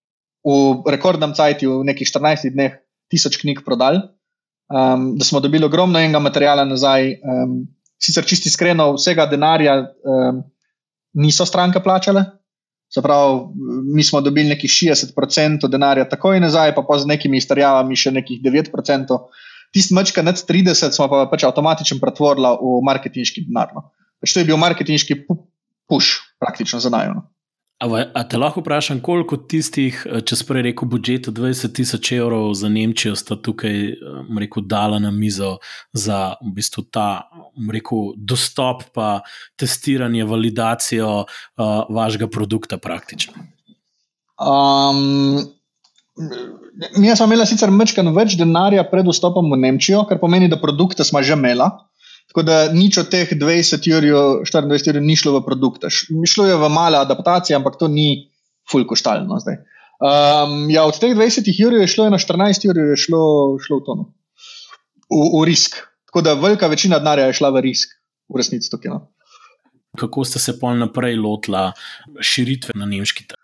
v 0.44 0.92
rekordnem 0.92 1.34
cajtu, 1.34 1.80
v 1.80 1.88
nekih 1.88 2.08
14 2.08 2.52
dneh, 2.52 2.80
tisoč 3.12 3.38
knjig 3.40 3.62
prodali 3.64 4.02
um, 4.74 5.18
da 5.18 5.26
smo 5.26 5.40
dobili 5.40 5.66
ogromno 5.66 6.00
enega 6.00 6.20
materijala 6.20 6.66
nazaj. 6.66 7.12
Um, 7.12 7.68
sicer 8.04 8.26
čisti 8.26 8.50
iskreno, 8.50 8.94
vsega 8.98 9.26
denarja 9.26 9.78
um, 9.80 10.44
niso 11.14 11.46
stranke 11.46 11.80
plačale. 11.84 12.24
Se 12.94 13.02
pravi, 13.02 13.40
mi 13.96 14.04
smo 14.04 14.22
dobili 14.22 14.50
nekih 14.50 14.70
60% 14.70 15.68
denarja 15.68 16.10
takoj 16.10 16.40
nazaj, 16.40 16.76
pa 16.76 16.84
pa 16.88 16.98
z 17.00 17.10
nekimi 17.10 17.40
izterjavami 17.42 17.96
še 17.96 18.12
nekih 18.12 18.42
9%. 18.44 19.18
Tisti 19.74 19.96
mečka 19.96 20.22
nad 20.22 20.38
30% 20.38 20.92
smo 20.94 21.08
pa 21.10 21.24
pač 21.32 21.48
avtomatično 21.48 21.98
pretvorili 22.02 22.52
v 22.62 22.82
marketinški 22.86 23.48
denar. 23.48 23.72
No. 23.74 23.88
Pač 24.22 24.36
to 24.36 24.44
je 24.44 24.50
bil 24.52 24.60
marketinški 24.62 25.24
push, 25.90 26.24
praktično 26.40 26.80
za 26.80 26.90
najmo. 26.90 27.34
A 28.16 28.24
te 28.24 28.38
lahko 28.38 28.62
vprašam, 28.62 29.02
koliko 29.04 29.38
tistih, 29.38 29.98
eh, 30.06 30.22
če 30.24 30.38
sprej 30.40 30.64
rekel, 30.70 30.88
budžetu 30.88 31.34
20 31.36 31.74
tisoč 31.76 32.12
evrov 32.16 32.54
za 32.56 32.70
Nemčijo, 32.72 33.16
sta 33.20 33.36
tukaj 33.36 33.76
eh, 33.92 33.98
rekel, 34.40 34.64
dala 34.64 35.00
na 35.04 35.12
mizo 35.12 35.58
za 35.92 36.36
v 36.40 36.54
bistvu 36.56 36.86
ta 36.88 37.28
rekel, 37.72 38.14
dostop, 38.16 38.86
pa 38.96 39.22
testiranje, 39.60 40.24
validacijo 40.24 41.26
uh, 41.26 41.66
vašega 41.90 42.28
produkta 42.32 42.78
praktično? 42.78 43.34
Um, 44.40 45.44
mi 46.98 47.16
smo 47.16 47.28
imeli 47.28 47.46
sicer 47.50 47.72
mečkano 47.72 48.14
več 48.16 48.38
denarja 48.40 48.86
pred 48.90 49.08
vstopom 49.10 49.52
v 49.52 49.60
Nemčijo, 49.60 50.06
kar 50.10 50.22
pomeni, 50.22 50.48
da 50.48 50.62
produkte 50.62 51.04
smo 51.04 51.22
že 51.22 51.36
imeli. 51.36 51.68
Tako 52.34 52.48
da 52.50 52.56
nič 52.74 52.98
od 52.98 53.12
teh 53.14 53.30
20 53.30 53.84
ur, 53.94 54.06
24 54.42 54.90
ur 54.90 55.04
ni 55.06 55.14
šlo 55.14 55.36
v 55.36 55.44
produkte. 55.46 55.92
Šlo 55.94 56.48
je 56.50 56.56
v 56.58 56.70
male 56.74 56.98
adaptacije, 56.98 57.54
ampak 57.54 57.78
to 57.78 57.86
ni 57.86 58.34
full 58.66 58.88
koštalno 58.90 59.38
zdaj. 59.38 59.60
Um, 60.02 60.66
ja, 60.74 60.82
od 60.90 60.98
teh 60.98 61.14
20 61.14 61.46
ur 61.68 61.76
je 61.78 61.86
šlo 61.88 62.08
na 62.10 62.18
14 62.18 62.66
ur, 62.72 62.80
je 62.90 62.96
šlo, 62.98 63.22
šlo 63.62 63.78
v 63.78 63.84
tono, 63.86 64.06
v, 65.14 65.22
v 65.30 65.44
risk. 65.46 65.78
Tako 66.10 66.24
da 66.26 66.34
velika 66.34 66.68
večina 66.68 66.98
denarja 66.98 67.28
je 67.30 67.36
šla 67.38 67.52
v 67.54 67.62
risk, 67.68 67.94
v 68.34 68.42
resnici 68.42 68.72
tukaj. 68.72 68.96
No. 68.96 69.14
Kako 70.02 70.26
ste 70.26 70.42
se 70.42 70.56
pol 70.58 70.74
naprej 70.82 71.20
lotili 71.22 71.62
širitve 72.18 72.74
na 72.82 72.90
nemški 72.90 73.28
trg? 73.30 73.38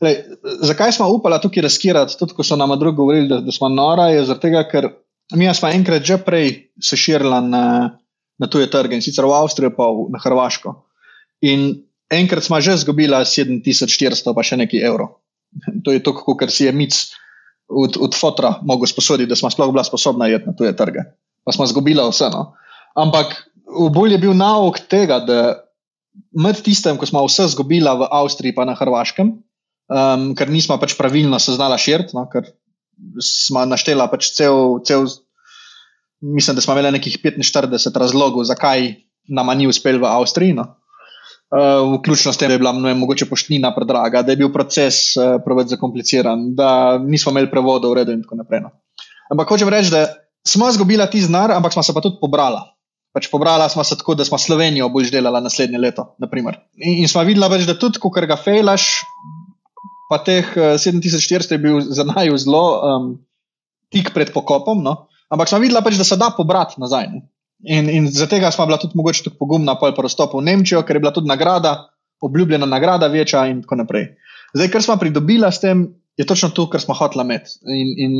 Lej, 0.00 0.16
zakaj 0.64 0.96
smo 0.96 1.10
upali 1.12 1.36
tukaj 1.44 1.66
riskirati, 1.68 2.16
tudi 2.16 2.32
ko 2.32 2.40
so 2.40 2.56
nam 2.56 2.72
drugi 2.80 2.96
govorili, 2.96 3.28
da, 3.28 3.42
da 3.44 3.52
smo 3.52 3.68
nora, 3.68 4.08
je 4.16 4.24
zato, 4.32 4.48
ker 4.72 4.88
mi 5.36 5.52
smo 5.54 5.68
enkrat 5.68 6.08
že 6.08 6.18
prej 6.24 6.72
se 6.80 6.96
širili 6.96 7.42
na, 7.52 8.00
na 8.44 8.50
tuje 8.50 8.68
trge 8.68 8.98
in 8.98 9.04
sicer 9.04 9.24
v 9.24 9.32
Avstrijo, 9.32 9.72
pa 9.72 9.88
v, 9.88 10.08
na 10.12 10.20
Hrvaško. 10.20 10.76
In 11.48 11.84
enkrat 12.12 12.44
smo 12.44 12.60
že 12.60 12.76
izgubili 12.76 13.16
7400, 13.16 14.36
pa 14.36 14.44
še 14.44 14.60
nekaj 14.60 14.84
evrov. 14.84 15.16
To 15.84 15.94
je 15.94 16.02
to, 16.04 16.12
kar 16.12 16.52
si 16.52 16.68
je 16.68 16.72
mic 16.76 16.92
od, 17.68 17.96
od 17.96 18.12
fotra 18.12 18.58
mogel 18.62 18.90
sposoditi, 18.90 19.30
da 19.30 19.38
smo 19.38 19.48
sploh 19.48 19.72
bila 19.72 19.84
sposobna 19.86 20.28
jeti 20.28 20.50
na 20.50 20.54
tuje 20.56 20.74
trge. 20.76 21.08
Pa 21.44 21.52
smo 21.52 21.64
izgubili 21.64 22.02
vse. 22.04 22.28
No. 22.32 22.52
Ampak 22.96 23.32
bolj 23.94 24.16
je 24.16 24.22
bil 24.26 24.34
nauk 24.36 24.80
tega, 24.90 25.20
da 25.24 25.64
med 26.36 26.60
tistem, 26.62 26.98
ko 27.00 27.08
smo 27.08 27.24
vse 27.26 27.48
izgubili 27.50 27.88
v 27.88 28.08
Avstriji, 28.10 28.54
pa 28.54 28.66
na 28.68 28.76
Hrvaškem, 28.78 29.32
um, 29.90 30.28
ker 30.38 30.52
nismo 30.52 30.76
pač 30.80 30.96
pravilno 30.98 31.40
se 31.42 31.56
znala 31.56 31.78
širiti, 31.80 32.14
no, 32.16 32.26
ker 32.30 32.52
smo 33.22 33.64
naštela 33.66 34.06
pač 34.12 34.30
cel, 34.36 34.78
cel, 34.86 35.08
mislim, 36.24 36.56
da 36.56 36.62
smo 36.64 36.72
imeli 36.72 36.92
nekih 36.96 37.18
45 37.24 37.98
razlogov, 37.98 38.44
zakaj 38.44 38.94
nam 39.28 39.52
ni 39.58 39.68
uspel 39.68 40.00
v 40.00 40.08
Avstriji. 40.08 40.56
No. 40.56 40.66
Uh, 41.54 41.98
vključno 41.98 42.32
s 42.32 42.40
tem, 42.40 42.48
da 42.48 42.56
je 42.56 42.58
bila 42.58 42.72
vem, 42.72 42.98
mogoče 42.98 43.28
poštnina 43.30 43.70
predraga, 43.76 44.22
da 44.22 44.32
je 44.32 44.40
bil 44.40 44.50
proces 44.52 45.14
uh, 45.16 45.36
preveč 45.44 45.74
zakompliciran, 45.76 46.48
da 46.56 46.98
nismo 46.98 47.30
imeli 47.30 47.50
prevodov 47.50 47.92
v 47.92 48.00
redu 48.00 48.14
in 48.16 48.24
tako 48.24 48.40
naprej. 48.40 48.64
No. 48.64 48.72
Ampak 49.30 49.52
hočem 49.52 49.70
reči, 49.70 49.92
da 49.92 50.08
smo 50.46 50.68
izgubili 50.68 51.04
ti 51.12 51.22
znar, 51.22 51.52
ampak 51.52 51.76
smo 51.76 51.82
se 51.82 51.94
pa 51.94 52.02
tudi 52.02 52.18
pobrali. 52.20 52.64
Pač 53.14 53.28
pobrala 53.30 53.68
smo 53.70 53.84
se 53.84 53.94
tako, 53.94 54.16
da 54.18 54.24
smo 54.26 54.38
Slovenijo 54.38 54.88
bolj 54.90 55.12
delala 55.14 55.40
naslednje 55.40 55.78
leto. 55.78 56.16
In, 56.18 57.04
in 57.04 57.08
smo 57.08 57.22
videla, 57.22 57.46
več, 57.52 57.68
da 57.68 57.78
tudi, 57.78 58.00
ko 58.02 58.10
ga 58.10 58.36
fejlaš, 58.36 59.04
pa 60.10 60.18
teh 60.18 60.48
7400 60.50 61.38
eh, 61.38 61.54
je 61.54 61.58
bil 61.62 61.78
za 61.80 62.02
naju 62.08 62.38
zelo 62.38 62.64
um, 62.82 63.06
tik 63.94 64.10
pred 64.14 64.32
pokopom. 64.34 64.82
No? 64.82 65.06
Ampak 65.32 65.48
smo 65.48 65.62
videla, 65.62 65.82
pač, 65.84 65.96
da 66.00 66.04
se 66.04 66.18
da 66.20 66.30
pobrati 66.36 66.80
nazaj. 66.82 67.08
Ne? 67.12 67.24
In, 67.64 67.88
in 67.88 68.08
tega 68.28 68.50
smo 68.52 68.66
bila 68.68 68.78
tudi 68.80 68.98
mogoče 68.98 69.24
tako 69.28 69.40
pogumna, 69.44 69.76
pa 69.80 69.88
je 69.88 69.96
prostopo 69.96 70.40
v 70.40 70.48
Nemčijo, 70.50 70.82
ker 70.84 70.98
je 70.98 71.04
bila 71.04 71.14
tudi 71.16 71.30
nagrada, 71.30 71.88
obljubljena 72.24 72.66
nagrada 72.66 73.08
večja 73.12 73.46
in 73.48 73.62
tako 73.64 73.80
naprej. 73.82 74.10
Zdaj, 74.54 74.70
kar 74.72 74.84
smo 74.84 74.98
pridobila 75.00 75.50
s 75.52 75.62
tem, 75.62 75.86
je 76.16 76.26
točno 76.26 76.50
to, 76.54 76.68
kar 76.70 76.80
smo 76.80 76.94
hotela 76.94 77.24
imeti. 77.24 77.56
In, 77.64 77.94
in 77.98 78.12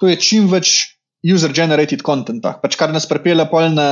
to 0.00 0.10
je 0.10 0.18
čim 0.20 0.50
več 0.50 0.98
user-generated 1.22 2.02
content, 2.02 2.42
pač 2.42 2.76
kar 2.76 2.90
nas 2.92 3.06
prepele 3.06 3.46
pol 3.50 3.70
na 3.76 3.86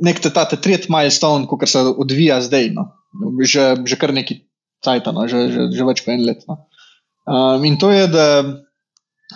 nek 0.00 0.20
ta 0.20 0.44
tretji 0.48 0.92
milestone, 0.92 1.48
ki 1.48 1.68
se 1.68 1.84
odvija 1.90 2.40
zdaj, 2.44 2.70
no. 2.76 2.90
že, 3.40 3.82
že 3.88 3.96
kar 4.00 4.12
neki 4.16 4.42
cajt, 4.84 5.08
no. 5.16 5.26
že, 5.28 5.48
že, 5.52 5.68
že 5.76 5.88
več 5.88 6.04
kot 6.04 6.14
en 6.14 6.26
let. 6.28 6.44
No. 6.48 6.64
Um, 7.28 7.64
in 7.64 7.76
to 7.80 7.90
je, 7.92 8.06
da 8.12 8.26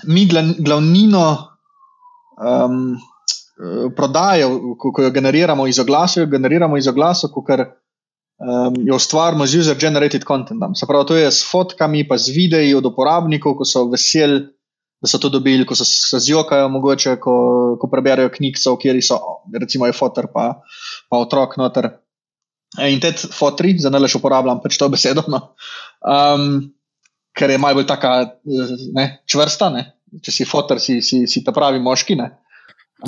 mi 0.09 0.25
glavnino 0.29 1.25
um, 2.39 2.97
prodajo, 3.97 4.77
ko, 4.79 4.93
ko 4.93 5.03
jo 5.03 5.11
generiramo 5.15 5.67
iz 5.67 5.79
oglasov, 5.79 6.25
jo 6.25 6.31
generiramo 6.31 6.79
iz 6.79 6.89
oglasov, 6.91 7.31
ker 7.47 7.65
um, 7.65 8.75
jo 8.87 8.99
ustvarjamo 8.99 9.47
z 9.47 9.63
user-generated 9.63 10.27
contentom. 10.27 10.75
Se 10.75 10.87
pravi, 10.87 11.07
to 11.07 11.17
je 11.17 11.31
s 11.31 11.47
fotkami, 11.51 12.05
pa 12.09 12.19
z 12.19 12.35
videi 12.35 12.75
od 12.75 12.87
uporabnikov, 12.87 13.59
ko 13.59 13.69
so 13.69 13.87
veseli, 13.93 14.43
da 15.05 15.11
so 15.11 15.21
to 15.21 15.29
dobili, 15.29 15.67
ko 15.69 15.77
so 15.77 15.85
se 15.85 16.19
zjokajo, 16.19 16.69
mogoče, 16.73 17.19
ko, 17.21 17.35
ko 17.81 17.91
preberejo 17.93 18.33
knjigo, 18.33 18.77
kjer 18.81 19.03
so, 19.05 19.21
recimo, 19.53 19.87
je 19.87 19.93
fotor, 19.93 20.31
pa, 20.33 20.65
pa 21.11 21.21
otrok 21.21 21.59
noter. 21.61 21.91
In 22.83 22.99
te 22.99 23.13
fotri, 23.13 23.77
za 23.79 23.91
nalaž 23.93 24.17
uporabljam 24.19 24.59
pač 24.63 24.81
to 24.81 24.89
besedo, 24.91 25.23
no. 25.31 25.55
um, 26.03 26.73
ker 27.37 27.53
je 27.53 27.59
malo 27.63 27.79
bolj 27.79 27.87
taka 27.87 28.15
ne, 28.97 29.05
čvrsta. 29.31 29.69
Ne. 29.71 29.85
Če 30.23 30.33
si 30.33 30.47
fotor, 30.47 30.79
si, 30.83 31.01
si, 31.03 31.25
si 31.31 31.43
ta 31.47 31.55
pravi 31.55 31.81
moški. 31.83 32.19
Ne. 32.21 32.31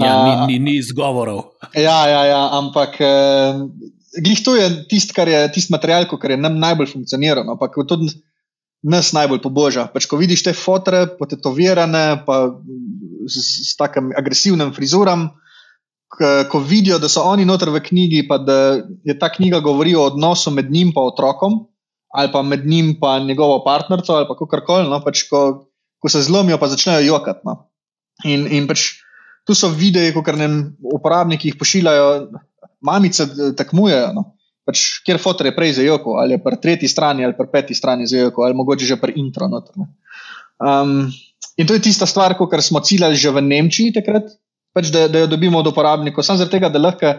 Ja, 0.00 0.16
ni, 0.24 0.32
ni, 0.46 0.58
ni 0.58 0.76
izgovorov. 0.80 1.56
Ja, 1.76 1.98
ja, 2.10 2.22
ja 2.26 2.40
ampak 2.58 2.98
eh, 3.00 3.60
glih 4.22 4.42
to 4.44 4.56
je 4.56 4.68
tisti, 4.90 5.14
kar 5.16 5.28
je 5.30 5.44
tisti 5.54 5.72
material, 5.72 6.08
ki 6.10 6.18
je 6.32 6.40
nam 6.40 6.58
najbolj 6.60 6.90
funkcioniral. 6.92 7.46
No, 7.46 7.56
ampak 7.56 7.78
tudi 7.88 8.10
nas 8.86 9.12
najbolj 9.16 9.40
poboža. 9.42 9.88
Pač, 9.92 10.06
ko 10.10 10.18
vidiš 10.20 10.44
te 10.46 10.54
fotore, 10.56 11.06
potetovirane, 11.18 12.22
pa 12.26 12.42
s, 13.26 13.72
s 13.72 13.76
takim 13.78 14.12
agresivnim 14.16 14.72
frizuram, 14.76 15.30
ko 16.50 16.60
vidijo, 16.62 17.00
da 17.02 17.08
so 17.10 17.24
oni 17.26 17.44
noter 17.44 17.70
v 17.74 17.82
knjigi, 17.82 18.26
pa 18.28 18.38
da 18.38 18.58
je 19.04 19.16
ta 19.18 19.28
knjiga 19.32 19.60
govori 19.60 19.96
o 19.96 20.06
odnosu 20.06 20.52
med 20.54 20.70
njim 20.70 20.92
in 20.94 21.00
otrokom, 21.02 21.64
ali 22.14 22.30
pa 22.32 22.42
med 22.42 22.66
njim 22.66 22.94
in 22.94 23.26
njegovo 23.26 23.62
partnerico, 23.64 24.14
ali 24.14 24.26
pa 24.28 24.36
karkoli, 24.50 24.88
no, 24.88 25.00
pač, 25.04 25.26
ko, 25.30 25.66
ko 26.06 26.12
se 26.14 26.22
zlomijo, 26.22 26.60
pa 26.62 26.70
začnejo 26.70 27.02
jokati. 27.02 27.42
No. 27.42 27.66
In, 28.30 28.46
in 28.46 28.70
pač 28.70 29.02
tu 29.42 29.54
so 29.58 29.72
videi, 29.74 30.12
ko 30.14 30.22
kar 30.22 30.38
nam 30.38 30.76
uporabniki 30.94 31.56
pošiljajo, 31.58 32.06
mamice 32.86 33.26
tekmujejo. 33.58 34.12
No. 34.14 34.24
Pač, 34.66 35.02
kjer 35.06 35.18
fotor 35.22 35.50
je 35.50 35.54
prej 35.54 35.76
za 35.80 35.86
joko, 35.86 36.16
ali 36.22 36.34
je 36.34 36.42
pri 36.42 36.58
tretji 36.62 36.90
strani, 36.90 37.26
ali 37.26 37.34
pri 37.38 37.50
peti 37.50 37.74
strani 37.74 38.06
za 38.06 38.18
joko, 38.18 38.46
ali 38.46 38.54
mogoče 38.58 38.86
že 38.86 38.98
pri 39.02 39.18
intro. 39.18 39.50
Um, 39.50 41.10
in 41.58 41.66
to 41.66 41.74
je 41.74 41.82
tista 41.86 42.06
stvar, 42.06 42.34
kar 42.38 42.62
smo 42.62 42.82
ciljali 42.82 43.18
že 43.18 43.30
v 43.30 43.42
Nemčiji 43.46 43.94
takrat, 43.94 44.30
pač, 44.74 44.90
da, 44.94 45.06
da 45.10 45.22
jo 45.22 45.30
dobimo 45.30 45.58
od 45.62 45.70
uporabnikov. 45.70 46.26
Samo 46.26 46.42
zato, 46.42 46.58
da, 46.58 46.82
lahko, 46.82 47.14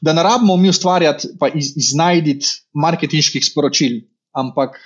da 0.00 0.16
ne 0.16 0.24
rabimo 0.24 0.56
mi 0.56 0.72
ustvarjati 0.72 1.28
in 1.52 1.60
iz, 1.60 1.72
iznajditi 1.76 2.72
marketinških 2.72 3.44
sporočil, 3.44 4.00
ampak, 4.32 4.80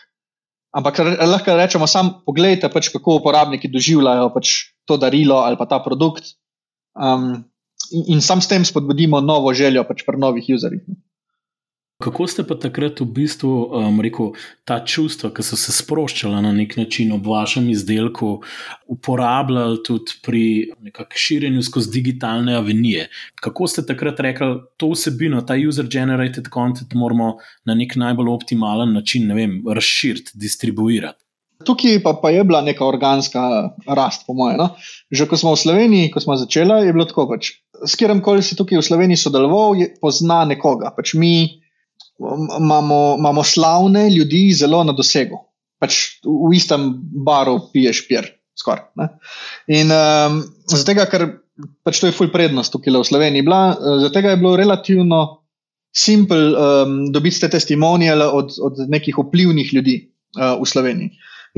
ampak 0.72 0.98
lahko 1.20 1.56
rečemo 1.56 1.86
samo, 1.86 2.22
pogledajte, 2.26 2.72
pač, 2.72 2.90
kako 2.92 3.20
uporabniki 3.20 3.70
doživljajo 3.72 4.32
pač, 4.34 4.72
to 4.88 4.96
darilo 4.96 5.44
ali 5.44 5.56
pa 5.60 5.68
ta 5.68 5.78
produkt. 5.84 6.34
Um, 6.96 7.44
in, 7.92 8.16
in 8.16 8.20
sam 8.24 8.40
s 8.40 8.48
tem 8.48 8.64
spodbudimo 8.64 9.20
novo 9.20 9.52
željo 9.56 9.84
pač 9.88 10.04
pri 10.08 10.20
novih 10.20 10.48
userjih. 10.56 10.84
Kako 12.02 12.26
ste 12.26 12.42
pa 12.42 12.56
takrat 12.58 12.98
v 13.00 13.06
bistvu 13.14 13.50
um, 13.70 14.00
rekel, 14.02 14.32
ta 14.66 14.80
čustva, 14.82 15.30
ki 15.30 15.44
so 15.46 15.58
se 15.60 15.70
sproščala 15.74 16.40
na 16.42 16.50
nek 16.54 16.74
način 16.80 17.12
ob 17.14 17.28
vašem 17.30 17.68
izdelku, 17.70 18.40
uporabljali 18.90 19.78
tudi 19.86 20.18
pri 20.26 20.42
širjenju 21.14 21.62
skozi 21.62 21.92
digitalne 21.94 22.56
avenije? 22.58 23.06
Kako 23.38 23.70
ste 23.70 23.86
takrat 23.86 24.20
rekli, 24.20 24.56
to 24.82 24.90
vsebino, 24.96 25.44
ta 25.46 25.54
user-generated 25.54 26.50
content, 26.50 26.98
moramo 26.98 27.36
na 27.68 27.78
nek 27.78 27.94
najbolj 27.94 28.34
optimalen 28.34 28.96
način 28.98 29.30
razširiti, 29.62 30.34
distribuirati? 30.34 31.22
Tukaj 31.62 32.00
pa, 32.02 32.16
pa 32.18 32.34
je 32.34 32.42
bila 32.44 32.64
neka 32.66 32.82
organska 32.82 33.70
rast, 33.86 34.26
po 34.26 34.34
mojem. 34.34 34.58
No? 34.58 34.72
Že 35.14 35.30
ko 35.30 35.38
smo 35.38 35.54
v 35.54 35.62
Sloveniji, 35.62 36.10
ko 36.10 36.18
smo 36.18 36.34
začeli, 36.34 36.82
je 36.88 36.94
bilo 36.94 37.06
tako. 37.06 37.28
Pač, 37.30 37.54
s 37.86 37.94
katerim 37.94 38.22
koli 38.24 38.42
si 38.42 38.58
tukaj 38.58 38.82
v 38.82 38.86
Sloveniji 38.90 39.22
sodeloval, 39.22 39.78
pozna 40.02 40.42
nekoga. 40.50 40.90
Pač 40.96 41.14
mi 41.14 41.61
imamo, 42.58 43.16
imamo 43.18 43.42
slavne 43.42 44.10
ljudi 44.10 44.52
zelo 44.54 44.84
na 44.84 44.92
dosegu. 44.92 45.40
Pač 45.82 45.98
v 46.22 46.52
istem 46.54 46.92
baru 47.26 47.58
piješ 47.72 48.04
pier, 48.08 48.28
skoraj. 48.58 49.10
In 49.74 49.90
um, 49.90 50.38
zato, 50.70 50.94
ker 51.10 51.26
pač 51.82 52.00
to 52.00 52.08
je 52.08 52.16
full 52.16 52.30
prednost 52.32 52.72
tukaj 52.74 52.94
v 52.94 53.04
Sloveniji, 53.06 53.46
bila, 53.46 53.74
zato 54.02 54.22
je 54.22 54.36
bilo 54.36 54.56
relativno. 54.56 55.22
Simpel 55.92 56.54
um, 56.56 56.92
dobiti 57.12 57.42
te 57.42 57.50
testimonije 57.52 58.14
od, 58.16 58.54
od 58.64 58.78
nekih 58.88 59.18
vplivnih 59.18 59.74
ljudi 59.76 59.98
uh, 60.38 60.54
v 60.56 60.64
Sloveniji. 60.64 61.10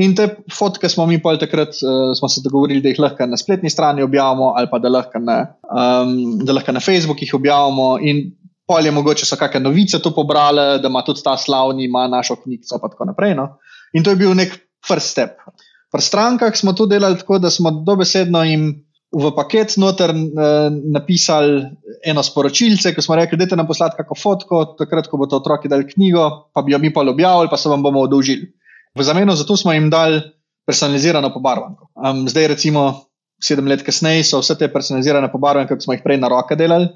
In 0.02 0.16
te 0.18 0.26
fotke 0.50 0.88
smo 0.90 1.06
mi 1.06 1.20
pol 1.22 1.38
takrat, 1.38 1.76
uh, 1.86 2.10
smo 2.18 2.26
se 2.28 2.42
dogovorili, 2.42 2.82
da 2.82 2.90
jih 2.90 2.98
lahko 2.98 3.28
na 3.30 3.38
spletni 3.38 3.70
strani 3.70 4.02
objavimo, 4.02 4.50
ali 4.58 4.66
pa 4.72 4.80
da 4.82 4.90
lahko 4.90 5.22
na, 5.22 5.36
um, 5.70 6.40
da 6.42 6.56
lahko 6.56 6.74
na 6.74 6.82
Facebookih 6.82 7.30
objavimo. 7.38 7.92
In 8.02 8.24
pol 8.66 8.86
je 8.86 8.92
mogoče 8.92 9.26
so 9.26 9.36
kakšne 9.36 9.60
novice 9.64 10.00
to 10.02 10.14
pobrali, 10.14 10.80
da 10.82 10.88
ima 10.88 11.04
tudi 11.04 11.22
ta 11.24 11.36
slavni, 11.36 11.84
ima 11.84 12.06
našo 12.08 12.36
knjigo, 12.42 12.64
in 12.72 12.90
tako 12.90 13.04
naprej. 13.04 13.34
No? 13.34 13.48
In 13.92 14.04
to 14.04 14.10
je 14.10 14.20
bil 14.20 14.34
nek 14.34 14.56
first 14.86 15.12
step. 15.12 15.38
Pri 15.92 16.02
strankah 16.02 16.56
smo 16.56 16.72
to 16.72 16.86
delali 16.86 17.18
tako, 17.18 17.38
da 17.38 17.50
smo 17.50 17.70
dobesedno 17.70 18.44
jim. 18.44 18.72
V 19.14 19.28
paket 19.30 19.76
noter 19.78 20.10
uh, 20.10 20.74
napisali 20.90 21.60
eno 22.02 22.22
sporočilce, 22.26 22.90
ko 22.96 23.02
smo 23.02 23.14
rekli, 23.14 23.38
da 23.38 23.46
je 23.46 23.56
nam 23.56 23.68
poslati 23.68 23.94
kako 24.00 24.16
fotko, 24.18 24.62
takrat, 24.78 25.06
ko 25.06 25.20
bodo 25.20 25.38
otroci 25.38 25.70
dali 25.70 25.86
knjigo, 25.86 26.24
pa 26.50 26.64
bi 26.66 26.72
jo 26.72 26.80
mi 26.82 26.90
pa 26.92 27.04
objavili, 27.06 27.46
pa 27.50 27.56
se 27.56 27.70
vam 27.70 27.82
bomo 27.82 28.02
odolžili. 28.08 28.48
V 28.98 29.06
zameno 29.06 29.36
za 29.38 29.46
to 29.46 29.56
smo 29.56 29.72
jim 29.72 29.86
dali 29.90 30.18
personalizirano 30.66 31.30
pobarvanko. 31.30 31.92
Um, 31.94 32.24
zdaj, 32.28 32.48
recimo, 32.56 33.06
sedem 33.38 33.70
let 33.70 33.86
kasneje, 33.86 34.24
so 34.26 34.42
vse 34.42 34.58
te 34.58 34.66
personalizirane 34.72 35.30
pobarvanke, 35.30 35.78
ki 35.78 35.86
smo 35.86 35.94
jih 35.94 36.02
prej 36.02 36.18
na 36.18 36.32
roke 36.32 36.58
delali, 36.58 36.90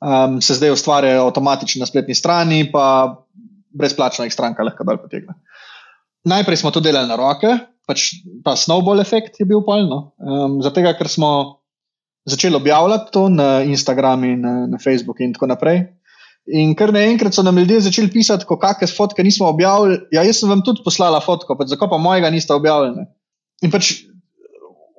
um, 0.00 0.40
se 0.42 0.54
zdaj 0.58 0.74
ustvarjajo 0.74 1.26
avtomatično 1.28 1.82
na 1.82 1.86
spletni 1.90 2.14
strani, 2.14 2.64
pa 2.72 2.86
brezplačno 3.74 4.24
jih 4.24 4.32
stranka 4.32 4.64
lahko 4.66 4.86
dol 4.86 4.98
potegne. 5.02 5.36
Najprej 6.24 6.62
smo 6.62 6.72
to 6.72 6.80
delali 6.80 7.08
na 7.08 7.18
roke, 7.20 7.50
pač 7.88 8.14
ta 8.44 8.56
snowball 8.56 9.02
efekt 9.02 9.40
je 9.40 9.46
bil 9.48 9.60
polno. 9.66 10.14
Um, 10.18 10.60
zato, 10.64 10.80
ker 10.80 11.10
smo 11.10 11.30
začeli 12.24 12.56
objavljati 12.56 13.12
to 13.12 13.28
na 13.28 13.62
Instagramu, 13.62 14.36
na, 14.40 14.54
na 14.66 14.78
Facebooku 14.80 15.22
in 15.22 15.34
tako 15.34 15.50
naprej. 15.52 15.84
In 16.44 16.74
kar 16.76 16.92
naenkrat 16.92 17.36
so 17.36 17.42
nam 17.44 17.58
ljudje 17.58 17.86
začeli 17.86 18.10
pisati, 18.12 18.44
ko 18.44 18.58
kakšne 18.60 18.92
fotke 18.96 19.24
nismo 19.24 19.48
objavili. 19.48 19.98
Ja, 20.12 20.24
jaz 20.24 20.42
sem 20.42 20.50
vam 20.52 20.60
tudi 20.64 20.84
poslala 20.84 21.20
fotko, 21.24 21.56
pač 21.56 21.72
zakaj 21.72 21.88
pa 21.92 22.00
mojega 22.00 22.30
niste 22.32 22.52
objavili. 22.56 23.06
In 23.64 23.72
pač 23.72 23.94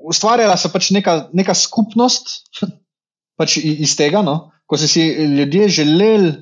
ustvarjala 0.05 0.58
se 0.58 0.71
pač 0.73 0.89
neka, 0.93 1.17
neka 1.34 1.53
skupnost 1.58 2.34
pač 3.39 3.58
iz 3.62 3.93
tega, 3.97 4.21
no? 4.25 4.54
Ko 4.65 4.78
so 4.78 4.88
si 4.88 5.08
ljudje 5.38 5.69
želeli 5.69 6.34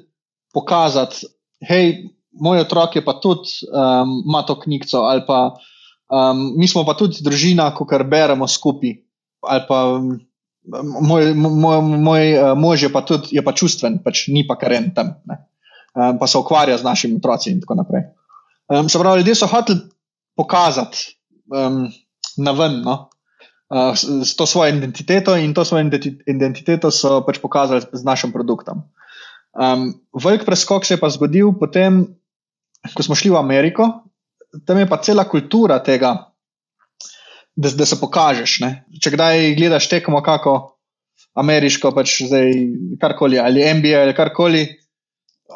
pokazati, 0.53 1.27
hej, 1.67 2.09
moj 2.31 2.63
otrok 2.63 2.95
je 2.95 3.05
pa 3.05 3.13
tudi 3.21 3.49
um, 3.67 4.21
ima 4.25 4.43
to 4.45 4.59
knjigo, 4.59 5.03
ali 5.03 5.23
pa 5.27 5.55
um, 6.09 6.53
mi 6.57 6.67
smo 6.67 6.85
pa 6.85 6.93
tudi 6.93 7.21
družina, 7.21 7.71
ko 7.75 7.85
kar 7.85 8.03
beremo 8.03 8.47
skupaj. 8.47 8.95
Ali 9.43 9.65
pa 9.67 9.79
moj, 11.01 11.33
moj, 11.35 11.81
moj 11.81 12.23
uh, 12.39 12.53
mož 12.57 12.83
je 12.83 12.91
pa 12.93 13.01
tudi 13.01 13.35
je 13.35 13.43
pa 13.43 13.51
čustven, 13.51 13.99
pač 14.03 14.27
ni 14.27 14.45
pa 14.47 14.55
karen 14.55 14.93
tam, 14.95 15.15
um, 15.27 16.19
pa 16.19 16.27
se 16.27 16.37
ukvarja 16.37 16.77
z 16.77 16.87
našimi 16.87 17.19
otroci 17.19 17.51
in 17.51 17.59
tako 17.61 17.75
naprej. 17.81 18.07
Um, 18.71 18.89
se 18.89 18.99
pravi, 18.99 19.21
ljudje 19.21 19.35
so 19.35 19.47
hoteli 19.47 19.79
pokazati 20.35 21.17
um, 21.51 21.89
na 22.37 22.51
ven 22.51 22.81
no? 22.81 23.09
Uh, 23.73 23.97
s, 23.97 24.35
to 24.37 24.45
svojo 24.45 24.69
identiteto 24.75 25.35
in 25.35 25.53
to 25.53 25.65
svojo 25.65 25.89
identiteto 26.29 26.91
so 26.91 27.21
pač 27.25 27.41
pokazali 27.41 27.81
z 27.81 28.03
našim 28.05 28.31
produktom. 28.31 28.85
Um, 29.53 29.93
velik 30.13 30.45
preskok 30.45 30.85
se 30.85 30.93
je 30.93 31.01
pa 31.01 31.09
zgodil 31.09 31.53
potem, 31.59 32.05
ko 32.93 33.03
smo 33.03 33.17
šli 33.17 33.33
v 33.33 33.37
Ameriko, 33.37 33.89
tam 34.65 34.77
je 34.77 34.89
pa 34.89 35.01
cela 35.01 35.25
kultura 35.25 35.79
tega 35.83 36.33
da, 37.55 37.69
da 37.69 37.85
se 37.85 37.99
pokažeš. 37.99 38.59
Ne? 38.59 38.71
Če 39.01 39.13
kdaj 39.13 39.53
gledaš 39.57 39.89
tekmo, 39.89 40.21
kako 40.25 40.73
ameriško, 41.37 41.91
pač 41.93 42.21
zdaj 42.29 42.53
karkoli, 43.01 43.39
ali 43.41 43.65
NBA 43.79 44.01
ali 44.01 44.15
karkoli. 44.17 44.63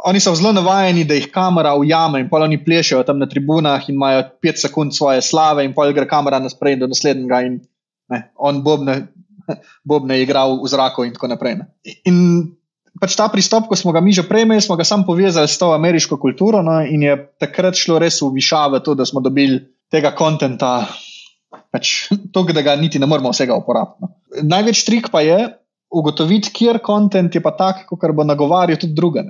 Oni 0.06 0.20
so 0.22 0.34
zelo 0.38 0.52
navajeni, 0.54 1.08
da 1.10 1.18
jih 1.18 1.30
kamera 1.34 1.74
ujame 1.78 2.22
in 2.22 2.30
pa 2.30 2.42
oni 2.46 2.60
plešajo 2.64 3.02
tam 3.06 3.18
na 3.22 3.26
tribunah 3.30 3.88
in 3.90 3.96
imajo 3.96 4.24
5 4.46 4.62
sekund 4.68 4.94
svoje 4.94 5.22
slave, 5.26 5.66
in 5.66 5.74
pa 5.74 5.88
gre 5.92 6.06
kamera 6.10 6.40
naprej 6.40 6.78
do 6.82 6.90
naslednjega 6.90 7.42
in 7.48 7.60
ne, 8.14 8.22
on 8.36 8.62
bobne, 8.64 9.00
bobne 9.90 10.18
je 10.18 10.28
igral 10.28 10.60
v 10.62 10.70
zraku 10.72 11.08
in 11.08 11.16
tako 11.16 11.32
naprej. 11.34 11.60
Ne. 11.62 11.68
In 12.10 12.18
pač 13.02 13.16
ta 13.18 13.28
pristop, 13.30 13.68
ko 13.70 13.78
smo 13.78 13.94
ga 13.94 14.02
mi 14.02 14.14
že 14.16 14.26
prej 14.28 14.48
imeli, 14.48 14.64
smo 14.64 14.78
ga 14.78 14.86
sam 14.88 15.06
povezali 15.06 15.48
s 15.48 15.60
to 15.62 15.72
ameriško 15.74 16.18
kulturo 16.18 16.64
no, 16.66 16.80
in 16.82 17.04
je 17.06 17.18
takrat 17.40 17.78
šlo 17.78 18.00
res 18.02 18.22
v 18.22 18.34
višave 18.38 18.82
to, 18.84 18.98
da 18.98 19.06
smo 19.06 19.22
dobili 19.22 19.62
tega 19.92 20.12
konta 20.18 20.50
pač 21.72 22.10
to, 22.34 22.44
da 22.52 22.62
ga 22.66 22.76
niti 22.76 23.00
ne 23.00 23.10
moramo 23.10 23.32
vsega 23.32 23.56
uporabiti. 23.56 24.02
No. 24.04 24.14
Največ 24.44 24.84
trik 24.88 25.12
pa 25.14 25.22
je 25.26 25.38
ugotoviti, 25.88 26.52
kjer 26.52 26.82
kontent 26.84 27.36
je 27.36 27.42
pa 27.44 27.54
tak, 27.56 27.86
kot 27.88 28.12
bo 28.14 28.26
nagovarjal 28.28 28.80
tudi 28.80 28.96
druge. 28.98 29.24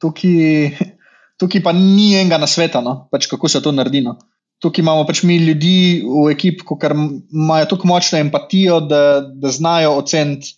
Tukaj, 0.00 0.86
tukaj 1.40 1.62
pa 1.64 1.74
ni 1.76 2.14
enega 2.16 2.40
na 2.40 2.48
svetu, 2.48 2.80
no? 2.84 3.06
pač 3.12 3.28
kako 3.30 3.48
se 3.48 3.62
to 3.62 3.72
naredi. 3.72 4.04
No? 4.06 4.16
Tukaj 4.62 4.82
imamo 4.82 5.04
pač 5.04 5.20
mi 5.28 5.36
ljudi 5.42 6.02
v 6.04 6.30
ekipi, 6.32 6.64
ki 6.64 6.88
imajo 6.90 7.66
tako 7.72 7.90
močno 7.90 8.18
empatijo, 8.18 8.80
da, 8.80 9.20
da 9.20 9.52
znajo 9.52 9.98
oceniti, 10.00 10.54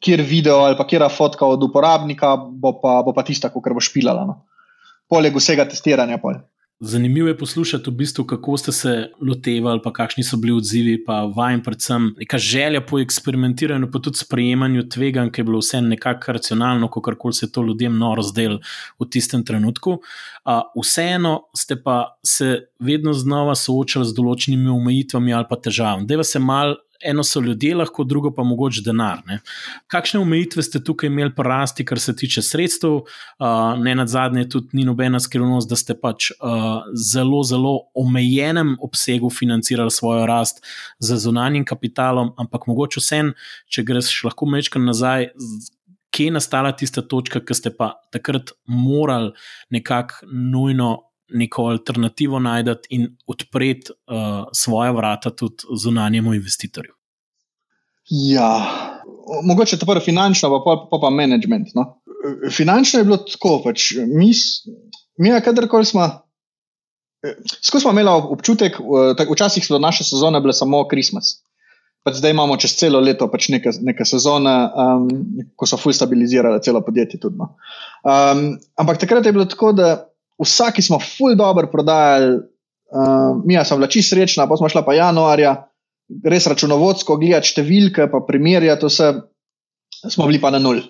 kjer 0.00 0.22
video 0.24 0.62
ali 0.64 0.76
pa 0.76 0.86
kjer 0.88 1.04
fotka 1.12 1.46
od 1.46 1.62
uporabnika 1.62 2.36
bo 2.36 2.72
pa, 2.80 3.00
bo 3.04 3.12
pa 3.16 3.24
tista, 3.24 3.50
ki 3.52 3.60
bo 3.72 3.80
špilala. 3.80 4.24
No? 4.28 4.40
Poleg 5.08 5.36
vsega 5.36 5.66
testiranja. 5.68 6.20
Poleg. 6.22 6.44
Zanimivo 6.82 7.28
je 7.28 7.38
poslušati, 7.38 7.90
v 7.90 7.92
bistvu, 7.92 8.24
kako 8.24 8.56
ste 8.56 8.72
se 8.72 9.10
lotevali, 9.20 9.80
pa 9.84 9.92
kakšni 9.92 10.24
so 10.24 10.38
bili 10.40 10.54
odzivi, 10.56 10.94
pa 11.04 11.26
vajem, 11.36 11.60
predvsem 11.62 12.14
neka 12.18 12.38
želja 12.38 12.80
po 12.80 12.98
eksperimentiranju, 12.98 13.90
pa 13.92 14.00
tudi 14.00 14.16
sprejemanju 14.16 14.86
tveganj, 14.88 15.28
ki 15.28 15.40
je 15.40 15.44
bilo 15.44 15.60
vse 15.60 15.82
nekako 15.84 16.32
racionalno, 16.32 16.88
kako 16.88 17.14
koli 17.18 17.36
se 17.36 17.52
to 17.52 17.62
ljudem 17.62 17.98
noro 17.98 18.22
zdelo 18.22 18.58
v 18.98 19.08
tistem 19.10 19.44
trenutku. 19.44 19.90
Uh, 19.92 20.62
vseeno 20.82 21.42
ste 21.56 21.76
pa 21.82 22.16
se 22.24 22.70
vedno 22.78 23.12
znova 23.12 23.54
soočali 23.54 24.08
z 24.08 24.16
določenimi 24.16 24.72
omejitvami 24.72 25.36
ali 25.36 25.50
pa 25.50 25.60
težavami. 25.60 26.08
Deva 26.08 26.24
se 26.24 26.40
mal 26.40 26.78
eno 27.02 27.24
so 27.24 27.40
ljudje, 27.40 27.74
lahko 27.76 28.04
drugo 28.04 28.30
pa 28.34 28.42
mogoče 28.42 28.82
denar. 28.84 29.22
Ne? 29.26 29.38
Kakšne 29.90 30.20
omejitve 30.20 30.62
ste 30.62 30.82
tukaj 30.84 31.08
imeli 31.10 31.32
pri 31.36 31.48
rasti, 31.48 31.84
kar 31.84 32.00
se 32.00 32.16
tiče 32.16 32.42
sredstev? 32.42 33.00
Uh, 33.00 33.74
ne 33.78 33.94
na 33.94 34.06
zadnje, 34.06 34.48
tudi 34.48 34.76
ni 34.78 34.84
nobena 34.84 35.20
skrivnost, 35.20 35.68
da 35.70 35.76
ste 35.76 35.96
pač 35.98 36.30
uh, 36.30 36.86
zelo, 36.94 37.42
zelo 37.46 37.74
omejenem 37.94 38.76
obsegu 38.80 39.30
financirali 39.30 39.90
svojo 39.90 40.26
rast 40.26 40.64
z 40.98 41.16
zunanjim 41.16 41.64
kapitalom, 41.64 42.34
ampak 42.38 42.66
mogoče 42.70 43.00
vsem, 43.00 43.34
če 43.68 43.84
greš 43.86 44.14
lahko 44.28 44.48
mečkam 44.50 44.88
nazaj. 44.88 45.30
Kje 46.10 46.26
je 46.26 46.34
nastala 46.34 46.72
tista 46.74 47.02
točka, 47.06 47.38
ki 47.40 47.54
ste 47.54 47.70
pa 47.70 47.92
takrat 48.10 48.50
morali 48.66 49.30
nekako 49.70 50.26
nujno 50.26 51.09
neko 51.32 51.66
alternativo 51.70 52.38
najti 52.38 52.94
in 52.96 53.08
odpreti 53.26 53.92
uh, 53.92 54.48
svoje 54.52 54.92
vrata 54.92 55.30
tudi 55.30 55.56
zunanjemu 55.82 56.34
investitorju. 56.34 56.92
Ja, 58.10 58.66
mogoče 59.44 59.78
to 59.78 59.86
prvo 59.86 60.00
finančno, 60.00 60.50
pa 60.50 60.62
pa, 60.64 60.88
pa, 60.90 60.98
pa 61.00 61.10
management. 61.10 61.68
No. 61.74 62.00
Finančno 62.50 63.00
je 63.00 63.04
bilo 63.04 63.16
tako, 63.16 63.60
pač 63.64 63.92
mi, 64.06 64.32
mi 65.18 65.40
kadarkoli 65.44 65.84
smo. 65.84 66.08
Skozi 67.62 67.82
smo 67.82 67.90
imeli 67.90 68.10
občutek, 68.10 68.80
da 69.16 69.26
včasih 69.32 69.66
so 69.66 69.78
naše 69.78 70.04
sezone 70.04 70.40
bile 70.40 70.52
samo 70.52 70.86
Christmas. 70.88 71.38
Pač 72.02 72.16
zdaj 72.16 72.32
imamo 72.32 72.56
čez 72.56 72.74
celo 72.80 73.00
leto 73.00 73.28
pač 73.28 73.50
neke, 73.52 73.70
neke 73.84 74.04
sezone, 74.08 74.54
um, 74.72 75.08
ko 75.56 75.68
so 75.68 75.76
fully 75.76 75.92
stabilizirale 75.92 76.62
celo 76.64 76.80
podjetje. 76.80 77.20
Tudi, 77.20 77.36
no. 77.36 77.52
um, 78.02 78.56
ampak 78.80 79.02
takrat 79.04 79.26
je 79.26 79.32
bilo 79.36 79.44
tako, 79.44 79.72
da 79.76 80.09
vsaki 80.40 80.82
smo 80.82 80.98
ful 80.98 81.36
dobro 81.36 81.68
prodajali, 81.72 82.36
uh, 82.36 83.40
mi 83.44 83.58
smo 83.64 83.76
bila 83.76 83.88
čisto 83.88 84.16
srečna, 84.16 84.48
pa 84.48 84.56
smo 84.56 84.68
šla 84.68 84.82
pa 84.86 84.94
januarja, 84.94 85.54
res 86.24 86.46
računovodsko 86.50 87.16
gledati 87.20 87.52
številke, 87.52 88.08
pa 88.10 88.22
primerjati 88.26 88.88
vse, 88.88 89.12
smo 90.08 90.26
bili 90.26 90.40
pa 90.42 90.50
na 90.50 90.58
nul. 90.62 90.82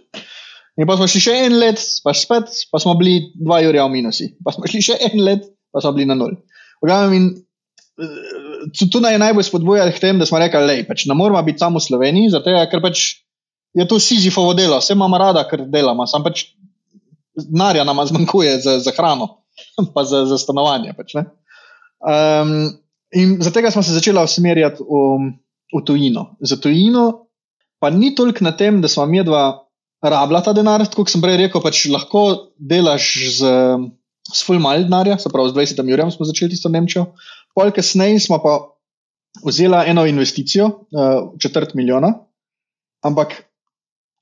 In 0.79 0.89
pa 0.89 0.97
smo 0.97 1.09
šli 1.11 1.21
še 1.27 1.37
en 1.47 1.59
let, 1.61 1.83
pa 2.05 2.15
spet, 2.17 2.53
pa 2.73 2.81
smo 2.81 2.95
bili 2.97 3.33
dva 3.37 3.61
jurja 3.65 3.85
v 3.89 3.95
minusi, 3.99 4.31
pa 4.45 4.55
smo 4.55 4.67
šli 4.71 4.83
še 4.91 4.99
en 5.11 5.23
let, 5.27 5.47
pa 5.73 5.83
smo 5.85 5.95
bili 5.97 6.09
na 6.09 6.17
nul. 6.19 6.37
In 7.17 7.33
tu 8.93 9.01
naj 9.03 9.19
najbolj 9.21 9.49
spodbujali 9.51 9.93
k 9.93 10.01
temu, 10.01 10.23
da 10.23 10.29
smo 10.29 10.41
rekli, 10.41 10.63
da 10.65 10.89
pač 10.89 11.05
ne 11.11 11.17
moramo 11.19 11.43
biti 11.45 11.61
samo 11.61 11.81
v 11.81 11.85
Sloveniji, 11.85 12.33
zato 12.33 12.55
ker 12.71 12.81
pač 12.85 13.21
je 13.77 13.87
to 13.87 14.01
sizifovo 14.03 14.55
delo, 14.57 14.81
vse 14.81 14.97
imamo 14.97 15.19
rada, 15.21 15.45
ker 15.47 15.67
delamo, 15.71 16.07
sam 16.11 16.25
pač 16.27 16.49
denarja 17.37 17.85
nam 17.85 18.07
zmanjkuje 18.07 18.59
za, 18.61 18.79
za 18.79 18.93
hrano. 18.97 19.40
pa 19.95 20.05
za, 20.05 20.25
za 20.27 20.38
stanovanje. 20.38 20.95
Pač, 20.97 21.14
um, 21.16 22.53
in 23.12 23.37
zato 23.43 23.71
smo 23.71 23.83
se 23.83 23.97
začeli 23.97 24.23
usmerjati 24.25 24.83
v, 24.83 25.33
v 25.75 25.85
tujino. 25.87 26.37
Za 26.40 26.57
tujino 26.61 27.27
pa 27.81 27.90
ni 27.90 28.14
toliko 28.14 28.45
na 28.45 28.53
tem, 28.57 28.81
da 28.81 28.88
smo 28.88 29.07
mi 29.07 29.23
dva 29.25 29.64
rabila 30.05 30.43
ta 30.45 30.53
denar, 30.57 30.85
kot 30.93 31.11
sem 31.12 31.21
prej 31.21 31.38
rekel, 31.40 31.62
pač 31.64 31.87
lahko 31.93 32.53
delaš 32.57 33.07
z, 33.40 33.53
z 34.33 34.45
full 34.45 34.61
mal 34.61 34.85
denarja, 34.85 35.19
se 35.21 35.33
pravi 35.33 35.53
z 35.53 35.57
20 35.57 35.88
jurjem 35.88 36.12
smo 36.12 36.29
začeli 36.29 36.53
tisto 36.53 36.73
Nemčijo. 36.73 37.11
Pol 37.57 37.73
kasneje 37.73 38.21
smo 38.21 38.40
pa 38.40 38.59
vzeli 39.45 39.88
eno 39.93 40.05
investicijo, 40.09 40.66
uh, 40.93 41.33
četrt 41.40 41.75
milijona, 41.75 42.14
ampak 43.05 43.37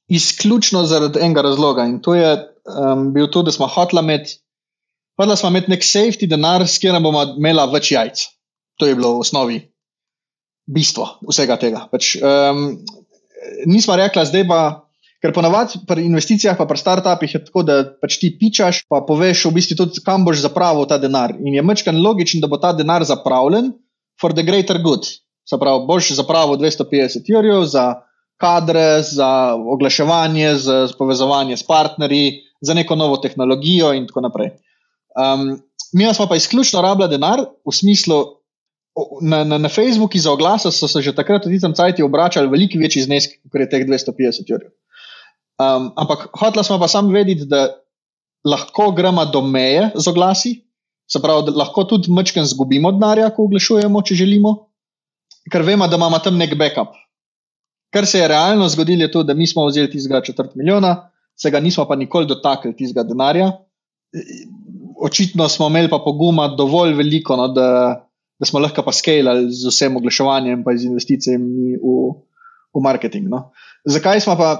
izključno 0.08 0.84
zaradi 0.86 1.20
enega 1.22 1.42
razloga. 1.42 1.84
In 1.84 1.98
to 2.02 2.14
je 2.14 2.30
um, 2.68 3.08
bil 3.14 3.30
to, 3.32 3.42
da 3.42 3.54
smo 3.54 3.66
hoteli 3.66 4.04
imeti 4.04 4.38
Hvala 5.18 5.34
smo 5.36 5.48
imeti 5.50 5.72
nek 5.72 5.82
safety 5.82 6.28
denar, 6.30 6.62
s 6.62 6.78
katerim 6.78 7.02
bomo 7.02 7.24
imeli 7.40 7.62
več 7.72 7.90
jajc. 7.90 8.20
To 8.78 8.86
je 8.86 8.94
bilo 8.94 9.16
v 9.16 9.24
osnovi 9.24 9.56
bistvo 10.70 11.08
vsega 11.26 11.56
tega. 11.58 11.80
Pač, 11.90 12.12
um, 12.22 12.76
nismo 13.66 13.96
rekli, 13.98 14.22
zdaj 14.28 14.46
pa, 14.46 14.60
ker 15.18 15.34
ponavadi 15.34 15.80
pri 15.90 16.06
investicijah, 16.06 16.54
pa 16.54 16.68
pri 16.70 16.78
startupih 16.78 17.34
je 17.34 17.42
tako, 17.48 17.66
da 17.66 17.80
pač 17.98 18.20
ti 18.22 18.30
pičaš, 18.38 18.84
pa 18.86 19.02
poveš 19.08 19.48
v 19.48 19.56
bistvu 19.58 19.80
tudi, 19.80 20.04
kam 20.06 20.22
boš 20.22 20.44
zapravil 20.44 20.86
ta 20.86 21.00
denar. 21.02 21.34
In 21.34 21.58
je 21.58 21.66
mečkan 21.66 21.98
logičen, 21.98 22.38
da 22.44 22.46
bo 22.46 22.62
ta 22.62 22.70
denar 22.78 23.02
zapravljen 23.02 23.72
for 24.22 24.30
the 24.30 24.46
greater 24.46 24.78
good. 24.78 25.02
Se 25.42 25.58
pravi, 25.58 25.82
boš 25.88 26.12
zapravil 26.14 26.62
250 26.62 27.26
jurjev 27.26 27.66
za 27.74 27.88
kadre, 28.38 29.02
za 29.02 29.58
oglaševanje, 29.58 30.54
za 30.62 30.84
povezovanje 30.94 31.58
s 31.58 31.66
partnerji, 31.66 32.36
za 32.60 32.74
neko 32.74 32.96
novo 32.96 33.16
tehnologijo 33.16 33.92
in 33.94 34.06
tako 34.06 34.20
naprej. 34.20 34.50
Um, 35.18 35.60
mi 35.92 36.14
smo 36.14 36.26
pa 36.26 36.36
izključno 36.36 36.82
rabljali 36.82 37.10
denar, 37.10 37.40
v 37.66 37.74
smislu, 37.74 38.24
na, 39.22 39.44
na, 39.44 39.58
na 39.58 39.68
Facebooku 39.68 40.18
za 40.18 40.32
oglase 40.32 40.72
so 40.72 40.88
se 40.88 41.02
že 41.02 41.14
takrat 41.14 41.46
v 41.46 41.54
tistem 41.54 41.74
cajtu 41.74 42.04
obračali 42.04 42.48
veliki 42.48 42.78
večji 42.78 43.02
zneski, 43.02 43.38
kot 43.52 43.60
je 43.60 43.68
teh 43.70 43.86
250 43.86 44.54
ur. 44.54 44.64
Um, 45.58 45.92
ampak 45.96 46.28
hotela 46.38 46.62
smo 46.62 46.78
pa 46.78 46.88
sam 46.88 47.12
vedeti, 47.14 47.46
da 47.46 47.68
lahko 48.44 48.90
gremo 48.90 49.24
do 49.24 49.42
meje 49.42 49.90
z 49.94 50.06
oglasi 50.08 50.68
Se 51.08 51.20
pravi, 51.24 51.46
da 51.48 51.56
lahko 51.56 51.86
tudi 51.88 52.12
mečken 52.12 52.44
zgubimo 52.44 52.92
denarja, 52.92 53.30
ko 53.32 53.46
oglašujemo, 53.48 54.02
če 54.04 54.16
želimo, 54.20 54.54
ker 55.52 55.64
vemo, 55.64 55.88
da 55.88 55.96
imamo 55.96 56.18
tam 56.24 56.36
nek 56.36 56.52
backup. 56.60 56.92
Kar 57.94 58.06
se 58.06 58.20
je 58.20 58.28
realno 58.28 58.66
zgodilo, 58.68 59.06
je 59.06 59.12
to, 59.14 59.22
da 59.24 59.34
mi 59.34 59.46
smo 59.48 59.64
vzeli 59.66 59.88
tistega 59.90 60.20
četrt 60.26 60.54
milijona, 60.54 61.07
se 61.40 61.50
ga 61.50 61.60
nismo 61.60 61.86
pa 61.88 61.96
nikoli 61.96 62.26
dotaknili 62.26 62.76
tistega 62.76 63.06
denarja. 63.06 63.52
Očitno 65.00 65.48
smo 65.48 65.68
imeli 65.68 65.90
pa 65.90 66.00
poguma 66.04 66.48
dovolj 66.58 66.96
veliko, 66.98 67.36
no, 67.36 67.48
da, 67.48 67.68
da 68.38 68.46
smo 68.46 68.60
lahko 68.60 68.82
pa 68.82 68.92
skalali 68.92 69.46
z 69.52 69.70
vsem 69.70 69.96
oglaševanjem 69.96 70.64
in 70.66 70.78
z 70.78 70.88
investicijami 70.90 71.76
v, 71.78 71.98
v 72.74 72.82
marketing. 72.82 73.28
No. 73.30 73.50
Zakaj, 73.86 74.20
smo 74.26 74.34
pa, 74.36 74.50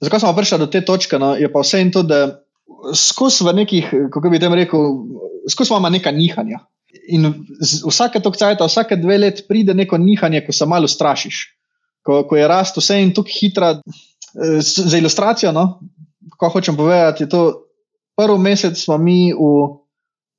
zakaj 0.00 0.22
smo 0.22 0.34
prišli 0.36 0.60
do 0.62 0.70
te 0.70 0.84
točke? 0.84 1.18
No, 1.18 1.34
je 1.34 1.50
pa 1.52 1.64
vse 1.64 1.82
in 1.82 1.90
to, 1.90 2.04
da 2.06 2.38
skozi 2.94 3.44
v 3.44 3.56
nekih, 3.62 3.90
kako 4.14 4.30
bi 4.30 4.40
tem 4.42 4.54
rekel, 4.54 4.94
skozi 5.50 5.74
imamo 5.74 5.90
neka 5.90 6.14
nihanja. 6.14 6.62
In 7.10 7.26
vsake 7.88 8.22
tok 8.22 8.38
cajt, 8.38 8.62
vsake 8.62 9.00
dve 9.00 9.18
let 9.18 9.42
pride 9.48 9.74
neko 9.74 9.98
nihanje, 9.98 10.44
ko 10.46 10.54
se 10.54 10.68
malo 10.70 10.86
strašiš. 10.86 11.42
Ko, 12.06 12.22
ko 12.28 12.38
je 12.38 12.46
rast 12.46 12.78
vse 12.78 13.02
in 13.02 13.10
tako 13.16 13.34
hitra. 13.34 13.74
Eh, 14.32 14.60
za 14.62 14.98
ilustracijo, 14.98 15.52
no, 15.52 15.80
ko 16.36 16.48
hočem 16.48 16.76
povedati, 16.76 17.24
je 17.24 17.28
to 17.28 17.42
prvi 18.16 18.38
mesec 18.38 18.78
smo 18.78 18.98
mi 18.98 19.32
v 19.32 19.42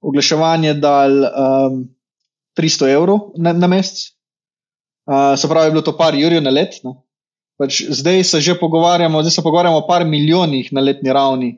oglaševanje 0.04 0.74
dali 0.74 1.28
um, 1.28 1.88
300 2.58 2.93
evrov 2.93 3.34
na, 3.38 3.54
na 3.54 3.67
mesec. 3.67 4.13
Uh, 5.04 5.36
se 5.36 5.50
pravi, 5.50 5.67
je 5.67 5.72
bilo 5.72 5.84
to 5.84 5.98
par 5.98 6.15
jurjev 6.15 6.43
na 6.43 6.52
let. 6.52 6.80
Pač 7.60 7.84
zdaj 7.89 8.24
se 8.24 8.41
že 8.41 8.60
pogovarjamo, 8.60 9.22
zdaj 9.22 9.32
se 9.32 9.43
pogovarjamo 9.43 9.78
o 9.84 9.88
par 9.88 10.06
milijonih 10.06 10.74
na 10.74 10.82
letni 10.82 11.13
ravni. 11.13 11.52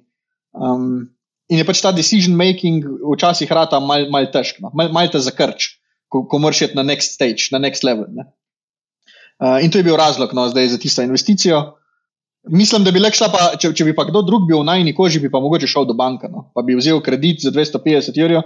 Um, 0.53 1.09
in 1.49 1.61
je 1.61 1.65
pač 1.65 1.81
ta 1.81 1.91
decision 1.91 2.35
making 2.35 2.85
včasih 3.13 3.51
rata 3.51 3.79
mal, 3.79 4.09
mal 4.09 4.29
težko, 4.31 4.65
no. 4.65 4.71
mal, 4.73 4.89
mal 4.89 5.11
te 5.11 5.19
zakrč, 5.21 5.77
ko, 6.09 6.25
ko 6.25 6.39
moraš 6.41 6.69
iti 6.69 6.77
na 6.77 6.83
next 6.83 7.17
stage, 7.17 7.51
na 7.51 7.61
next 7.61 7.83
level. 7.83 8.07
Uh, 9.35 9.59
in 9.61 9.69
to 9.71 9.77
je 9.77 9.85
bil 9.85 9.97
razlog 9.99 10.33
no, 10.33 10.47
za 10.49 10.77
tisto 10.79 11.03
investicijo. 11.03 11.75
Mislim, 12.51 12.83
da 12.83 12.91
bi 12.91 13.01
le 13.01 13.09
šla, 13.13 13.29
pa, 13.33 13.47
če, 13.59 13.71
če 13.73 13.87
bi 13.87 13.95
pa 13.97 14.05
kdo 14.05 14.21
drug 14.25 14.45
bil 14.49 14.59
v 14.61 14.67
najni 14.67 14.93
koži, 14.97 15.21
bi 15.23 15.31
pa 15.33 15.41
mogoče 15.41 15.69
šel 15.69 15.87
do 15.89 15.95
banke, 15.97 16.29
no? 16.31 16.49
pa 16.53 16.61
bi 16.65 16.77
vzel 16.77 17.01
kredit 17.05 17.41
za 17.45 17.51
250 17.53 18.19
jurjev. 18.19 18.45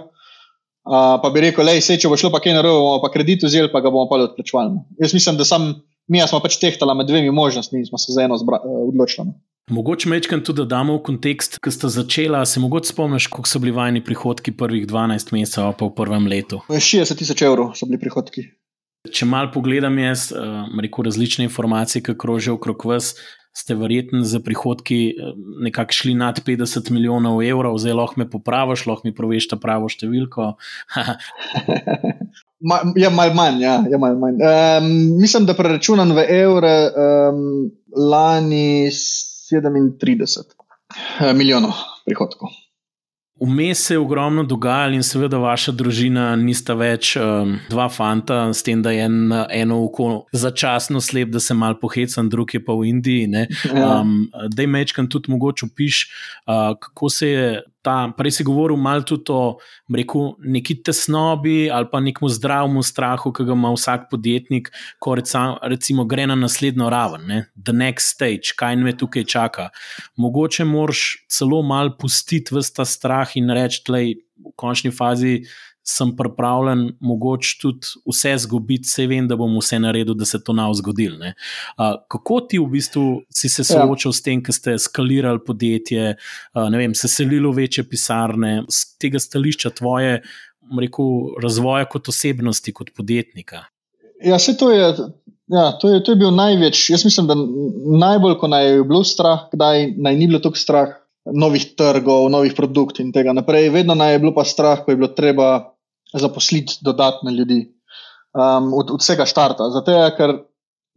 Uh, 0.80 1.20
pa 1.20 1.28
bi 1.32 1.42
rekel, 1.44 1.66
le, 1.68 1.76
če 1.80 2.08
bo 2.08 2.16
šlo 2.16 2.30
pa 2.32 2.40
kaj 2.40 2.56
narobe, 2.56 2.80
bomo 2.80 3.02
pa 3.02 3.10
kredit 3.12 3.44
vzeli, 3.44 3.68
pa 3.72 3.82
ga 3.84 3.92
bomo 3.92 4.08
pa 4.08 4.22
odplačevali. 4.24 4.72
No. 4.78 4.86
Jaz 5.02 5.12
mislim, 5.14 5.36
da 5.36 5.44
sam, 5.44 5.68
mi 6.08 6.22
smo 6.24 6.40
pač 6.40 6.56
tehtali 6.62 6.96
med 6.96 7.10
dvemi 7.10 7.30
možnostmi 7.34 7.82
in 7.82 7.86
smo 7.86 8.00
se 8.00 8.16
za 8.16 8.24
eno 8.24 8.40
zbra, 8.40 8.62
uh, 8.64 8.88
odločili. 8.88 9.28
No. 9.28 9.36
Mogoče 9.70 10.08
mečkam 10.08 10.40
tudi, 10.42 10.64
da 10.64 10.80
damo 10.80 10.96
v 10.96 11.02
kontekst, 11.06 11.60
ki 11.62 11.70
ste 11.70 11.92
začela. 11.92 12.40
Se 12.48 12.58
mogoče 12.60 12.90
spomniš, 12.90 13.28
koliko 13.30 13.48
so 13.52 13.60
bili 13.62 13.76
vajni 13.76 14.02
prihodki 14.02 14.56
prvih 14.56 14.86
12 14.88 15.30
mesecev, 15.36 15.76
pa 15.78 15.86
v 15.86 15.94
prvem 15.94 16.26
letu? 16.26 16.58
60 16.72 17.20
tisoč 17.20 17.44
evrov 17.46 17.76
so 17.78 17.86
bili 17.86 18.00
prihodki. 18.00 18.48
Če 19.08 19.24
malo 19.24 19.48
pogledam, 19.48 19.96
jaz 19.96 20.28
uh, 20.34 20.66
rekel 20.76 21.06
različne 21.08 21.46
informacije, 21.48 22.02
ki 22.04 22.18
krožijo 22.20 22.58
okrog 22.58 22.84
vas, 22.84 23.14
ste 23.56 23.74
verjetno 23.74 24.20
za 24.22 24.38
prihodki 24.44 24.98
eh, 25.10 25.30
nekako 25.64 25.92
šli 25.92 26.12
nad 26.14 26.38
50 26.46 26.90
milijonov 26.94 27.40
evrov, 27.42 27.78
zdaj 27.82 27.96
lahko 27.98 28.20
me 28.20 28.28
popraviš, 28.30 28.84
lahko 28.86 29.08
mi 29.08 29.14
proveš 29.14 29.48
ta 29.50 29.58
pravo 29.58 29.88
številko. 29.90 30.52
Ma, 32.60 32.76
ja, 33.00 33.08
malo 33.08 33.32
manj, 33.32 33.62
ja, 33.64 33.78
je 33.88 33.98
malo 33.98 34.18
manj. 34.20 34.42
Um, 34.44 34.88
mislim, 35.16 35.46
da 35.48 35.54
preračunam 35.56 36.10
v 36.12 36.26
evre 36.34 36.74
um, 36.92 37.70
lani 37.96 38.90
37 38.92 40.44
eh, 41.24 41.32
milijonov 41.32 41.72
prihodkov. 42.04 42.52
Vmes 43.40 43.86
se 43.86 43.94
je 43.94 43.98
ogromno 43.98 44.42
dogajalo, 44.44 44.94
in 44.94 45.02
seveda 45.02 45.38
vaša 45.40 45.72
družina 45.72 46.34
nista 46.36 46.74
več 46.76 47.14
um, 47.16 47.56
dva 47.70 47.88
fanta, 47.88 48.42
s 48.52 48.62
tem, 48.66 48.82
da 48.84 48.92
je 48.92 49.06
en, 49.08 49.32
eno 49.50 49.80
oko 49.86 50.10
začasno 50.32 51.00
slep, 51.00 51.32
da 51.32 51.40
se 51.40 51.56
mal 51.56 51.78
pohecam, 51.80 52.28
drug 52.28 52.54
je 52.54 52.60
pa 52.64 52.76
v 52.76 52.90
Indiji. 52.92 53.28
Ja. 53.30 54.00
Um, 54.00 54.28
da 54.52 54.62
je 54.62 54.68
mečkan 54.68 55.08
tudi 55.08 55.32
mogoče 55.32 55.66
opiš, 55.70 56.04
uh, 56.46 56.76
kako 56.80 57.08
se 57.08 57.28
je 57.28 57.48
ta, 57.82 58.12
prej 58.16 58.38
si 58.38 58.44
govoril 58.44 58.76
malo 58.76 59.04
tudi 59.06 59.32
o 59.32 59.58
rekel, 59.94 60.34
neki 60.38 60.80
tesnobi 60.84 61.70
ali 61.72 61.88
pa 61.92 62.00
nekem 62.00 62.28
zdravemu 62.28 62.82
strahu, 62.82 63.32
ki 63.32 63.46
ga 63.48 63.56
ima 63.56 63.72
vsak 63.74 64.08
podjetnik, 64.10 64.70
ko 64.98 65.16
recimo, 65.18 65.58
recimo 65.62 66.04
gre 66.04 66.26
na 66.30 66.36
naslednjo 66.38 66.90
raven, 66.90 67.26
ne? 67.26 67.44
the 67.56 67.72
next 67.72 68.14
stage, 68.16 68.54
kaj 68.56 68.76
me 68.76 68.96
tukaj 68.96 69.24
čaka. 69.24 69.70
Mogoče 70.16 70.64
moraš 70.64 71.26
celo 71.30 71.62
malo 71.62 71.96
pustiti 71.98 72.54
v 72.54 72.64
ta 72.74 72.84
strah 72.84 73.36
in 73.36 73.50
reči, 73.50 73.82
da 73.88 73.98
je 73.98 74.16
v 74.40 74.52
končni 74.56 74.90
fazi 74.90 75.42
sem 75.90 76.12
pripravljen, 76.16 76.84
mogoče 77.00 77.56
tudi 77.60 77.94
vse 78.08 78.34
zgubiti, 78.44 78.88
vse 78.88 79.06
vem, 79.10 79.28
da 79.28 79.36
bom 79.38 79.56
vse 79.58 79.80
naredil, 79.82 80.14
da 80.18 80.28
se 80.28 80.40
to 80.44 80.54
ne 80.56 80.66
bo 80.68 80.76
zgodilo. 80.78 81.18
Uh, 81.20 81.96
kako 82.10 82.40
ti 82.50 82.60
v 82.60 82.68
bistvu 82.74 83.06
si 83.34 83.50
se 83.52 83.64
ja. 83.64 83.82
soočil 83.82 84.12
ja. 84.12 84.18
s 84.18 84.24
tem, 84.26 84.42
da 84.46 84.54
ste 84.54 84.76
skalirali 84.78 85.42
podjetje, 85.46 86.14
uh, 86.54 86.68
vem, 86.76 86.94
se 86.94 87.08
selili 87.08 87.48
v 87.48 87.64
večje 87.64 87.84
pisarne, 87.88 88.62
z 88.68 88.86
tega 89.00 89.20
stališča 89.22 89.74
tvoje, 89.80 90.20
rekel, 90.78 91.34
razvoja 91.42 91.88
kot 91.90 92.08
osebnosti, 92.12 92.72
kot 92.72 92.94
podjetnika? 92.96 93.66
Ja, 94.24 94.38
se 94.38 94.56
to 94.56 94.70
je. 94.70 94.94
Ja, 95.50 95.72
to, 95.82 95.88
je, 95.90 96.02
to 96.06 96.12
je 96.12 96.20
bil 96.20 96.30
največ. 96.30 96.84
Jaz 96.92 97.02
mislim, 97.04 97.26
da 97.26 97.34
najbolj, 97.98 98.36
ko 98.38 98.46
naj 98.52 98.68
je 98.68 98.82
bilo 98.86 99.02
strah, 99.04 99.48
kdaj 99.50 99.96
naj 99.98 100.18
ni 100.18 100.28
bilo 100.30 100.38
tako 100.38 100.60
strah 100.60 100.92
novih 101.26 101.64
trgov, 101.76 102.28
novih 102.30 102.54
produktov 102.56 103.04
in 103.04 103.10
tega 103.12 103.34
naprej. 103.36 103.68
Vedno 103.74 103.96
naj 103.98 104.14
je 104.14 104.20
bilo 104.22 104.32
pa 104.36 104.44
strah, 104.46 104.84
ko 104.84 104.94
je 104.94 105.00
bilo 105.00 105.10
treba 105.10 105.74
zaposliti 106.14 106.80
dodatne 106.82 107.32
ljudi 107.32 107.60
um, 108.34 108.72
od, 108.74 108.90
od 108.90 109.00
vsega 109.00 109.26
štarta. 109.26 109.70
Zato 109.74 109.94
je, 109.94 110.06
ker 110.16 110.36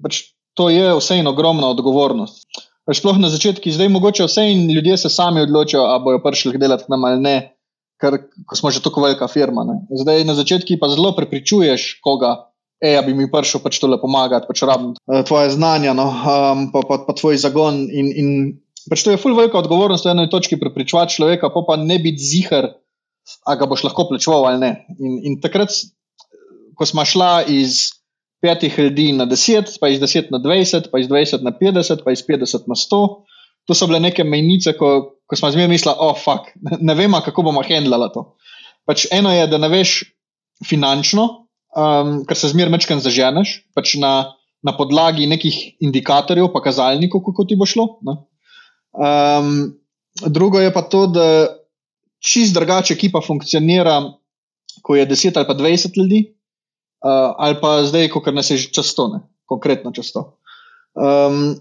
pač 0.03 0.21
to 0.57 0.69
je 0.69 0.93
vse 0.97 1.17
in 1.21 1.27
ogromna 1.27 1.69
odgovornost. 1.73 2.45
Pač 2.83 2.99
sploh 2.99 3.17
na 3.21 3.31
začetku, 3.31 3.71
zdaj 3.71 3.89
mogoče 3.89 4.27
vse 4.27 4.45
in 4.51 4.67
ljudje 4.71 4.97
se 5.05 5.09
sami 5.09 5.41
odločijo, 5.45 5.85
ali 5.87 6.03
bojo 6.03 6.23
prišli 6.23 6.59
delati 6.59 6.89
nam 6.91 7.05
ali 7.07 7.21
ne, 7.21 7.35
ker 8.01 8.19
smo 8.53 8.71
že 8.71 8.83
tako 8.83 9.05
velika 9.05 9.27
firma. 9.31 9.63
Ne. 9.63 9.85
Zdaj 10.03 10.25
na 10.27 10.35
začetku 10.35 10.77
pa 10.81 10.91
zelo 10.91 11.15
prepričuješ 11.15 11.99
koga. 12.03 12.49
Ej, 12.83 12.99
bi 13.07 13.13
mi 13.15 13.29
prišel 13.31 13.61
pač 13.63 13.77
tole 13.79 13.95
pomagati, 13.95 14.43
pač 14.43 14.59
rabim 14.67 14.91
uh, 14.91 15.21
tvoje 15.23 15.53
znanja, 15.55 15.93
no, 15.95 16.09
um, 16.11 16.65
pa, 16.73 16.81
pa, 16.83 16.97
pa 17.07 17.13
tvoj 17.15 17.39
zagon. 17.39 17.79
In, 17.87 18.09
in 18.11 18.27
pač 18.91 19.05
to 19.05 19.13
je 19.13 19.19
fulj 19.21 19.37
velika 19.37 19.55
odgovornost, 19.55 20.03
da 20.03 20.11
enoj 20.11 20.27
točki 20.27 20.59
prepričovati 20.59 21.15
človeka, 21.15 21.47
pa, 21.53 21.63
pa 21.63 21.77
ne 21.79 21.95
biti 22.03 22.19
zihar, 22.19 22.73
a 23.47 23.55
ga 23.59 23.67
boš 23.69 23.83
lahko 23.87 24.07
plačeval 24.09 24.47
ali 24.49 24.61
ne. 24.61 24.71
In, 24.99 25.19
in 25.27 25.41
takrat, 25.43 25.73
ko 26.77 26.87
smo 26.87 27.05
šla 27.05 27.43
iz 27.47 27.91
petih 28.43 28.75
ljudi 28.79 29.11
na 29.15 29.25
deset, 29.25 29.77
pa 29.79 29.87
iz 29.87 30.01
deset 30.03 30.31
na 30.31 30.39
dvajset, 30.43 30.89
pa 30.91 30.99
iz 30.99 31.07
dvajset 31.07 31.43
na 31.45 31.53
petdeset, 31.55 32.03
pa 32.03 32.11
iz 32.11 32.23
petdeset 32.27 32.67
na 32.67 32.75
sto, 32.75 33.23
to 33.67 33.75
so 33.77 33.87
bile 33.87 34.01
neke 34.03 34.25
mejnice, 34.27 34.75
ko, 34.75 35.15
ko 35.23 35.39
smo 35.39 35.51
zmeraj 35.53 35.71
mislili, 35.71 35.95
oh, 35.99 36.17
fuck, 36.19 36.51
ne, 36.87 36.95
vemo, 36.99 37.21
kako 37.23 37.47
bomo 37.47 37.63
handlali 37.63 38.11
to. 38.13 38.33
Pač 38.87 39.07
eno 39.15 39.31
je, 39.31 39.47
da 39.47 39.59
ne 39.61 39.71
veš 39.71 40.01
finančno, 40.67 41.27
um, 41.71 42.17
ker 42.27 42.37
se 42.39 42.51
zmeraj 42.51 42.75
mečkam 42.75 42.99
zaženeš, 43.03 43.61
pač 43.75 43.95
na, 44.01 44.35
na 44.63 44.75
podlagi 44.75 45.29
nekih 45.31 45.79
indikatorjev, 45.83 46.51
pa 46.51 46.63
kazalnikov, 46.65 47.23
kako 47.23 47.47
ti 47.47 47.55
bo 47.59 47.67
šlo. 47.69 47.87
Um, 48.03 49.71
drugo 50.27 50.59
je 50.59 50.73
pa 50.75 50.83
to, 50.83 51.07
da 51.07 51.27
čist 52.23 52.55
drugače 52.55 52.95
ekipa 52.95 53.21
funkcionira, 53.21 53.99
ko 54.81 54.95
je 54.95 55.07
10 55.07 55.37
ali 55.37 55.47
pa 55.47 55.55
20 55.59 55.97
ljudi, 55.99 56.23
uh, 57.03 57.35
ali 57.37 57.59
pa 57.61 57.75
zdaj, 57.87 58.09
ko 58.09 58.23
nas 58.31 58.51
je 58.51 58.57
že 58.57 58.71
často, 58.71 59.07
ne? 59.11 59.19
konkretno 59.45 59.91
často. 59.91 60.39
Um, 60.95 61.59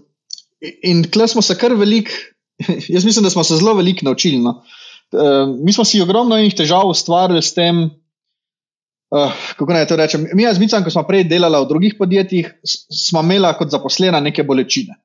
in 0.61 1.03
tle 1.11 1.27
smo 1.27 1.41
se 1.41 1.57
kar 1.59 1.75
velik, 1.75 2.09
jaz 2.95 3.05
mislim, 3.05 3.23
da 3.23 3.29
smo 3.29 3.43
se 3.43 3.59
zelo 3.59 3.75
veliko 3.75 4.07
naučili. 4.07 4.39
No? 4.39 4.63
Uh, 5.11 5.51
mi 5.59 5.73
smo 5.73 5.85
si 5.85 6.01
ogromno 6.01 6.37
enih 6.39 6.55
težav 6.55 6.87
ustvarili 6.89 7.41
s 7.41 7.53
tem. 7.53 7.89
Uh, 9.13 9.33
kako 9.59 9.73
naj 9.73 9.87
to 9.87 9.95
rečem? 9.99 10.25
Mi, 10.33 10.47
jaz 10.47 10.57
mislim, 10.59 10.83
ko 10.83 10.89
smo 10.89 11.03
prej 11.05 11.27
delali 11.29 11.59
v 11.61 11.69
drugih 11.69 11.95
podjetjih, 11.99 12.49
smo 12.89 13.21
imeli 13.21 13.51
kot 13.59 13.69
zaposlena 13.69 14.23
neke 14.23 14.43
bolečine 14.43 15.02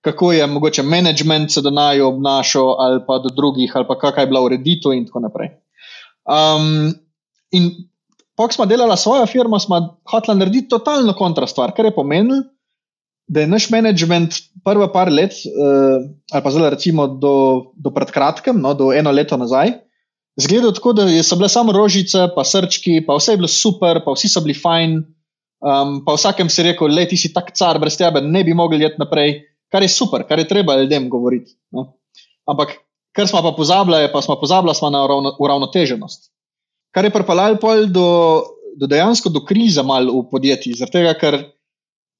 kako 0.00 0.32
je 0.32 0.46
mogoče 0.46 0.82
management 0.82 1.52
se 1.52 1.62
do 1.62 1.70
naj 1.70 2.00
obnašal, 2.00 2.74
ali 2.80 3.00
pa 3.06 3.18
do 3.18 3.32
drugih, 3.34 3.72
ali 3.74 3.86
pa 3.88 3.98
kakšna 3.98 4.22
je 4.22 4.26
bila 4.26 4.42
ureditev, 4.44 4.92
in 4.94 5.06
tako 5.06 5.20
naprej. 5.26 5.50
Um, 6.28 6.94
in 7.50 7.70
ko 8.36 8.46
smo 8.52 8.66
delali 8.66 8.96
svojo 8.96 9.26
firmo, 9.26 9.58
smo 9.58 9.98
hoteli 10.10 10.38
narediti 10.38 10.68
totalno 10.68 11.12
kontra 11.18 11.46
stvar, 11.46 11.74
kar 11.74 11.88
je 11.88 11.94
pomenilo, 11.94 12.42
da 13.28 13.40
je 13.40 13.50
naš 13.50 13.68
management 13.70 14.38
prve 14.64 14.86
par 14.92 15.10
let, 15.12 15.34
uh, 15.44 16.06
ali 16.32 16.42
pa 16.44 16.50
zelo 16.50 16.70
recimo 16.70 17.06
do, 17.06 17.72
do 17.76 17.90
pred 17.90 18.10
kratkim, 18.10 18.60
no, 18.60 18.74
do 18.74 18.92
eno 18.92 19.10
leto 19.10 19.36
nazaj. 19.36 19.74
Zgledal 20.38 20.72
tako, 20.72 20.92
da 20.94 21.04
so 21.22 21.36
bile 21.36 21.48
samo 21.50 21.72
rožice, 21.74 22.28
pa 22.34 22.44
srčki, 22.44 23.02
pa 23.06 23.16
vse 23.18 23.34
je 23.34 23.40
bilo 23.40 23.50
super, 23.50 24.00
pa 24.04 24.14
vsi 24.14 24.30
so 24.30 24.40
bili 24.40 24.54
fajn. 24.54 25.00
Um, 25.58 25.96
pa 26.06 26.14
vsakem 26.14 26.46
si 26.48 26.62
rekel, 26.62 26.94
le 26.94 27.08
ti 27.10 27.16
si 27.18 27.32
tak 27.34 27.50
car, 27.50 27.80
brez 27.82 27.96
tebe 27.98 28.22
ne 28.22 28.44
bi 28.46 28.54
mogli 28.54 28.78
iti 28.86 29.02
naprej 29.02 29.40
kar 29.72 29.82
je 29.84 29.88
super, 29.92 30.24
kar 30.28 30.38
je 30.38 30.48
treba 30.48 30.76
ljudem 30.76 31.08
govoriti. 31.10 31.54
No? 31.70 31.92
Ampak, 32.48 32.78
kar 33.12 33.28
smo 33.28 33.42
pa 33.42 33.52
pozabili, 33.56 34.08
pa 34.12 34.22
smo 34.22 34.38
pozabili 34.40 34.74
smo 34.74 34.90
na 34.90 35.04
uravnoteženost. 35.38 36.30
kar 36.94 37.04
je 37.04 37.10
pripeljalo 37.10 37.86
do, 37.86 38.42
do 38.76 38.86
dejansko 38.86 39.28
do 39.28 39.44
krize 39.44 39.82
malo 39.82 40.20
v 40.20 40.30
podjetjih. 40.30 40.76
Zaradi 40.76 40.92
tega, 40.92 41.14
ker 41.14 41.38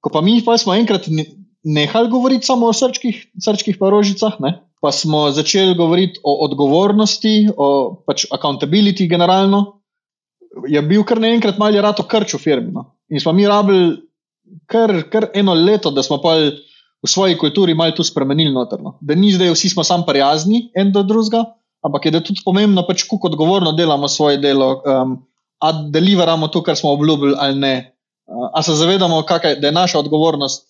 ko 0.01 0.11
pa 0.13 0.21
mi 0.21 0.43
pa 0.45 0.59
smo 0.59 0.75
enkrat 0.75 1.09
nehali 1.65 2.11
govoriti 2.11 2.47
samo 2.47 2.69
o 2.69 2.73
srčkih, 2.73 3.25
srčkih 3.45 3.79
pa 3.81 3.91
rožicah, 3.91 4.39
ne? 4.41 4.61
pa 4.81 4.93
smo 4.93 5.31
začeli 5.35 5.75
govoriti 5.75 6.21
o 6.23 6.37
odgovornosti, 6.45 7.49
o 7.57 7.99
pač 8.07 8.29
accountability 8.31 9.09
generalno, 9.11 9.81
je 10.69 10.83
bil 10.83 11.03
kar 11.05 11.19
naenkrat 11.19 11.59
malo 11.59 11.83
rado 11.83 12.05
krč 12.07 12.37
v 12.37 12.39
firmi. 12.39 12.71
No? 12.73 12.85
In 13.11 13.21
smo 13.21 13.33
mi 13.35 13.47
rabili 13.49 13.97
kar, 14.71 14.93
kar 15.11 15.31
eno 15.35 15.55
leto, 15.55 15.91
da 15.91 16.03
smo 16.03 16.21
pa 16.23 16.37
v 17.03 17.09
svoji 17.09 17.39
kulturi 17.39 17.75
malo 17.75 17.95
tu 17.97 18.05
spremenili 18.05 18.53
notrno. 18.53 18.99
Da 19.01 19.15
ni 19.15 19.33
zdaj 19.33 19.53
vsi 19.55 19.71
smo 19.71 19.85
sam 19.85 20.03
prijazni 20.07 20.71
en 20.75 20.93
do 20.93 21.03
drugega, 21.03 21.45
ampak 21.83 22.07
je 22.07 22.11
da 22.11 22.23
tudi 22.25 22.43
pomembno, 22.45 22.83
pač, 22.87 23.05
kako 23.07 23.31
odgovorno 23.31 23.73
delamo 23.73 24.09
svoje 24.09 24.41
delo, 24.43 24.83
um, 24.83 25.19
a 25.63 25.73
deliveramo 25.91 26.49
to, 26.49 26.63
kar 26.63 26.77
smo 26.77 26.93
obljubili 26.93 27.35
ali 27.39 27.59
ne. 27.59 27.75
Uh, 28.27 28.51
a 28.55 28.63
se 28.63 28.75
zavedamo, 28.75 29.23
kakaj, 29.23 29.61
da 29.63 29.71
je 29.71 29.73
naša 29.73 29.99
odgovornost 29.99 30.67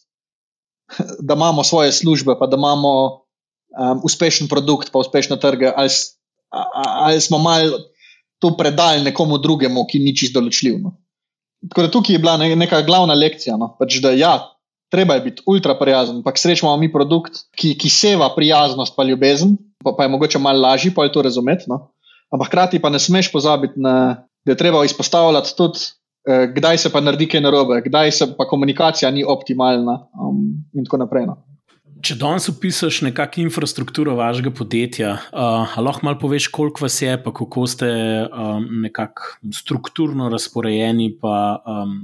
da 1.26 1.34
imamo 1.34 1.64
svoje 1.64 1.92
službe, 1.92 2.34
pa 2.38 2.46
da 2.46 2.56
imamo 2.56 3.08
um, 3.08 4.00
uspešen 4.04 4.48
produkt, 4.48 4.92
pa 4.92 4.98
uspešne 4.98 5.40
trge, 5.40 5.72
ali, 5.76 5.90
ali 6.72 7.20
smo 7.20 7.38
malo 7.38 7.78
to 8.38 8.56
predali 8.56 9.02
nekomu 9.02 9.38
drugemu, 9.38 9.86
ki 9.90 9.98
ni 9.98 10.16
čisto 10.16 10.40
določljiv. 10.40 10.78
No. 10.82 10.94
Tako 11.68 11.82
da 11.82 11.90
tukaj 11.90 12.14
je 12.14 12.22
bila 12.22 12.36
neka 12.38 12.82
glavna 12.86 13.14
lekcija, 13.14 13.56
no. 13.56 13.74
pač, 13.78 13.98
da 14.02 14.12
ja, 14.14 14.36
treba 14.92 15.18
je 15.18 15.24
biti 15.28 15.42
ultra 15.46 15.74
prijazen, 15.78 16.20
ampak 16.22 16.38
srečamo 16.38 16.76
mi 16.76 16.90
produkt, 16.92 17.44
ki, 17.56 17.74
ki 17.78 17.90
seva 17.92 18.30
prijaznost 18.36 18.96
pa 18.96 19.04
ljubezen, 19.04 19.56
pa, 19.84 19.94
pa 19.96 20.06
je 20.06 20.12
mogoče 20.14 20.38
malo 20.38 20.60
lažje, 20.64 20.94
pa 20.94 21.04
je 21.04 21.12
to 21.12 21.22
razumeti. 21.22 21.68
No. 21.68 21.90
Ampak 22.32 22.48
hkrati 22.50 22.80
pa 22.82 22.90
ne 22.90 22.98
smeš 22.98 23.32
pozabiti, 23.32 23.80
na, 23.80 24.24
da 24.44 24.52
je 24.52 24.60
treba 24.60 24.84
izpostavljati 24.84 25.56
tudi 25.56 25.92
Eh, 26.28 26.46
kdaj 26.52 26.78
se 26.78 26.90
pa 26.92 27.00
naredi 27.00 27.28
kaj 27.30 27.40
narobe, 27.40 27.78
kdaj 27.86 28.10
se 28.12 28.26
pa 28.36 28.44
komunikacija 28.48 29.10
ni 29.10 29.22
optimalna, 29.24 29.94
um, 30.12 30.42
in 30.74 30.84
tako 30.84 30.98
naprej. 31.00 31.24
No. 31.30 31.38
Če 32.04 32.18
danes 32.20 32.50
opišuješ 32.50 33.00
nekakšno 33.08 33.46
infrastrukturo 33.46 34.12
vašega 34.18 34.52
podjetja, 34.54 35.14
uh, 35.32 35.78
lahko 35.80 36.04
malo 36.06 36.18
poveš, 36.20 36.50
koliko 36.52 36.84
vas 36.84 37.00
je, 37.02 37.14
pa 37.22 37.32
kako 37.34 37.64
ste 37.66 37.88
um, 38.28 38.66
nekako 38.84 39.38
strukturno 39.56 40.28
razporejeni, 40.28 41.14
pa 41.22 41.62
um, 41.64 41.96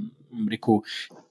rekel, 0.49 0.81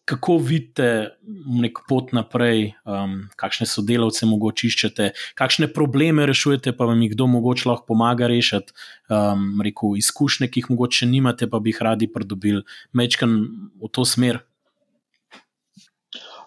kako 0.05 0.36
vidite 0.36 1.16
nek 1.48 1.78
pot 1.88 2.12
naprej, 2.12 2.74
um, 2.84 3.16
kakšne 3.40 3.66
sodelavce 3.68 4.26
mogoče 4.28 4.68
iščete, 4.68 5.11
kakšne 5.38 5.70
probleme 5.72 6.26
rešujete, 6.28 6.74
pa 6.76 6.88
vam 6.88 7.00
jih 7.02 7.14
kdo 7.14 7.28
mogoče 7.32 7.68
lahko 7.70 7.88
pomaga 7.94 8.28
rešiti, 8.28 8.76
um, 9.09 9.62
rekel, 9.64 9.96
izkušnje, 10.00 10.50
ki 10.52 10.61
jih 10.61 10.72
mogoče 10.74 11.09
nimate, 11.09 11.48
pa 11.48 11.61
bi 11.61 11.72
jih 11.72 11.80
radi 11.88 12.11
pridobili, 12.12 12.64
mečkam 12.92 13.38
v 13.80 13.90
to 13.92 14.05
smer. 14.05 14.42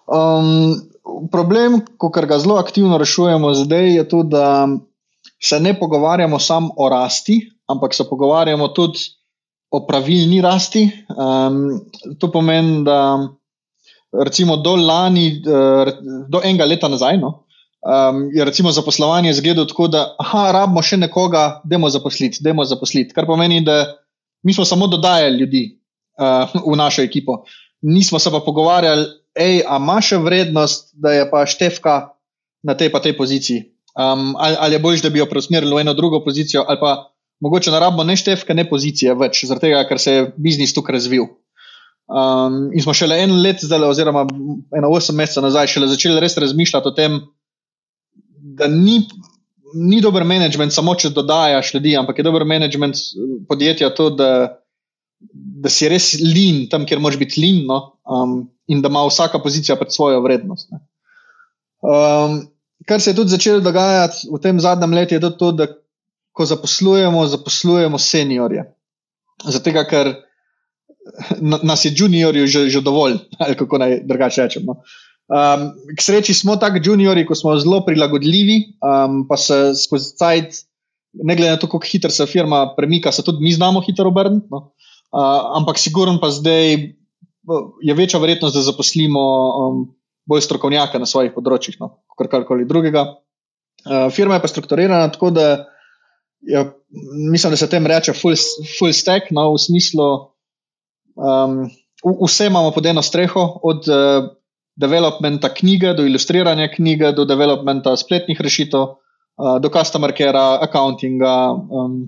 Um, 0.08 0.78
problem, 1.32 1.82
ko 1.98 2.12
ga 2.14 2.38
zelo 2.38 2.56
aktivno 2.62 2.98
rešujemo 2.98 3.52
zdaj, 3.54 3.90
je 3.96 4.08
to, 4.08 4.22
da 4.22 4.68
se 5.42 5.58
ne 5.60 5.74
pogovarjamo 5.74 6.38
samo 6.38 6.70
o 6.76 6.88
rasti, 6.88 7.42
ampak 7.66 7.94
se 7.94 8.06
pogovarjamo 8.08 8.68
tudi 8.68 8.98
o 9.70 9.82
pravilni 9.86 10.40
rasti. 10.40 10.86
Um, 11.10 11.80
to 12.18 12.30
pomeni, 12.32 12.84
da 12.84 13.18
recimo 14.12 14.56
do 14.56 14.76
lani, 14.76 15.42
eh, 15.42 15.92
do 16.28 16.40
enega 16.44 16.64
leta 16.64 16.88
nazaj, 16.88 17.18
no, 17.18 17.44
um, 17.82 18.28
je 18.32 18.44
recimo 18.44 18.72
zaposlovanje 18.72 19.30
izgledalo 19.30 19.66
tako, 19.66 19.88
da 19.88 20.14
aha, 20.18 20.50
rabimo 20.52 20.82
še 20.82 20.96
nekoga, 20.96 21.60
demo 21.64 21.90
zaposliti, 21.90 22.42
demo 22.44 22.64
zaposliti. 22.64 23.14
Kar 23.14 23.26
pomeni, 23.26 23.60
da 23.64 23.84
mi 24.42 24.54
smo 24.54 24.64
samo 24.64 24.86
dodajali 24.86 25.38
ljudi 25.38 25.64
uh, 26.20 26.48
v 26.66 26.76
našo 26.76 27.02
ekipo. 27.02 27.42
Nismo 27.82 28.18
se 28.18 28.30
pa 28.30 28.40
pogovarjali, 28.40 29.06
hej, 29.38 29.62
a 29.66 29.78
ima 29.78 30.00
še 30.02 30.18
vrednost, 30.18 30.90
da 30.94 31.14
je 31.14 31.28
pa 31.30 31.44
števka 31.46 31.98
na 32.66 32.74
tej 32.74 32.90
pa 32.92 33.00
tej 33.00 33.14
poziciji. 33.16 33.68
Um, 33.98 34.34
ali, 34.38 34.56
ali 34.58 34.74
je 34.74 34.82
bolj, 34.82 35.00
da 35.02 35.10
bi 35.10 35.18
jo 35.18 35.26
preusmerili 35.26 35.74
v 35.74 35.82
eno 35.82 35.94
drugo 35.94 36.22
pozicijo, 36.24 36.64
ali 36.66 36.78
pa 36.80 37.10
mogoče 37.42 37.70
ne 37.70 37.80
rabimo 37.82 38.04
ne 38.06 38.16
števke, 38.18 38.54
ne 38.54 38.64
pozicije 38.68 39.14
več, 39.18 39.44
zaradi 39.46 39.68
tega, 39.68 39.84
ker 39.88 40.00
se 40.02 40.14
je 40.14 40.26
biznis 40.38 40.74
tukaj 40.74 40.98
razvil. 40.98 41.26
Um, 42.08 42.70
in 42.72 42.80
smo 42.80 42.94
šele 42.96 43.18
en 43.20 43.34
let, 43.42 43.60
zdaj, 43.60 43.84
oziroma 43.84 44.24
eno 44.76 44.88
osem 44.96 45.16
mesecev 45.20 45.44
nazaj, 45.44 45.74
začeli 45.90 46.20
res 46.20 46.38
razmišljati 46.40 46.88
o 46.88 46.92
tem, 46.96 47.18
da 48.58 48.66
ni, 48.72 49.02
ni 49.74 50.00
dober 50.00 50.24
management 50.24 50.72
samo, 50.72 50.94
če 50.96 51.12
dodajaš 51.12 51.74
ljudi, 51.74 51.96
ampak 52.00 52.18
je 52.18 52.24
dober 52.24 52.46
management 52.48 52.96
podjetja 53.48 53.90
to, 53.94 54.08
da, 54.16 54.30
da 55.64 55.72
si 55.72 55.90
res 55.92 56.14
lin 56.22 56.64
tam, 56.72 56.86
kjer 56.88 57.02
moraš 57.04 57.20
biti 57.20 57.42
lin, 57.44 57.66
no? 57.68 57.80
um, 58.08 58.38
in 58.68 58.80
da 58.80 58.88
ima 58.88 59.04
vsaka 59.04 59.42
pozicija 59.44 59.76
pred 59.76 59.92
svojo 59.92 60.22
vrednost. 60.24 60.72
Um, 61.84 62.40
kar 62.88 63.04
se 63.04 63.12
je 63.12 63.18
tudi 63.20 63.36
začelo 63.36 63.60
dogajati 63.60 64.30
v 64.32 64.40
tem 64.40 64.60
zadnjem 64.64 64.96
letu, 64.96 65.18
je 65.18 65.20
to, 65.28 65.52
da 65.52 65.68
ko 66.32 66.46
zaposlujemo, 66.48 67.26
zaposlujemo 67.26 67.98
seniorje. 68.00 68.64
Zato, 69.44 69.76
ker 69.90 70.14
nas 71.40 71.84
je 71.84 71.92
juniorju 71.96 72.46
že, 72.46 72.68
že 72.68 72.80
dovolj, 72.80 73.18
ali 73.38 73.56
kako 73.56 73.78
naj 73.78 74.00
drugače 74.04 74.42
rečemo. 74.42 74.74
No. 74.74 74.82
Um, 75.28 75.76
k 75.92 76.00
sreči 76.00 76.32
smo 76.32 76.56
tako 76.56 76.80
juniori, 76.80 77.26
ko 77.28 77.36
smo 77.36 77.52
zelo 77.60 77.82
prilagodljivi, 77.84 78.80
um, 78.80 79.26
pa 79.28 79.36
se 79.36 79.76
skozi 79.76 80.14
cajt, 80.16 80.62
ne 81.12 81.36
glede 81.36 81.52
na 81.52 81.60
to, 81.60 81.68
kako 81.68 81.84
hitro 81.84 82.10
se 82.10 82.26
firma 82.26 82.72
premika, 82.76 83.12
se 83.12 83.22
tudi 83.24 83.44
mi 83.44 83.52
znamo 83.52 83.84
hitro 83.84 84.08
obrniti. 84.08 84.48
No. 84.50 84.72
Uh, 85.12 85.56
ampak 85.60 85.78
sigurno 85.78 86.16
pa 86.20 86.30
zdaj 86.32 86.96
je 87.82 87.94
večja 87.94 88.20
verjetnost, 88.20 88.56
da 88.56 88.62
zaposlimo 88.62 89.20
um, 89.20 89.84
bolj 90.28 90.44
strokovnjaka 90.44 91.00
na 91.00 91.08
svojih 91.08 91.32
področjih, 91.36 91.76
no, 91.80 92.00
kot 92.08 92.28
karkoli 92.32 92.68
drugega. 92.68 93.04
Uh, 93.84 94.08
firma 94.12 94.36
je 94.36 94.44
pa 94.44 94.48
strukturirana 94.48 95.12
tako, 95.12 95.30
da 95.32 95.68
je, 96.40 96.64
mislim, 97.32 97.52
da 97.52 97.60
se 97.60 97.68
tem 97.68 97.86
reče 97.86 98.16
full, 98.16 98.36
full 98.78 98.96
stack, 98.96 99.32
no, 99.32 99.50
v 99.52 99.60
smislu. 99.60 100.08
Um, 101.18 101.66
vse 102.24 102.46
imamo 102.46 102.70
pod 102.70 102.86
eno 102.86 103.02
streho, 103.02 103.60
od 103.62 103.88
uh, 103.90 104.30
developmenta 104.78 105.50
knjige 105.54 105.94
do 105.98 106.06
ilustriranja 106.06 106.68
knjige, 106.74 107.12
do 107.12 107.24
developmenta 107.26 107.96
spletnih 107.96 108.40
rešitev, 108.40 108.80
uh, 108.80 109.58
do 109.60 109.70
customer 109.74 110.14
care, 110.14 110.38
accountinga, 110.62 111.34
um, 111.52 111.98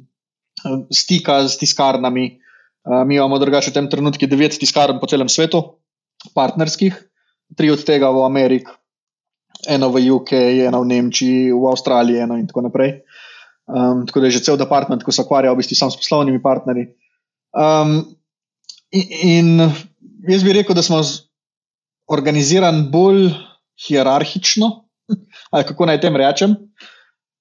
stika 0.95 1.43
z 1.49 1.59
tiskarnami. 1.59 2.39
Uh, 2.87 3.03
mi 3.07 3.19
imamo 3.19 3.39
drugače 3.39 3.71
v 3.71 3.75
tem 3.75 3.91
trenutku 3.91 4.27
devet 4.31 4.55
tiskarn 4.59 5.01
po 5.03 5.11
celem 5.11 5.29
svetu, 5.29 5.63
partnerskih, 6.35 6.95
tri 7.57 7.71
od 7.71 7.83
tega 7.85 8.13
v 8.15 8.23
Ameriki, 8.25 8.71
eno 9.69 9.91
v 9.91 10.07
UK, 10.07 10.33
eno 10.71 10.85
v 10.85 10.95
Nemčiji, 10.95 11.51
v 11.51 11.67
Avstraliji, 11.67 12.23
eno 12.23 12.39
in 12.39 12.47
tako 12.47 12.69
naprej. 12.71 13.03
Um, 13.71 14.07
tako 14.07 14.23
da 14.23 14.27
je 14.31 14.39
že 14.39 14.47
cel 14.47 14.57
department, 14.59 15.03
ki 15.03 15.13
se 15.13 15.23
ukvarja 15.23 15.53
v 15.53 15.59
bistvu 15.59 15.77
samo 15.79 15.91
s 15.91 15.99
poslovnimi 15.99 16.43
partnerji. 16.43 16.87
Um, 17.55 18.20
In 18.93 19.61
jaz 20.29 20.43
bi 20.45 20.53
rekel, 20.53 20.75
da 20.75 20.83
smo 20.83 21.01
organizirani 22.11 22.89
bolj 22.91 23.29
hierarhično, 23.87 24.71
ali 25.53 25.65
kako 25.69 25.87
naj 25.87 26.01
tem 26.01 26.17
rečem. 26.17 26.57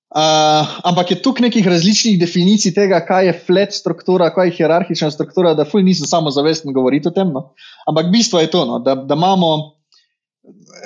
Uh, 0.09 0.65
ampak 0.89 1.11
je 1.11 1.19
tukaj 1.21 1.43
nekih 1.45 1.67
različnih 1.69 2.15
definicij 2.17 2.73
tega, 2.73 2.97
kaj 3.05 3.27
je 3.27 3.33
flat 3.45 3.73
struktura, 3.77 4.31
kaj 4.33 4.47
je 4.49 4.55
hierarhična 4.57 5.11
struktura, 5.13 5.53
da 5.53 5.67
fulj 5.69 5.83
nisem 5.85 6.09
samo 6.09 6.33
zavesten 6.33 6.73
govoriti 6.73 7.11
o 7.11 7.13
tem. 7.13 7.29
No? 7.33 7.51
Ampak 7.85 8.09
bistvo 8.09 8.41
je 8.41 8.49
to, 8.49 8.63
no? 8.65 8.79
da, 8.81 8.95
da 8.95 9.13
imamo, 9.13 9.51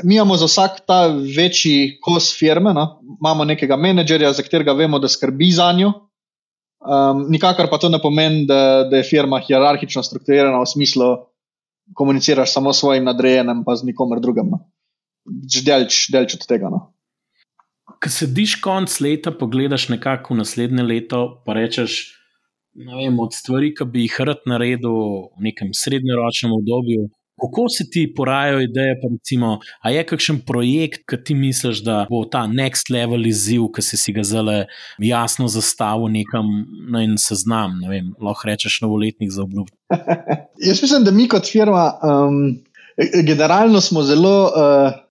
mi 0.04 0.16
imamo 0.16 0.36
za 0.38 0.50
vsak 0.52 0.82
ta 0.88 1.06
večji 1.38 2.00
kos 2.04 2.34
firme, 2.36 2.74
no? 2.76 3.00
imamo 3.20 3.48
nekega 3.48 3.80
menedžerja, 3.80 4.34
za 4.34 4.44
katerega 4.44 4.76
vemo, 4.76 5.00
da 5.00 5.08
skrbi 5.08 5.52
za 5.56 5.72
njo, 5.72 5.94
Um, 6.84 7.28
nikakor 7.32 7.70
pa 7.72 7.80
to 7.80 7.88
ne 7.90 8.00
pomeni, 8.04 8.44
da, 8.48 8.84
da 8.90 9.00
je 9.00 9.08
firma 9.08 9.40
hierarhično 9.40 10.04
strukturirana 10.04 10.60
v 10.60 10.68
smislu, 10.68 11.08
da 11.08 11.34
komuniciraš 11.96 12.54
samo 12.54 12.74
s 12.74 12.80
svojim 12.80 13.04
nadrejenim, 13.04 13.64
pa 13.66 13.76
z 13.76 13.84
nikomer 13.84 14.20
drugim. 14.20 14.52
No. 14.52 14.60
Delč, 15.66 16.08
delč 16.12 16.36
od 16.36 16.46
tega. 16.48 16.72
No. 16.72 16.94
Ko 18.04 18.12
sediš 18.12 18.58
konc 18.64 18.96
leta, 19.04 19.32
pogledaš 19.32 19.90
nekako 19.92 20.34
v 20.34 20.44
naslednje 20.44 20.84
leto, 20.84 21.22
pa 21.46 21.56
rečeš, 21.58 22.16
vem, 22.76 23.20
od 23.20 23.36
stvari, 23.36 23.74
ki 23.76 23.88
bi 23.88 24.08
jih 24.08 24.20
rad 24.28 24.44
naredil 24.50 24.96
v 25.38 25.48
nekem 25.48 25.72
srednjeročnem 25.76 26.56
obdobju, 26.60 27.08
Kako 27.44 27.66
se 27.70 27.86
ti 27.92 28.06
porajajo 28.16 28.62
ideje, 28.64 28.96
pa 29.02 29.10
recimo, 29.12 29.58
a 29.82 29.92
je 29.92 30.04
kakšen 30.08 30.40
projekt, 30.48 31.04
ki 31.10 31.20
ti 31.26 31.36
misliš, 31.36 31.84
da 31.84 32.04
bo 32.10 32.24
ta 32.26 32.46
next 32.48 32.92
level 32.94 33.28
izziv, 33.28 33.68
ki 33.76 33.84
si, 33.84 34.00
si 34.00 34.16
ga 34.16 34.24
zelo 34.24 34.56
jasno 35.04 35.50
zastavil 35.52 36.08
nekam 36.14 36.52
na 36.92 37.04
en 37.04 37.18
seznam, 37.20 37.80
ne 37.82 37.92
vem, 37.92 38.12
lahko 38.24 38.48
rečeš 38.48 38.80
novoletnih 38.86 39.32
za 39.32 39.44
obljub. 39.44 39.68
Jaz 40.68 40.82
mislim, 40.82 41.04
da 41.04 41.12
mi 41.12 41.28
kot 41.28 41.50
firma, 41.52 41.90
um, 42.00 42.40
generalno 43.28 43.82
smo 43.82 44.04
zelo, 44.08 44.36
uh, 44.48 45.04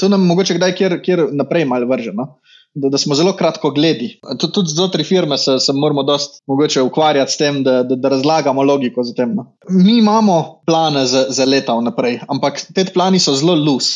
to 0.00 0.08
nam 0.08 0.26
mogoče 0.26 0.54
kdaj 0.58 0.74
kjer, 0.76 1.00
kjer 1.02 1.26
naprej 1.32 1.64
malo 1.64 1.88
vrženo. 1.88 2.34
Da, 2.74 2.88
da 2.88 2.98
smo 2.98 3.14
zelo 3.14 3.32
kratko 3.36 3.70
gledi. 3.70 4.20
Tudi, 4.38 4.52
tudi 4.52 4.70
znotraj 4.70 5.04
firme 5.04 5.38
se, 5.38 5.58
se 5.58 5.72
moramo 5.72 6.04
mogoče 6.46 6.82
ukvarjati 6.82 7.32
s 7.32 7.36
tem, 7.36 7.62
da, 7.64 7.82
da, 7.82 7.96
da 7.96 8.08
razlagamo 8.08 8.62
logiko 8.62 9.02
za 9.02 9.14
tem. 9.14 9.34
No. 9.34 9.56
Mi 9.70 9.98
imamo 9.98 10.62
plane 10.66 11.06
za, 11.06 11.26
za 11.28 11.44
leta 11.44 11.74
vnaprej, 11.74 12.20
ampak 12.28 12.60
te 12.74 12.84
plani 12.94 13.18
so 13.18 13.34
zelo 13.34 13.54
lus. 13.54 13.90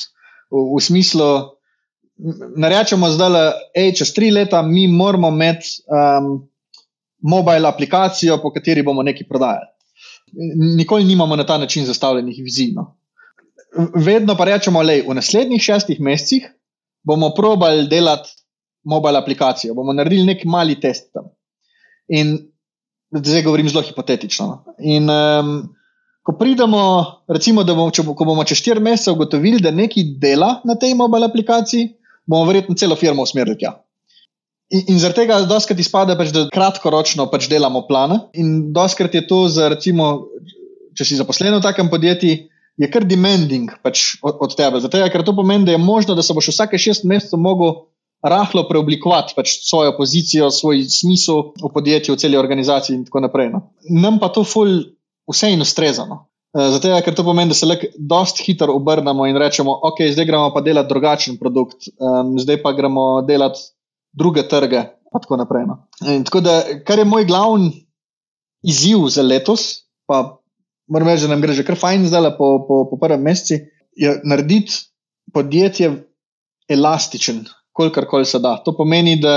V, 0.50 0.62
v 0.76 0.82
smislu, 0.82 1.24
ne 2.56 2.68
rečemo 2.68 3.10
zdaj, 3.10 3.30
da 3.30 3.42
je 3.74 3.94
čez 3.94 4.14
tri 4.14 4.30
leta 4.30 4.62
mi 4.62 4.86
moramo 4.86 5.28
imeti 5.28 5.82
um, 5.86 6.48
mobile 7.22 7.68
aplikacijo, 7.68 8.38
po 8.42 8.52
kateri 8.52 8.82
bomo 8.82 9.02
nekaj 9.02 9.26
prodajali. 9.28 9.66
Nikoli 10.76 11.04
nimamo 11.04 11.36
na 11.36 11.46
ta 11.46 11.58
način 11.58 11.86
zastavljenih 11.86 12.40
vizij. 12.44 12.72
No. 12.76 12.94
Vedno 13.94 14.36
pa 14.36 14.44
rečemo, 14.44 14.84
da 14.84 14.92
v 14.92 15.14
naslednjih 15.14 15.62
šestih 15.62 16.00
mesecih 16.00 16.46
bomo 17.02 17.34
probali 17.34 17.88
delati 17.88 18.38
mobile 18.89 19.20
aplikacijo, 19.20 19.74
bomo 19.76 19.93
naredili 19.93 20.26
neki 20.26 20.49
mali 20.49 20.78
test 20.80 21.11
tam. 21.12 21.28
In 22.09 22.39
zdaj 23.12 23.45
govorim 23.45 23.68
zelo 23.68 23.82
hipotetično. 23.84 24.47
No. 24.47 24.74
In 24.78 25.11
um, 25.11 25.53
ko 26.24 26.34
pridemo, 26.39 26.82
recimo, 27.28 27.64
da 27.64 27.76
bomo, 27.76 27.93
če, 27.95 28.05
ko 28.05 28.28
bomo 28.28 28.45
čez 28.49 28.62
4 28.64 28.84
mesece 28.84 29.12
ugotovili, 29.12 29.61
da 29.64 29.72
nekaj 29.74 30.14
dela 30.20 30.59
na 30.68 30.76
tej 30.80 30.97
mobile 30.97 31.28
aplikaciji, 31.28 31.93
bomo 32.28 32.49
verjetno 32.49 32.76
celo 32.76 32.97
firmo 32.97 33.24
usmerili 33.24 33.59
tja. 33.61 33.78
In, 34.68 34.84
in 34.93 35.01
zaradi 35.01 35.22
tega 35.22 35.41
doskrat 35.49 35.80
izpade, 35.80 36.16
pač, 36.18 36.32
da 36.36 36.45
kratkoročno 36.53 37.28
pač 37.32 37.49
delamo 37.49 37.86
plane. 37.89 38.20
In 38.36 38.70
doskrat 38.76 39.16
je 39.16 39.24
to, 39.28 39.47
za, 39.53 39.70
recimo, 39.72 40.28
če 40.97 41.09
si 41.09 41.20
zaposlen 41.20 41.57
v 41.57 41.64
takem 41.64 41.89
podjetju, 41.93 42.49
je 42.78 42.86
kar 42.93 43.07
demanding 43.09 43.72
pač 43.82 44.18
od, 44.22 44.36
od 44.45 44.53
tebe. 44.59 44.80
Zato, 44.84 45.01
ker 45.12 45.24
to 45.26 45.34
pomeni, 45.34 45.66
da 45.66 45.74
je 45.74 45.80
možno, 45.80 46.14
da 46.14 46.22
se 46.22 46.36
boš 46.36 46.53
vsake 46.53 46.78
šest 46.78 47.09
mesecev 47.09 47.41
mogel 47.43 47.89
rahlo 48.22 48.64
preoblikovati 48.68 49.36
pač 49.36 49.58
svojo 49.62 49.94
pozicijo, 49.96 50.50
svoj 50.50 50.82
smisel 50.90 51.52
v 51.62 51.70
podjetju, 51.74 52.14
v 52.14 52.18
celi 52.18 52.38
organizaciji 52.38 52.96
in 52.96 53.04
tako 53.06 53.22
naprej. 53.26 53.52
No. 53.54 53.60
Nam 53.90 54.18
pa 54.18 54.32
to 54.34 54.44
ful 54.44 54.80
vse 55.30 55.52
in 55.54 55.62
ustrezano. 55.62 56.26
Eh, 56.56 56.70
zato, 56.72 56.90
ker 57.04 57.14
to 57.14 57.24
pomeni, 57.26 57.52
da 57.52 57.54
se 57.54 57.68
lahko 57.68 57.90
dosti 57.98 58.46
hitro 58.46 58.74
obrnemo 58.74 59.26
in 59.28 59.36
rečemo, 59.36 59.74
ok, 59.84 60.06
zdaj 60.14 60.26
gremo 60.26 60.48
pa 60.54 60.62
delati 60.64 60.88
drugačen 60.88 61.36
produkt, 61.38 61.90
um, 62.00 62.38
zdaj 62.40 62.62
pa 62.62 62.72
gremo 62.72 63.22
delati 63.22 63.60
druge 64.16 64.46
trge. 64.48 64.82
Pa 65.12 65.20
tako 65.22 65.38
naprej. 65.40 65.66
No. 65.68 65.76
Tako 66.24 66.40
da, 66.44 66.60
kar 66.84 66.98
je 66.98 67.04
moj 67.08 67.24
glavni 67.28 67.86
izziv 68.62 69.06
za 69.12 69.22
letos, 69.22 69.84
pa 70.08 70.40
moram 70.88 71.08
reči, 71.08 71.24
da 71.24 71.32
nam 71.32 71.44
gre 71.44 71.54
že 71.56 71.64
kar 71.64 71.78
fajn, 71.80 72.08
zdaj 72.08 72.34
po, 72.36 72.50
po, 72.68 72.82
po 72.90 72.98
prvem 73.00 73.22
mesecu, 73.22 73.60
je 73.96 74.14
narediti 74.24 74.72
podjetje 75.32 75.92
elastičen, 76.68 77.44
kolikor 77.78 78.08
koli 78.10 78.26
se 78.26 78.40
da. 78.42 78.56
To 78.64 78.74
pomeni, 78.76 79.16
da, 79.22 79.36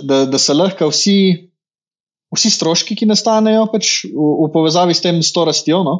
da, 0.00 0.24
da 0.30 0.40
se 0.40 0.56
lahko 0.56 0.88
vsi, 0.88 1.18
vsi 2.32 2.52
stroški, 2.56 2.96
ki 2.96 3.10
nastanejo 3.10 3.66
pač 3.72 4.06
v, 4.08 4.30
v 4.46 4.48
povezavi 4.54 4.96
s 4.96 5.04
tem, 5.04 5.20
s 5.20 5.34
to 5.36 5.44
rastjo, 5.48 5.82
no, 5.86 5.96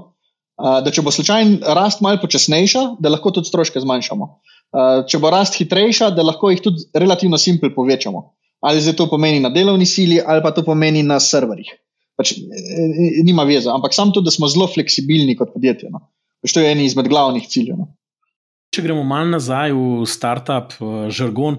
da 0.61 0.93
če 0.93 1.05
bo 1.05 1.13
slučajno 1.15 1.75
rast 1.77 2.03
malo 2.05 2.21
počasnejša, 2.23 2.85
da 3.01 3.13
lahko 3.13 3.33
tudi 3.37 3.49
stroške 3.49 3.81
zmanjšamo. 3.85 4.29
Če 5.11 5.21
bo 5.23 5.31
rast 5.33 5.57
hitrejša, 5.61 6.13
da 6.17 6.25
lahko 6.27 6.53
jih 6.53 6.61
tudi 6.65 6.85
relativno 6.95 7.41
simpel 7.41 7.73
povečamo. 7.75 8.31
Ali 8.61 8.83
zdaj 8.85 8.99
to 8.99 9.07
pomeni 9.09 9.41
na 9.41 9.49
delovni 9.49 9.87
sili, 9.89 10.21
ali 10.21 10.43
pa 10.45 10.53
to 10.53 10.63
pomeni 10.67 11.03
na 11.03 11.17
serverjih. 11.21 11.73
Pač, 12.21 12.35
e, 12.37 12.61
e, 12.61 13.23
nima 13.25 13.47
veze, 13.49 13.71
ampak 13.73 13.97
samo 13.97 14.13
to, 14.13 14.21
da 14.21 14.33
smo 14.35 14.51
zelo 14.53 14.67
fleksibilni 14.69 15.33
kot 15.39 15.55
podjetje. 15.55 15.89
No. 15.93 16.05
Pač 16.45 16.53
to 16.53 16.61
je 16.61 16.69
en 16.69 16.83
izmed 16.85 17.09
glavnih 17.09 17.47
ciljev. 17.49 17.79
No. 17.81 17.89
Če 18.71 18.85
gremo 18.87 19.03
malo 19.03 19.33
nazaj 19.33 19.73
v 19.75 20.05
startup 20.07 20.77
uh, 20.79 21.09
žargon, 21.11 21.59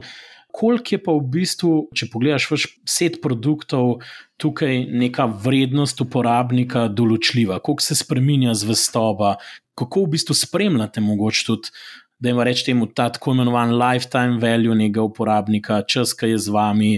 koliko 0.56 0.96
je 0.96 1.00
pa 1.04 1.16
v 1.16 1.24
bistvu, 1.34 1.72
če 1.96 2.08
pogledaš 2.12 2.46
vaš 2.52 2.68
set 2.88 3.18
produktov, 3.24 4.00
tukaj 4.40 4.86
neka 4.88 5.26
vrednost 5.44 6.00
uporabnika 6.04 6.88
določljiva, 6.88 7.60
koliko 7.64 7.84
se 7.84 7.98
spremenja 8.00 8.56
zvestoba, 8.56 9.36
kako 9.76 10.06
v 10.06 10.16
bistvu 10.16 10.38
spremljate 10.40 11.04
mogoče 11.04 11.50
tudi. 11.50 11.76
Da 12.22 12.30
jim 12.30 12.38
rečemo, 12.46 12.86
ta 12.86 13.08
tako 13.10 13.32
imenovan 13.34 13.72
lifetime 13.74 14.38
value 14.38 14.76
nekega 14.78 15.02
uporabnika, 15.02 15.80
čas, 15.90 16.12
ki 16.14 16.28
je 16.30 16.38
z 16.44 16.52
vami, 16.54 16.90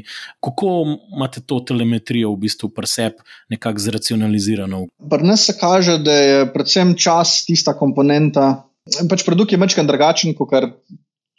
kako 0.44 0.72
imate 1.16 1.40
to 1.48 1.62
telemetrijo 1.64 2.34
v 2.34 2.42
bistvu 2.42 2.68
preseb 2.76 3.22
nekako 3.48 3.86
zracionalizirano? 3.86 4.82
Pri 5.14 5.24
nas 5.24 5.46
se 5.48 5.56
kaže, 5.56 5.96
da 6.04 6.18
je 6.18 6.44
predvsem 6.52 6.92
čas 7.00 7.38
tista 7.48 7.72
komponenta, 7.80 8.50
Pač 8.84 9.24
produkt 9.24 9.54
je 9.54 9.60
večkrat 9.60 9.88
drugačen, 9.88 10.34
kot 10.36 10.52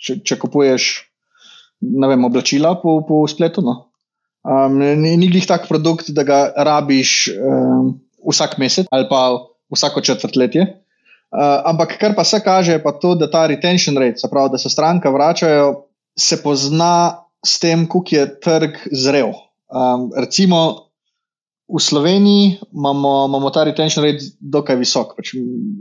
če, 0.00 0.20
če 0.24 0.38
kupuješ 0.40 0.92
vem, 1.84 2.24
oblačila 2.24 2.74
po, 2.80 3.00
po 3.06 3.24
spletu. 3.28 3.64
No. 3.64 3.90
Um, 4.44 4.78
ni 4.80 5.28
jih 5.28 5.46
tak 5.48 5.68
produkt, 5.68 6.10
da 6.16 6.24
ga 6.24 6.38
rabiš 6.56 7.32
um, 7.32 7.94
vsak 8.24 8.58
mesec 8.60 8.88
ali 8.92 9.08
pa 9.08 9.36
vsako 9.72 10.04
četrtletje. 10.04 10.66
Uh, 11.34 11.64
ampak 11.66 11.96
kar 11.98 12.14
pa 12.14 12.24
se 12.24 12.38
kaže, 12.44 12.76
je 12.76 12.82
to, 13.00 13.14
da 13.18 13.26
ta 13.30 13.46
retention 13.50 13.96
rate, 13.98 14.20
se 14.22 14.30
pravi, 14.30 14.52
da 14.54 14.58
se 14.58 14.70
stranka 14.70 15.10
vračajo, 15.10 15.88
se 16.16 16.38
pozna 16.42 17.24
s 17.44 17.58
tem, 17.58 17.88
kako 17.88 18.04
je 18.12 18.26
trg 18.40 18.78
zrel. 18.92 19.32
Um, 19.68 20.12
recimo, 20.16 20.86
V 21.64 21.80
Sloveniji 21.80 22.60
imamo, 22.76 23.24
imamo 23.28 23.50
ta 23.50 23.64
retention 23.64 24.04
rate 24.04 24.24
dokaj 24.40 24.76
visok, 24.76 25.14
pač 25.16 25.32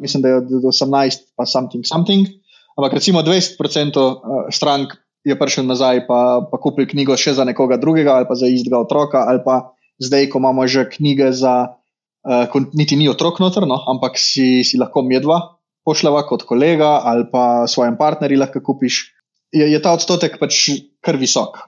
mislim, 0.01 0.23
da 0.23 0.31
je 0.31 0.37
od 0.39 0.69
18, 0.71 1.25
pa 1.35 1.45
something, 1.45 1.83
something. 1.85 2.29
Ampak 2.77 2.95
recimo 2.97 3.21
20% 3.21 3.59
eh, 3.59 4.51
strank 4.51 4.95
je 5.23 5.35
prišel 5.39 5.67
nazaj, 5.67 6.05
pa, 6.07 6.43
pa 6.51 6.57
kupil 6.59 6.87
knjigo 6.87 7.15
še 7.19 7.35
za 7.35 7.43
nekoga 7.47 7.77
drugega, 7.79 8.15
ali 8.15 8.27
pa 8.27 8.35
za 8.35 8.47
istega 8.47 8.79
otroka, 8.79 9.23
ali 9.27 9.43
pa 9.43 9.75
zdaj, 10.03 10.27
ko 10.31 10.39
imamo 10.39 10.67
že 10.67 10.87
knjige 10.89 11.31
za, 11.31 11.79
uh, 12.27 12.45
ko 12.51 12.63
niti 12.75 12.99
ni 12.99 13.07
otrok 13.07 13.39
noter, 13.39 13.63
no, 13.69 13.79
ampak 13.87 14.19
si, 14.19 14.65
si 14.67 14.79
lahko 14.79 15.03
medva 15.05 15.39
pošljava 15.83 16.23
kot 16.27 16.43
kolega 16.47 17.03
ali 17.03 17.27
pa 17.31 17.67
svojim 17.67 17.95
partnerjem 17.99 18.39
lahko 18.39 18.63
kupiš, 18.63 19.11
je, 19.51 19.67
je 19.67 19.79
ta 19.83 19.93
odstotek 19.95 20.39
pač 20.39 20.71
kar 21.03 21.19
visok 21.19 21.59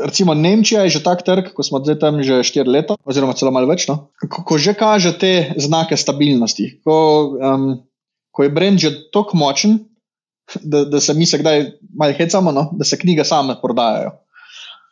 recimo 0.00 0.34
Nemčija 0.34 0.84
je 0.86 0.96
že 0.98 1.04
tak 1.04 1.22
trg, 1.22 1.52
ko 1.54 1.62
smo 1.62 1.80
zdaj 1.84 2.00
tam 2.00 2.22
že 2.24 2.42
štiri 2.46 2.68
leta, 2.68 2.96
oziroma 3.04 3.36
celo 3.36 3.52
malo 3.52 3.68
več. 3.68 3.86
No? 3.88 4.10
Ko, 4.28 4.42
ko 4.42 4.58
že 4.58 4.74
kaže 4.74 5.12
te 5.18 5.52
znake 5.60 5.96
stabilnosti, 5.96 6.80
ko, 6.84 6.96
um, 7.36 7.84
ko 8.32 8.46
je 8.46 8.50
brend 8.50 8.80
že 8.80 9.12
tako 9.12 9.36
močen, 9.36 9.78
da, 10.62 10.84
da 10.84 11.00
se 11.00 11.14
mi 11.14 11.26
se 11.26 11.38
kdaj 11.38 11.78
malo 11.94 12.16
hecamo, 12.16 12.52
no? 12.52 12.70
da 12.72 12.84
se 12.84 12.98
knjige 12.98 13.24
same 13.24 13.56
prodajajo. 13.62 14.16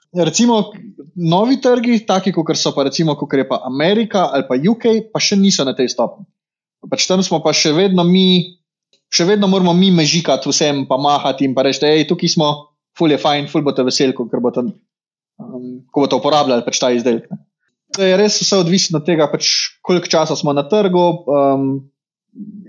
Recimo, 0.09 0.73
novi 1.17 1.61
trgi, 1.61 2.07
taki 2.09 2.33
kot 2.33 2.57
so 2.57 2.73
pa 2.73 2.87
recimo, 2.89 3.17
kot 3.17 3.33
je 3.33 3.45
pa 3.49 3.61
Amerika 3.65 4.31
ali 4.33 4.47
pa 4.49 4.57
UK, 4.57 5.13
pa 5.13 5.21
še 5.21 5.37
niso 5.37 5.65
na 5.69 5.77
tej 5.77 5.93
stopni. 5.93 6.25
Pač 6.89 7.05
tam 7.11 7.21
smo 7.21 7.43
pa 7.45 7.53
še 7.53 7.75
vedno 7.77 8.07
mi, 8.07 8.57
še 9.13 9.27
vedno 9.29 9.51
moramo 9.51 9.75
mi 9.75 9.91
mežikati 9.93 10.49
vsem, 10.49 10.87
pa 10.89 10.97
mahati 10.97 11.45
in 11.45 11.53
pa 11.53 11.67
reči, 11.67 11.85
hej, 11.85 12.07
tukaj 12.09 12.31
smo, 12.31 12.49
ful 12.97 13.13
je 13.13 13.19
fajn, 13.21 13.51
ful 13.53 13.67
bo 13.67 13.75
te 13.77 13.85
vesel, 13.85 14.15
ker 14.17 14.41
bo 14.41 14.55
tam 14.55 14.71
um, 15.39 15.69
ko 15.91 16.05
boste 16.05 16.19
uporabljali 16.19 16.67
pač 16.67 16.81
ta 16.83 16.91
izdelek. 16.95 17.29
Ne. 17.31 17.41
To 17.97 18.05
je 18.05 18.19
res 18.21 18.37
vse 18.43 18.59
odvisno 18.61 19.01
od 19.01 19.07
tega, 19.07 19.31
pač, 19.33 19.49
koliko 19.83 20.11
časa 20.13 20.37
smo 20.37 20.53
na 20.53 20.67
trgu. 20.69 21.07
Um, 21.25 21.71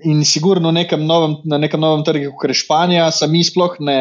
in 0.08 0.24
sigurno 0.26 0.72
nekem 0.72 1.04
novem, 1.06 1.36
na 1.46 1.60
nekem 1.62 1.82
novem 1.82 2.06
trgu, 2.08 2.32
kot 2.40 2.50
je 2.50 2.62
Španija, 2.62 3.10
se 3.12 3.28
mi 3.28 3.44
sploh 3.44 3.76
ne, 3.84 4.00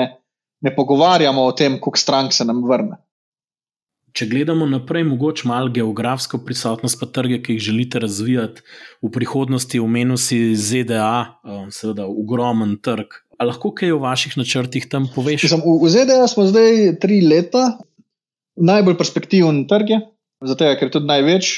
ne 0.65 0.73
pogovarjamo 0.75 1.45
o 1.45 1.53
tem, 1.53 1.81
koliko 1.83 2.01
strank 2.01 2.33
se 2.33 2.47
nam 2.49 2.63
vrne. 2.69 3.01
Če 4.17 4.27
gledamo 4.31 4.67
naprej, 4.67 5.05
mogoče 5.05 5.47
malo 5.51 5.71
geografsko 5.71 6.41
prisotnost, 6.43 6.97
pa 6.99 7.07
trge, 7.13 7.43
ki 7.45 7.59
jih 7.59 7.67
želite 7.69 8.01
razvijati 8.03 8.65
v 9.05 9.11
prihodnosti, 9.15 9.79
omenil 9.83 10.17
si 10.19 10.39
ZDA, 10.57 11.39
um, 11.45 11.69
seveda 11.75 12.09
ogromen 12.09 12.79
trg. 12.83 13.19
A 13.39 13.47
lahko 13.47 13.71
kaj 13.77 13.93
o 13.95 14.01
vaših 14.03 14.39
načrtih 14.41 14.89
tam 14.91 15.07
poveš? 15.15 15.45
Mislim, 15.45 15.63
v 15.63 15.91
ZDA 15.93 16.25
smo 16.31 16.49
zdaj 16.49 16.97
tri 17.03 17.21
leta, 17.23 17.77
najbolj 18.59 18.97
perspektiven 18.99 19.65
trg, 19.71 19.95
zato 20.47 20.67
je, 20.67 20.77
ker 20.79 20.89
je 20.89 20.95
tudi 20.99 21.11
največ. 21.11 21.53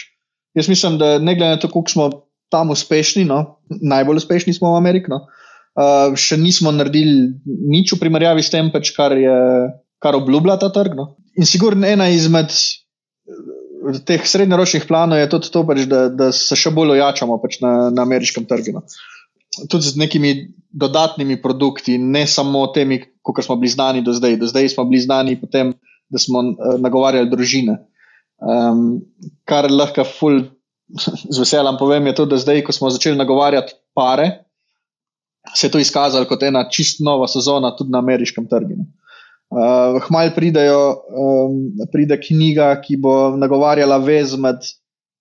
Jaz 0.58 0.68
mislim, 0.68 0.98
da 0.98 1.18
ne 1.18 1.34
glede 1.36 1.56
na 1.56 1.60
to, 1.62 1.70
koliko 1.70 1.92
smo 1.92 2.08
tam 2.50 2.72
uspešni, 2.74 3.24
no, 3.24 3.60
najbolj 3.68 4.24
uspešni 4.24 4.54
smo 4.56 4.72
v 4.74 4.80
Ameriki, 4.80 5.12
no, 5.12 5.22
uh, 5.78 6.16
še 6.18 6.38
nismo 6.40 6.72
naredili 6.74 7.30
nič 7.46 7.94
v 7.94 8.00
primerjavi 8.02 8.42
s 8.42 8.50
tem, 8.52 8.72
pač, 8.74 8.90
kar, 8.96 9.14
je, 9.14 9.36
kar 10.02 10.18
obljublja 10.18 10.58
ta 10.60 10.72
trg. 10.74 10.96
No. 10.98 11.12
In 11.38 11.46
sigurno 11.46 11.86
ena 11.86 12.08
izmed 12.10 12.50
eh, 12.50 14.00
teh 14.06 14.26
srednjeročnih 14.26 14.88
planov 14.90 15.22
je 15.22 15.30
tudi 15.30 15.52
to, 15.54 15.62
pač, 15.68 15.84
da, 15.90 16.08
da 16.10 16.32
se 16.34 16.58
še 16.58 16.74
bolj 16.74 16.96
ojačamo 16.98 17.38
pač, 17.42 17.60
na, 17.62 17.74
na 17.94 18.06
ameriškem 18.08 18.48
trgu. 18.50 18.80
No. 18.80 18.84
Tudi 19.70 19.86
z 19.86 19.98
nekimi 19.98 20.34
dodatnimi 20.70 21.38
produkti, 21.42 21.98
ne 21.98 22.26
samo 22.30 22.66
temi, 22.74 23.00
kot 23.22 23.42
smo 23.46 23.56
bili 23.58 23.70
znani 23.70 24.02
do 24.06 24.14
zdaj. 24.14 24.38
Do 24.42 24.50
zdaj 24.50 24.74
smo 24.74 24.86
bili 24.90 25.02
znani 25.02 25.38
potem 25.38 25.74
da 26.10 26.18
smo 26.18 26.42
uh, 26.42 26.76
nagovarjali 26.82 27.30
družine. 27.30 27.78
Um, 28.40 29.00
kar 29.48 29.68
lahko 29.70 30.04
ful, 30.08 30.42
z 30.90 31.38
veseljem 31.38 31.76
povem, 31.78 32.08
je 32.10 32.16
to, 32.20 32.26
da 32.26 32.38
zdaj, 32.40 32.64
ko 32.66 32.74
smo 32.74 32.90
začeli 32.90 33.18
nagovarjati 33.18 33.76
pare, 33.94 34.30
se 35.54 35.66
je 35.66 35.72
to 35.72 35.80
izkazalo 35.80 36.28
kot 36.28 36.42
ena 36.42 36.66
čist 36.70 37.00
nova 37.04 37.28
sezona 37.28 37.72
tudi 37.76 37.92
na 37.92 38.00
ameriškem 38.02 38.48
trgu. 38.48 38.82
Uh, 39.50 39.98
Hmal 40.06 40.30
pridejo, 40.34 40.82
um, 41.10 41.56
pride 41.92 42.20
knjiga, 42.22 42.70
ki 42.84 43.00
bo 43.02 43.34
nagovarjala 43.36 43.98
vez 43.98 44.36
med 44.38 44.62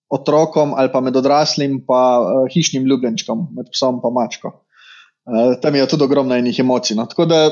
otrokom 0.09 0.73
ali 0.77 0.91
pa 0.93 1.01
med 1.01 1.17
odraslim, 1.17 1.79
pa 1.85 2.01
uh, 2.21 2.43
hišnim 2.53 2.85
ljubljenčkom, 2.85 3.47
med 3.57 3.71
psom 3.73 4.01
in 4.03 4.13
mačko. 4.13 4.53
Uh, 5.25 5.55
tam 5.61 5.75
je 5.75 5.87
tudi 5.87 6.05
ogromno 6.05 6.35
enih 6.35 6.59
emocij. 6.59 6.97
No. 6.97 7.07
Tako 7.09 7.25
da 7.25 7.49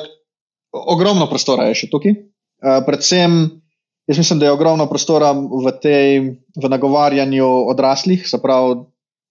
ogromno 0.71 1.29
prostora 1.29 1.69
je 1.69 1.81
še 1.81 1.89
tukaj. 1.89 2.13
Uh, 2.57 2.81
predvsem, 2.85 3.61
jaz 4.09 4.17
mislim, 4.17 4.39
da 4.39 4.47
je 4.47 4.55
ogromno 4.55 4.87
prostora 4.89 5.31
v, 5.31 5.73
tej, 5.81 6.19
v 6.57 6.69
nagovarjanju 6.69 7.45
odraslih, 7.69 8.23
se 8.25 8.39
pravi, 8.41 8.79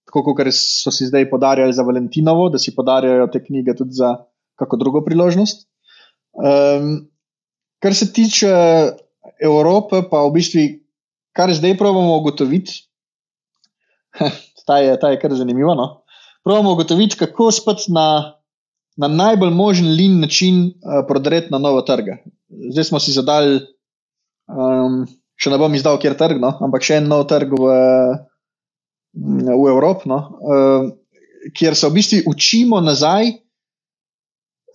tako 0.07 0.23
kot 0.23 0.47
so 0.55 0.93
si 0.95 1.09
zdaj 1.09 1.27
podarjali 1.29 1.75
za 1.75 1.83
Valentinovo, 1.83 2.47
da 2.49 2.59
si 2.59 2.75
podarjajo 2.75 3.27
te 3.33 3.43
knjige 3.43 3.75
tudi 3.75 3.97
za 3.99 4.15
kako 4.55 4.77
drugo 4.77 5.03
priložnost. 5.05 5.67
Um, 6.37 7.09
kar 7.83 7.95
se 7.95 8.13
tiče 8.13 8.47
Evrope, 9.43 10.01
pa 10.09 10.23
v 10.25 10.33
bistvu, 10.37 10.65
kar 11.35 11.51
zdaj 11.53 11.75
pravimo 11.77 12.15
ugotoviti, 12.21 12.79
ta, 14.67 14.79
ta 15.01 15.11
je 15.11 15.19
kar 15.19 15.35
zanimivo. 15.35 15.75
No? 15.75 15.89
Pravimo 16.47 16.73
ugotoviti, 16.77 17.19
kako 17.19 17.51
spet 17.51 17.89
na, 17.91 18.39
na 18.97 19.07
najbolj 19.07 19.51
možen 19.51 19.91
lin 19.91 20.19
način 20.23 20.63
uh, 20.65 21.03
prodreti 21.07 21.51
na 21.51 21.59
novo 21.59 21.81
trge. 21.81 22.21
Zdaj 22.47 22.83
smo 22.83 22.99
si 22.99 23.11
zadali, 23.11 23.59
um, 24.47 25.01
še 25.35 25.51
ne 25.51 25.59
bom 25.59 25.73
izdal, 25.75 25.99
kjer 25.99 26.15
trg, 26.19 26.39
no? 26.41 26.53
ampak 26.63 26.85
še 26.85 27.01
en 27.01 27.09
nov 27.11 27.25
trg 27.27 27.51
v, 27.51 27.73
v 29.51 29.65
Evropi, 29.67 30.07
no? 30.07 30.19
uh, 30.39 30.87
kjer 31.57 31.75
se 31.75 31.89
v 31.89 31.97
bistvu 31.99 32.21
učimo 32.31 32.79
nazaj. 32.83 33.35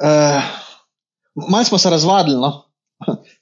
Uh, 0.03 0.43
Malo 1.33 1.65
smo 1.65 1.79
se 1.81 1.91
razvadili, 1.91 2.37
no? 2.37 2.69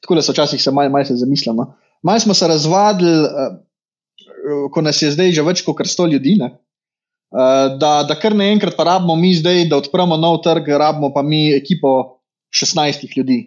tako 0.01 0.15
da 0.15 0.23
so 0.23 0.33
včasih 0.33 0.63
se 0.63 0.71
malo 0.71 0.91
mal 0.95 1.05
zamislili. 1.05 1.57
No? 1.57 1.75
Malo 2.07 2.23
smo 2.23 2.35
se 2.35 2.47
razvadili, 2.49 3.27
uh, 3.27 4.71
ko 4.71 4.83
nas 4.83 5.03
je 5.03 5.11
zdaj 5.11 5.35
že 5.35 5.43
več 5.43 5.67
kot 5.67 5.83
sto 5.91 6.07
ljudi, 6.07 6.39
uh, 6.39 6.55
da, 7.83 7.93
da 8.07 8.15
kar 8.15 8.35
naenkrat 8.39 8.79
pa 8.79 8.87
rabimo 8.95 9.19
mi 9.19 9.35
zdaj, 9.35 9.67
da 9.67 9.83
odpremo 9.83 10.17
nov 10.17 10.39
trg, 10.47 10.71
rabimo 10.71 11.11
pa 11.15 11.23
mi 11.27 11.51
ekipo 11.51 12.23
16 12.55 13.11
ljudi. 13.17 13.43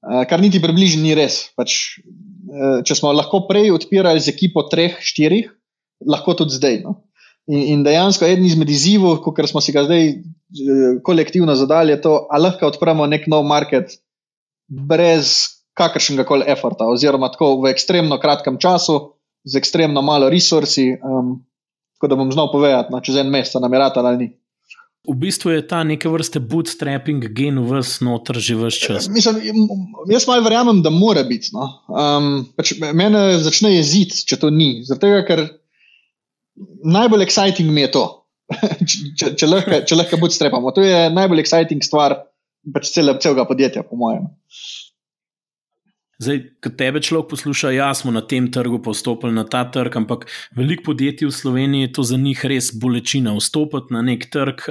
Uh, 0.00 0.24
kar 0.24 0.40
niti 0.40 0.62
približno 0.62 1.04
ni 1.04 1.12
res. 1.16 1.50
Pač, 1.58 2.00
uh, 2.00 2.80
če 2.86 2.96
smo 2.96 3.12
lahko 3.12 3.44
prej 3.48 3.72
odpirali 3.74 4.20
z 4.22 4.32
ekipo 4.32 4.64
3-4, 4.70 5.44
lahko 6.08 6.34
tudi 6.38 6.56
zdaj. 6.56 6.80
No? 6.86 7.02
In, 7.50 7.62
in 7.74 7.84
dejansko 7.84 8.28
eden 8.28 8.46
izmed 8.46 8.70
izzivov, 8.70 9.20
kot 9.24 9.40
smo 9.50 9.62
si 9.64 9.74
ga 9.74 9.84
zdaj 9.86 10.04
eh, 10.06 10.98
kolektivno 11.06 11.56
zadali, 11.58 11.96
je 11.96 12.02
to, 12.04 12.14
ali 12.30 12.46
lahko 12.46 12.68
odpremo 12.68 13.08
nek 13.10 13.26
nov 13.32 13.46
market 13.48 13.96
brez 14.70 15.60
kakršnega 15.78 16.26
koli 16.28 16.46
efforta, 16.52 16.86
oziroma 16.90 17.30
tako 17.32 17.56
v 17.64 17.72
ekstremno 17.72 18.20
kratkem 18.22 18.58
času, 18.60 19.16
z 19.44 19.58
ekstremno 19.58 20.02
malo 20.04 20.28
resursi. 20.30 20.92
Um, 21.00 21.40
tako 21.96 22.12
da 22.12 22.16
bom 22.16 22.30
znal 22.32 22.52
povedati, 22.52 22.92
no, 22.92 23.00
čez 23.04 23.18
en 23.20 23.32
mesec, 23.32 23.58
namerata 23.60 24.00
ali 24.04 24.16
ni. 24.16 24.28
V 25.08 25.14
bistvu 25.16 25.54
je 25.54 25.62
ta 25.64 25.80
neke 25.84 26.10
vrste 26.12 26.42
bootstrapping 26.44 27.24
gen 27.32 27.62
v 27.64 27.80
vse 27.80 28.04
noter 28.04 28.36
že 28.36 28.56
vse 28.58 28.80
čas. 28.82 29.08
Mislim, 29.08 29.40
jaz 30.12 30.26
malo 30.28 30.44
verjamem, 30.44 30.82
da 30.84 30.92
mora 30.92 31.24
biti. 31.24 31.54
No. 31.56 31.68
Um, 31.88 32.44
pač 32.56 32.74
mene 32.80 33.40
začne 33.40 33.72
jeziti, 33.78 34.26
če 34.28 34.36
to 34.42 34.52
ni. 34.52 34.84
Zato, 34.84 35.08
ker 35.24 35.46
najbolj 36.84 37.24
exciting 37.24 37.72
mi 37.72 37.86
je 37.86 37.92
to, 37.96 38.04
če, 39.18 39.32
če 39.40 39.48
lahko, 39.48 39.80
če 39.88 39.96
lahko 39.96 40.20
bootstrapamo. 40.20 40.74
To 40.76 40.84
je 40.84 41.08
najbolj 41.16 41.46
exciting 41.46 41.84
stvar 41.86 42.18
pač 42.74 42.92
cele, 42.92 43.16
celega 43.24 43.46
podjetja, 43.48 43.86
po 43.88 43.96
mojem. 43.96 44.28
Zdaj, 46.20 46.40
ko 46.60 46.70
tebe 46.76 47.00
človek 47.00 47.30
posluša, 47.32 47.70
ja, 47.72 47.88
smo 47.96 48.12
na 48.12 48.20
tem 48.20 48.50
trgu 48.52 48.82
postopili 48.84 49.32
na 49.32 49.46
ta 49.48 49.64
trg, 49.64 49.94
ampak 50.02 50.26
veliko 50.52 50.90
podjetij 50.90 51.30
v 51.30 51.32
Sloveniji 51.32 51.86
je 51.86 51.92
to 51.96 52.04
za 52.04 52.18
njih 52.20 52.44
res 52.44 52.68
bolečina. 52.76 53.32
Vstopiti 53.38 53.94
na 53.96 54.02
nek 54.04 54.26
trg, 54.28 54.66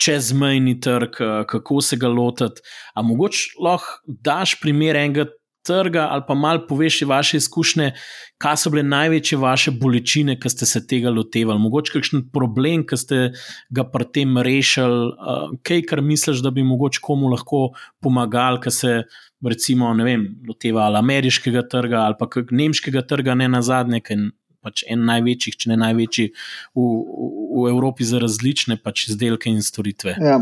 čezmejni 0.00 0.78
trg, 0.80 1.20
kako 1.52 1.84
se 1.84 2.00
ga 2.00 2.08
lotiti. 2.08 2.64
Ampak 2.94 3.08
mogoče 3.10 3.60
lahko 3.60 4.00
daš 4.06 4.56
primer 4.62 4.96
enega 4.96 5.28
trga 5.62 6.08
ali 6.10 6.22
pa 6.28 6.34
malo 6.34 6.66
poveš 6.68 7.02
vaše 7.02 7.36
izkušnje, 7.36 7.92
kaj 8.38 8.56
so 8.56 8.70
bile 8.70 8.82
največje 8.82 9.38
vaše 9.38 9.70
bolečine, 9.70 10.38
ki 10.40 10.50
ste 10.50 10.66
se 10.66 10.82
tega 10.86 11.10
lotevali, 11.10 11.60
mogoče 11.60 11.92
kakšen 11.96 12.26
problem, 12.32 12.84
ki 12.88 12.96
ste 12.96 13.20
ga 13.70 13.84
pri 13.84 14.08
tem 14.14 14.38
rešili, 14.38 15.08
uh, 15.12 15.56
kaj 15.62 15.84
kar 15.90 16.02
misliš, 16.02 16.42
da 16.44 16.50
bi 16.50 16.64
mogoče 16.66 17.02
komu 17.02 17.30
lahko 17.32 17.70
pomagal, 18.00 18.60
ki 18.60 18.72
se 18.74 18.94
recimo 19.46 19.92
vem, 20.04 20.26
loteva 20.48 20.86
ali 20.88 21.00
ameriškega 21.00 21.66
trga 21.68 22.04
ali 22.08 22.18
pa 22.18 22.28
nemškega 22.50 23.02
trga, 23.06 23.34
ne 23.34 23.48
na 23.48 23.62
zadnje. 23.62 24.02
Pač 24.60 24.82
en 24.92 25.06
največjih, 25.08 25.54
če 25.56 25.70
ne 25.70 25.76
največji 25.80 26.24
v, 26.76 26.82
v, 26.84 27.28
v 27.56 27.68
Evropi 27.70 28.04
za 28.04 28.18
različne 28.20 28.76
pač 28.76 29.06
izdelke 29.08 29.48
in 29.48 29.62
storitve. 29.64 30.18
Ja. 30.20 30.36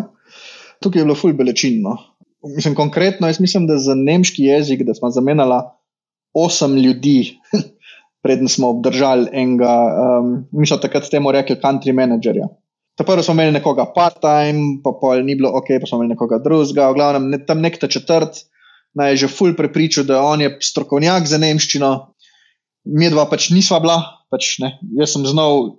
Tukaj 0.83 0.99
je 0.99 1.07
bilo 1.07 1.15
fulj 1.15 1.37
bolečino 1.39 1.95
mislim, 2.43 2.75
konkretno, 2.75 3.27
jaz 3.27 3.41
mislim, 3.41 3.67
da 3.67 3.79
za 3.79 3.95
nemški 3.95 4.43
jezik, 4.43 4.83
da 4.83 4.95
smo 4.95 5.11
zamenjali 5.11 5.63
osem 6.35 6.77
ljudi, 6.77 7.39
preden 8.23 8.49
smo 8.49 8.69
obdržali 8.69 9.29
enega, 9.33 9.75
um, 10.21 10.45
mi 10.53 10.67
smo 10.67 10.77
takrat 10.77 11.11
temu 11.11 11.33
rekli, 11.33 11.57
country 11.57 11.93
managerja. 11.93 12.49
Prvo 12.99 13.23
smo 13.23 13.35
imeli 13.35 13.53
nekoga 13.53 13.87
part-time, 13.95 14.81
pa 14.85 14.91
pol 15.01 15.23
ni 15.23 15.37
bilo 15.39 15.53
ok, 15.55 15.67
pa 15.81 15.87
smo 15.87 15.99
imeli 15.99 16.17
nekoga 16.17 16.41
drugega, 16.43 16.91
v 16.91 16.95
glavnem 16.99 17.29
ne, 17.31 17.39
tam 17.47 17.63
nekta 17.63 17.89
četrt, 17.89 18.43
naj 18.99 19.13
je 19.13 19.17
že 19.17 19.29
full 19.31 19.55
prepričal, 19.57 20.05
da 20.05 20.23
on 20.23 20.43
je 20.43 20.57
strokovnjak 20.63 21.27
za 21.31 21.39
nemščino, 21.39 21.93
mi 22.99 23.11
dva 23.11 23.29
pač 23.31 23.51
nisva 23.55 23.79
bila, 23.85 24.01
pač 24.33 24.57
ne, 24.63 24.75
jaz 24.99 25.15
sem 25.15 25.27
znal, 25.27 25.79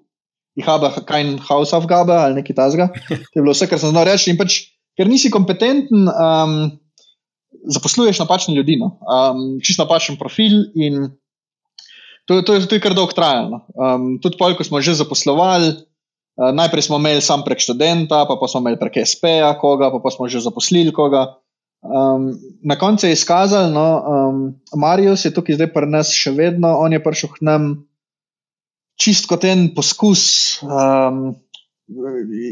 ihaba, 0.60 0.94
kein 1.08 1.38
house 1.44 1.76
of 1.76 1.88
gabe 1.88 2.16
ali 2.16 2.40
nekaj 2.40 2.56
tasga, 2.56 2.90
to 3.10 3.36
je 3.36 3.44
bilo 3.44 3.56
vse, 3.56 3.68
kar 3.68 3.82
sem 3.82 3.92
znal 3.92 4.08
reči 4.08 4.32
in 4.32 4.40
pač 4.40 4.62
ker 5.00 5.08
nisi 5.08 5.32
kompetenten, 5.32 6.10
um, 6.12 6.56
zaposluješ 7.72 8.20
napačne 8.20 8.56
ljudi, 8.58 8.76
no? 8.82 8.98
um, 9.00 9.60
čisto 9.64 9.86
napačen 9.86 10.20
profil. 10.20 10.68
To, 12.28 12.42
to, 12.44 12.60
to 12.60 12.76
je 12.76 12.84
kar 12.84 12.94
dolgo 12.94 13.16
trajalo. 13.16 13.64
Um, 13.74 14.20
tudi 14.20 14.36
pol, 14.38 14.54
ko 14.60 14.68
smo 14.68 14.84
že 14.84 15.00
zaposlovali, 15.00 15.72
uh, 15.72 16.52
najprej 16.52 16.90
smo 16.92 17.00
imeli 17.00 17.24
sam 17.24 17.48
prek 17.48 17.64
študenta, 17.64 18.28
pa, 18.28 18.36
pa 18.36 18.52
smo 18.52 18.60
imeli 18.60 18.78
prek 18.82 19.00
SP-ja 19.08 19.56
koga, 19.56 19.88
pa, 19.96 20.04
pa 20.04 20.12
smo 20.12 20.28
že 20.28 20.44
zaposlili. 20.44 20.92
Um, 20.92 22.36
na 22.60 22.76
koncu 22.76 23.08
je 23.08 23.16
izkazal, 23.16 23.72
da 23.72 23.74
no, 23.74 23.88
um, 24.04 24.38
Marius 24.76 25.24
je 25.26 25.32
tukaj 25.32 25.56
zdaj 25.56 25.72
pri 25.72 25.88
nas 25.88 26.12
še 26.12 26.36
vedno, 26.36 26.76
on 26.76 26.92
je 26.92 27.00
prišel 27.00 27.32
k 27.32 27.48
nam 27.48 27.70
čist 29.00 29.32
kot 29.32 29.48
en 29.48 29.72
poskus. 29.72 30.60
Um, 30.60 31.40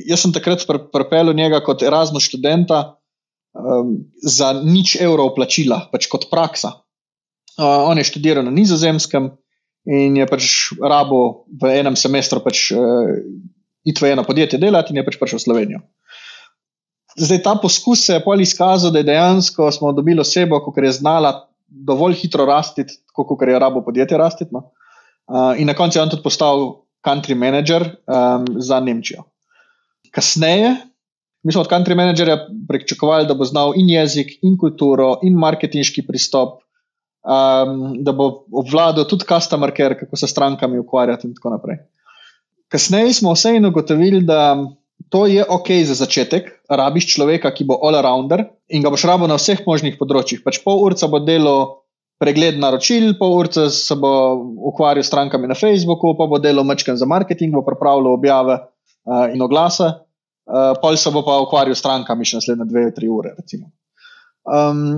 jaz 0.08 0.24
sem 0.24 0.34
takrat 0.34 0.66
pripeljal 0.94 1.36
njega 1.36 1.62
kot 1.66 1.84
Erasmus 1.86 2.28
študenta 2.30 2.80
um, 3.54 3.98
za 4.24 4.54
nič 4.58 4.98
evrov 5.02 5.34
plačila, 5.36 5.86
pač 5.92 6.10
kot 6.12 6.30
praksa. 6.32 6.80
Uh, 7.58 7.90
on 7.90 7.98
je 7.98 8.08
študiral 8.08 8.46
na 8.46 8.54
nizozemskem 8.54 9.32
in 9.88 10.18
je 10.20 10.26
pač 10.30 10.50
rabo 10.82 11.48
v 11.50 11.78
enem 11.80 11.96
semestru 11.98 12.42
pač, 12.44 12.70
uh, 12.76 13.14
iti 13.88 14.04
v 14.04 14.14
eno 14.14 14.26
podjetje 14.28 14.60
delati 14.62 14.94
in 14.94 15.02
je 15.02 15.08
pač 15.08 15.20
prišel 15.22 15.42
v 15.42 15.46
Slovenijo. 15.46 15.84
Zdaj 17.18 17.42
ta 17.42 17.56
poskus 17.58 18.06
se 18.06 18.18
je 18.18 18.22
pol 18.22 18.42
izkazal, 18.44 18.92
da 18.94 19.02
je 19.02 19.10
dejansko 19.10 19.72
smo 19.74 19.94
dobili 19.94 20.22
osebo, 20.22 20.60
ki 20.62 20.86
je 20.86 21.00
znala 21.00 21.48
dovolj 21.68 22.14
hitro 22.22 22.46
rasti, 22.46 22.86
kot 23.14 23.42
je 23.42 23.60
rabo 23.60 23.82
podjetje 23.82 24.18
rasti. 24.18 24.46
No? 24.52 24.70
Uh, 25.28 25.58
in 25.58 25.68
na 25.68 25.74
koncu 25.74 25.98
je 25.98 26.04
on 26.04 26.14
tudi 26.14 26.24
postal 26.24 26.87
country 27.06 27.36
manager 27.36 27.84
um, 28.06 28.46
za 28.62 28.80
Nemčijo. 28.80 29.24
Kasneje, 30.12 30.76
mi 31.44 31.54
smo 31.54 31.62
od 31.62 31.70
country 31.70 31.96
managerja 31.96 32.38
pričakovali, 32.68 33.28
da 33.28 33.34
bo 33.34 33.46
znal 33.46 33.74
in 33.76 33.90
jezik, 33.90 34.40
in 34.42 34.58
kulturo, 34.58 35.20
in 35.24 35.38
marketinški 35.38 36.06
pristop, 36.08 36.60
um, 37.24 38.04
da 38.04 38.12
bo 38.12 38.46
obvladal 38.52 39.08
tudi 39.08 39.26
customer 39.30 39.72
care, 39.78 40.00
kako 40.00 40.16
se 40.16 40.28
s 40.28 40.32
strankami 40.32 40.80
ukvarjati 40.80 41.28
in 41.28 41.36
tako 41.36 41.56
naprej. 41.56 41.78
Kasneje 42.68 43.14
smo 43.14 43.34
vseeno 43.34 43.70
ugotovili, 43.70 44.22
da 44.22 44.58
to 45.10 45.26
je 45.26 45.46
ok 45.50 45.70
za 45.86 45.96
začetek, 45.96 46.50
rabiš 46.70 47.14
človeka, 47.14 47.52
ki 47.56 47.64
bo 47.64 47.78
all-rounder 47.80 48.44
in 48.68 48.84
ga 48.84 48.92
boš 48.92 49.06
rabo 49.08 49.28
na 49.28 49.38
vseh 49.40 49.62
možnih 49.68 49.96
področjih. 50.00 50.42
Pač 50.44 50.60
pol 50.66 50.82
urca 50.84 51.08
bo 51.08 51.22
delo 51.24 51.87
pregled 52.18 52.58
naročil, 52.60 53.14
pol 53.20 53.36
urca 53.38 53.68
se 53.74 53.96
bo 53.96 54.12
ukvarjal 54.72 55.06
s 55.06 55.12
strankami 55.12 55.50
na 55.50 55.58
Facebooku, 55.58 56.16
pa 56.18 56.26
bo 56.26 56.42
delo 56.42 56.66
mečken 56.66 56.98
za 56.98 57.06
marketing, 57.06 57.54
bo 57.54 57.66
pripravljal 57.66 58.18
objave 58.18 58.58
uh, 58.58 59.28
in 59.34 59.42
oglase, 59.42 59.92
uh, 60.50 60.74
pol 60.82 60.98
se 60.98 61.14
bo 61.14 61.22
pa 61.26 61.38
ukvarjal 61.46 61.78
s 61.78 61.84
strankami 61.84 62.26
še 62.26 62.42
naslednje 62.42 62.70
dve, 62.72 62.88
tri 62.96 63.10
ure. 63.12 63.36
Um, 64.48 64.98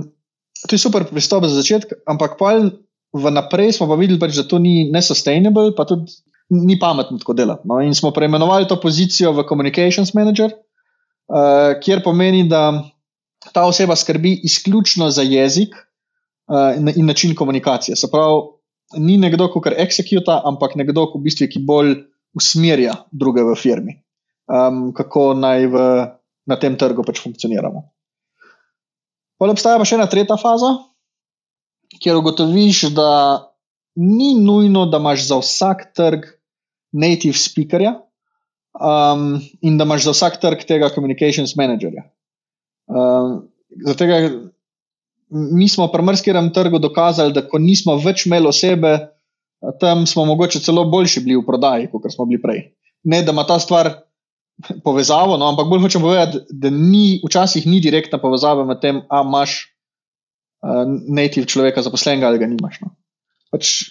to 0.64 0.76
je 0.76 0.80
super 0.80 1.04
pristop 1.08 1.44
za 1.44 1.60
začetek, 1.60 2.00
ampak 2.08 2.38
pol 2.40 2.72
vnaprej 3.16 3.76
smo 3.76 3.90
pa 3.90 4.00
videli, 4.00 4.20
pač, 4.20 4.38
da 4.38 4.46
to 4.48 4.60
ni 4.62 4.88
nesustainable, 4.88 5.74
pa 5.76 5.84
tudi 5.88 6.08
ni 6.50 6.78
pametno 6.80 7.20
tako 7.20 7.36
delati. 7.36 7.68
No? 7.68 7.82
In 7.84 7.92
smo 7.94 8.14
preimenovali 8.14 8.66
to 8.66 8.80
pozicijo 8.80 9.34
v 9.36 9.44
Communications 9.46 10.14
Manager, 10.16 10.56
uh, 10.56 11.76
kjer 11.84 12.00
pomeni, 12.06 12.46
da 12.48 12.80
ta 13.52 13.68
oseba 13.68 13.96
skrbi 13.96 14.40
izključno 14.48 15.10
za 15.12 15.22
jezik 15.22 15.76
uh, 16.50 16.76
in, 16.76 16.90
in 16.96 17.06
način 17.06 17.34
komunikacije. 17.34 17.96
Se 17.96 18.10
pravi, 18.10 18.42
ni 18.98 19.18
nekdo, 19.18 19.48
ki 19.52 19.62
kar 19.64 19.76
executa, 19.78 20.40
ampak 20.44 20.74
nekdo, 20.76 21.06
ki 21.12 21.18
v 21.18 21.26
bistvu 21.28 21.48
ki 21.52 21.62
bolj 21.66 21.94
usmerja 22.36 22.96
druge 23.12 23.44
v 23.46 23.54
firmi, 23.58 23.96
um, 24.50 24.90
kako 24.96 25.32
naj 25.38 25.66
v, 25.70 25.86
na 26.50 26.58
tem 26.60 26.76
trgu 26.78 27.06
pač 27.06 27.22
funkcioniramo. 27.22 27.84
Potem 29.40 29.56
obstaja 29.56 29.78
pa 29.80 29.86
še 29.88 29.96
ena 29.96 30.08
tretja 30.10 30.36
faza, 30.40 30.74
kjer 32.02 32.18
ugotoviš, 32.20 32.90
da 32.94 33.10
ni 34.00 34.34
nujno, 34.38 34.86
da 34.90 35.00
imaš 35.00 35.26
za 35.30 35.40
vsak 35.40 35.90
trg 35.96 36.28
native 36.92 37.38
speakerja 37.38 37.96
um, 38.74 39.40
in 39.62 39.78
da 39.78 39.86
imaš 39.86 40.06
za 40.08 40.14
vsak 40.14 40.38
trg 40.42 40.66
tega 40.68 40.90
communications 40.94 41.56
managerja. 41.58 42.04
Um, 42.90 43.48
zato, 43.86 44.06
mi 45.30 45.68
smo 45.68 45.88
pri 45.92 46.02
mrskem 46.02 46.52
trgu 46.54 46.78
dokazali, 46.78 47.32
da 47.32 47.44
ko 47.46 47.58
nismo 47.58 47.96
več 47.96 48.26
imeli 48.26 48.50
osebe, 48.50 48.96
tam 49.80 50.06
smo 50.06 50.24
mogoče 50.24 50.60
celo 50.60 50.84
boljši 50.90 51.22
bili 51.24 51.38
v 51.38 51.46
prodaji, 51.46 51.90
kot 51.92 52.08
smo 52.12 52.26
bili 52.26 52.40
prej. 52.42 52.62
Ne, 53.04 53.22
da 53.22 53.32
ima 53.32 53.44
ta 53.46 53.58
stvar 53.58 53.92
povezavo, 54.84 55.36
no, 55.40 55.48
ampak 55.48 55.68
bolj 55.70 55.84
hočem 55.86 56.02
povedati, 56.04 56.42
da 56.50 56.70
ni, 56.70 57.20
včasih 57.24 57.66
ni 57.66 57.80
direktna 57.80 58.20
povezava 58.20 58.64
med 58.68 58.80
tem, 58.82 59.02
a 59.08 59.22
imaš 59.24 59.60
uh, 60.64 60.84
native 61.08 61.48
človeka 61.48 61.84
zaposlenega 61.84 62.28
ali 62.28 62.40
ga 62.42 62.48
nimaš. 62.50 62.80
No. 62.84 62.92
Pač, 63.50 63.90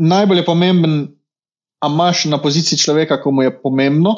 najbolj 0.00 0.42
je 0.42 0.46
pomemben, 0.46 0.96
a 1.82 1.90
imaš 1.90 2.24
na 2.30 2.38
poziciji 2.40 2.78
človeka, 2.78 3.20
ko 3.20 3.34
mu 3.34 3.44
je 3.44 3.52
pomembno, 3.52 4.14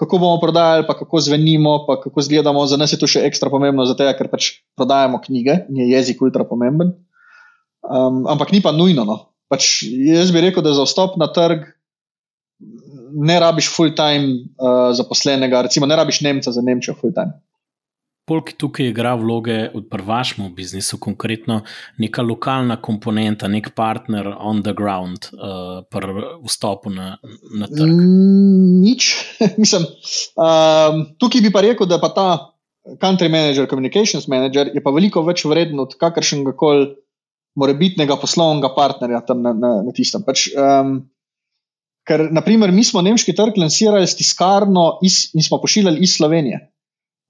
kako 0.00 0.18
bomo 0.18 0.40
prodajali, 0.42 0.86
pa 0.86 0.96
kako 0.98 1.20
zvenimo, 1.20 1.84
pa 1.86 2.00
kako 2.00 2.20
izgledamo. 2.20 2.66
Za 2.66 2.76
nas 2.76 2.92
je 2.92 2.98
to 2.98 3.06
še 3.10 3.22
ekstra 3.28 3.50
pomembno, 3.50 3.86
zato 3.86 4.06
ker 4.18 4.30
pač 4.30 4.50
prodajamo 4.78 5.20
knjige 5.22 5.64
in 5.70 5.84
je 5.84 5.90
jezik 5.94 6.22
ultra 6.22 6.46
pomemben. 6.48 6.94
Um, 7.84 8.24
ampak 8.30 8.52
ni 8.52 8.62
pa 8.64 8.72
nujno. 8.72 9.04
No. 9.04 9.18
Pač 9.52 9.84
jaz 9.84 10.32
bi 10.34 10.42
rekel, 10.42 10.64
da 10.64 10.74
za 10.74 10.86
vstop 10.88 11.18
na 11.20 11.28
trg 11.30 11.68
ne 13.14 13.36
rabiš 13.38 13.68
full-time 13.70 14.50
uh, 14.58 14.90
zaposlenega, 14.96 15.62
recimo 15.68 15.86
ne 15.86 15.96
rabiš 15.96 16.22
Nemca 16.26 16.50
za 16.50 16.62
Nemčijo 16.64 16.96
full-time. 16.98 17.36
Polk 18.24 18.54
tukaj 18.56 18.88
igra 18.88 19.12
vloge 19.20 19.68
v 19.74 19.98
vašem 20.06 20.46
biznisu, 20.56 20.96
konkretno 20.96 21.58
neka 22.00 22.22
lokalna 22.24 22.78
komponenta, 22.80 23.50
nek 23.52 23.74
partner 23.76 24.30
on 24.38 24.62
the 24.64 24.72
ground 24.72 25.28
uh, 25.36 25.84
pri 25.92 26.24
vstopu 26.46 26.88
na, 26.88 27.18
na 27.52 27.68
trg. 27.68 27.92
Mm, 27.92 28.80
nič. 28.80 29.10
Mislim, 29.60 29.84
um, 30.40 31.04
tukaj 31.20 31.44
bi 31.44 31.52
pa 31.52 31.60
rekel, 31.66 31.88
da 31.90 32.00
pa 32.00 32.08
ta 32.16 32.28
country 33.00 33.28
manager, 33.28 33.68
communications 33.68 34.28
manager 34.28 34.72
je 34.72 34.80
pa 34.84 34.92
veliko 34.92 35.24
več 35.24 35.44
vreden 35.44 35.80
od 35.80 35.96
kakršnega 36.00 36.56
koli 36.56 36.94
morebitnega 37.60 38.16
poslovnega 38.20 38.72
partnerja 38.74 39.20
tam 39.28 39.42
na, 39.44 39.52
na, 39.52 39.74
na 39.86 39.92
tistem. 39.94 40.24
Pač, 40.26 40.48
um, 40.58 40.96
ker, 42.08 42.28
naprimer, 42.34 42.72
mi 42.74 42.84
smo 42.84 43.04
nemški 43.04 43.36
trg 43.36 43.60
lansirali 43.60 44.08
s 44.08 44.18
tiskarno 44.18 44.94
iz, 45.06 45.28
in 45.36 45.44
smo 45.44 45.60
pošiljali 45.62 46.02
iz 46.04 46.16
Slovenije. 46.18 46.60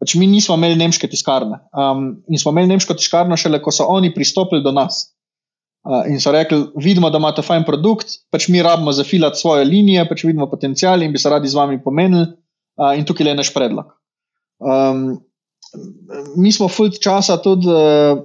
Pač 0.05 0.19
mi 0.21 0.27
nismo 0.29 0.59
imeli 0.59 0.77
nemške 0.77 1.09
tiskarne. 1.09 1.63
Um, 1.73 2.19
in 2.29 2.37
smo 2.37 2.53
imeli 2.53 2.75
nemško 2.75 2.93
tiskarno 3.01 3.39
šele, 3.41 3.63
ko 3.65 3.73
so 3.73 3.87
oni 3.89 4.11
pristopili 4.13 4.61
do 4.61 4.69
nas. 4.77 5.07
Uh, 5.89 6.03
in 6.13 6.21
so 6.21 6.33
rekli, 6.33 6.59
vidimo, 6.77 7.09
da 7.09 7.17
imate 7.21 7.41
fajn 7.45 7.65
produkt, 7.65 8.19
pač 8.33 8.51
mi 8.53 8.61
rabimo 8.65 8.93
zafilati 8.93 9.41
svoje 9.41 9.65
linije, 9.65 10.05
pač 10.09 10.27
vidimo 10.29 10.49
potencial 10.51 11.01
in 11.01 11.13
bi 11.13 11.21
se 11.21 11.33
radi 11.33 11.49
z 11.49 11.57
vami 11.57 11.81
pomenili. 11.81 12.27
Uh, 12.77 12.93
in 12.99 13.09
tukaj 13.09 13.33
je 13.33 13.37
naš 13.39 13.55
predlog. 13.57 13.95
Um, 14.61 15.23
mi 16.37 16.53
smo 16.53 16.69
fulj 16.69 16.99
časa 17.01 17.39
tudi 17.41 17.73
uh, 17.73 18.21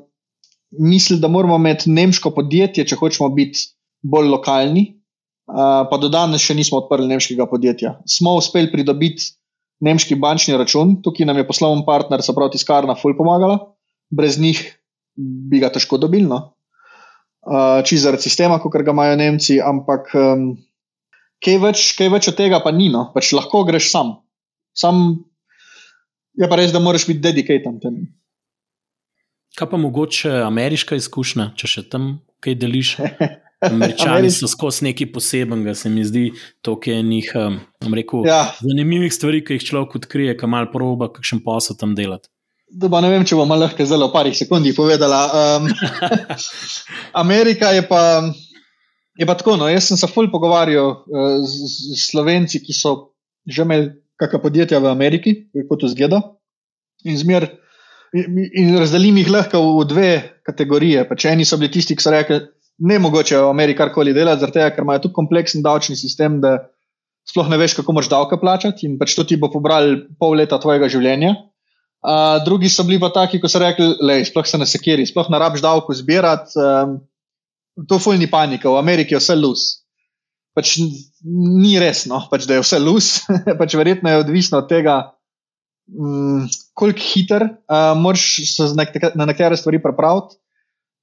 mislili, 0.75 1.21
da 1.23 1.31
moramo 1.31 1.55
imeti 1.63 1.95
nemško 1.95 2.35
podjetje, 2.35 2.89
če 2.91 2.99
hočemo 2.99 3.31
biti 3.39 3.69
bolj 4.03 4.27
lokalni. 4.35 4.89
Uh, 5.47 5.87
pa 5.87 5.97
do 5.97 6.11
danes 6.11 6.43
še 6.43 6.59
nismo 6.59 6.83
odprli 6.83 7.07
nemškega 7.07 7.47
podjetja. 7.47 7.95
Smo 8.03 8.35
uspeli 8.37 8.67
pridobiti 8.67 9.31
nemški 9.83 10.17
bančni 10.19 10.57
račun, 10.59 10.97
tukaj 11.03 11.27
nam 11.27 11.39
je 11.39 11.47
poslovni 11.47 11.85
partner, 11.87 12.23
se 12.23 12.35
pravi, 12.35 12.55
tiskarna, 12.57 12.97
ful 12.99 13.15
pomagala, 13.17 13.59
brez 14.11 14.39
njih 14.39 14.61
bi 15.15 15.59
ga 15.59 15.71
težko 15.73 15.99
dobili. 16.01 16.27
No? 16.27 16.41
Uh, 17.39 17.79
Čiž 17.87 18.03
zaradi 18.03 18.27
sistema, 18.27 18.59
kot 18.59 18.75
ga 18.75 18.91
imajo 18.91 19.15
Nemci, 19.19 19.59
ampak 19.63 20.11
um, 20.19 20.51
kaj, 21.43 21.57
več, 21.63 21.85
kaj 21.97 22.11
več 22.11 22.31
od 22.31 22.37
tega 22.39 22.59
pa 22.63 22.73
ni, 22.75 22.89
no? 22.91 23.09
pač 23.15 23.31
lahko 23.35 23.63
greš 23.67 23.91
sam. 23.93 24.17
sam. 24.75 25.23
Je 26.39 26.47
pa 26.47 26.59
res, 26.59 26.71
da 26.75 26.83
moraš 26.83 27.07
biti 27.09 27.23
dedikatan 27.23 27.79
tem. 27.83 27.99
Kaj 29.57 29.71
pa 29.71 29.79
mogoče 29.81 30.31
ameriška 30.45 30.99
izkušnja, 30.99 31.51
če 31.57 31.67
še 31.67 31.87
tam 31.91 32.11
kaj 32.43 32.59
deliš? 32.59 32.95
Američani 33.61 34.31
so 34.31 34.47
skozi 34.47 34.85
nekaj 34.87 35.11
posebenega, 35.11 35.75
se 35.75 35.89
mi 35.89 36.03
zdi, 36.05 36.29
to, 36.61 36.77
je 36.85 37.01
njih, 37.03 37.31
um, 37.35 37.59
rekel, 37.93 38.23
ja. 38.27 38.41
zanimivih 38.63 39.13
stvari, 39.13 39.43
ki 39.45 39.57
jih 39.57 39.65
človek 39.71 39.97
odkrije, 39.99 40.35
ki 40.39 40.47
malo 40.47 40.71
proba, 40.71 41.09
kakšen 41.11 41.43
posel 41.43 41.75
tam 41.79 41.95
delati. 41.95 42.29
Doba, 42.69 43.01
ne 43.01 43.09
vem, 43.09 43.25
če 43.25 43.35
bom 43.35 43.49
lahko 43.49 43.85
zelo 43.89 44.11
v 44.11 44.13
parih 44.13 44.35
sekundah 44.37 44.75
povedala. 44.77 45.19
Um, 45.57 45.71
Amerika 47.23 47.73
je 47.73 47.81
pa, 47.81 48.01
je 49.17 49.25
pa 49.25 49.35
tako. 49.35 49.57
No, 49.57 49.67
jaz 49.67 49.89
sem 49.89 49.97
se 49.97 50.07
fulj 50.07 50.29
pogovarjal 50.29 50.91
uh, 50.93 51.39
z, 51.41 51.71
z 51.89 52.03
slovenci, 52.03 52.61
ki 52.61 52.75
so 52.77 52.93
že 53.49 53.65
imeli 53.65 53.89
kakšna 54.21 54.39
podjetja 54.43 54.83
v 54.83 54.91
Ameriki, 54.91 55.33
kako 55.49 55.79
to 55.81 55.89
zgleda. 55.89 56.21
In, 57.07 57.17
zmer, 57.17 57.47
in, 58.13 58.37
in 58.53 58.77
razdelim 58.77 59.17
jih 59.17 59.31
lahko 59.33 59.63
v 59.79 59.87
dve 59.89 60.11
kategorije. 60.45 61.07
Pač 61.09 61.25
eni 61.31 61.47
so 61.47 61.57
bili 61.57 61.71
tisti, 61.73 61.97
ki 61.97 62.05
so 62.05 62.13
rekli, 62.13 62.43
ne 62.79 62.99
mogoče 62.99 63.37
v 63.37 63.49
Ameriki 63.49 63.77
karkoli 63.77 64.13
delati, 64.15 64.39
zaradi 64.43 64.59
tega, 64.59 64.71
ker 64.75 64.85
imajo 64.85 65.03
tako 65.05 65.19
kompleksen 65.21 65.63
davčni 65.65 65.97
sistem, 65.99 66.39
da 66.43 66.57
sploh 67.29 67.49
ne 67.51 67.59
veš, 67.61 67.75
kako 67.79 67.95
moš 67.97 68.09
davke 68.11 68.39
plačati 68.41 68.87
in 68.87 68.97
pač 68.99 69.15
to 69.17 69.25
ti 69.27 69.37
bo 69.37 69.51
pobral 69.53 69.91
pol 70.19 70.37
leta 70.39 70.59
tvojega 70.61 70.89
življenja. 70.91 71.35
Uh, 71.99 72.39
drugi 72.45 72.69
so 72.71 72.85
bili 72.87 72.99
pa 73.01 73.09
taki, 73.11 73.41
ko 73.43 73.51
so 73.51 73.59
rekli, 73.59 73.91
da 73.99 74.15
sploh 74.23 74.47
se 74.47 74.57
ne 74.57 74.67
sekiri, 74.69 75.03
sploh 75.07 75.27
ne 75.31 75.39
rabiš 75.41 75.63
davko 75.65 75.95
zbirati. 75.95 76.55
Um, 76.55 76.97
to 77.89 77.99
fulni 77.99 78.27
panika, 78.31 78.71
v 78.71 78.79
Ameriki 78.79 79.15
je 79.15 79.21
vse 79.21 79.35
lus. 79.39 79.67
Pač 80.55 80.77
ni 80.79 81.75
resno, 81.79 82.23
pač, 82.31 82.47
da 82.47 82.57
je 82.57 82.63
vse 82.63 82.79
lus, 82.81 83.11
pač 83.59 83.75
verjetno 83.75 84.11
je 84.11 84.23
odvisno 84.23 84.63
od 84.63 84.69
tega, 84.71 84.95
um, 85.91 86.47
koliko 86.73 87.03
hiter 87.03 87.45
uh, 87.45 87.91
moraš 87.99 88.29
se 88.47 88.71
na 88.79 89.27
nekatere 89.27 89.59
stvari 89.59 89.83
pripraviti. 89.83 90.39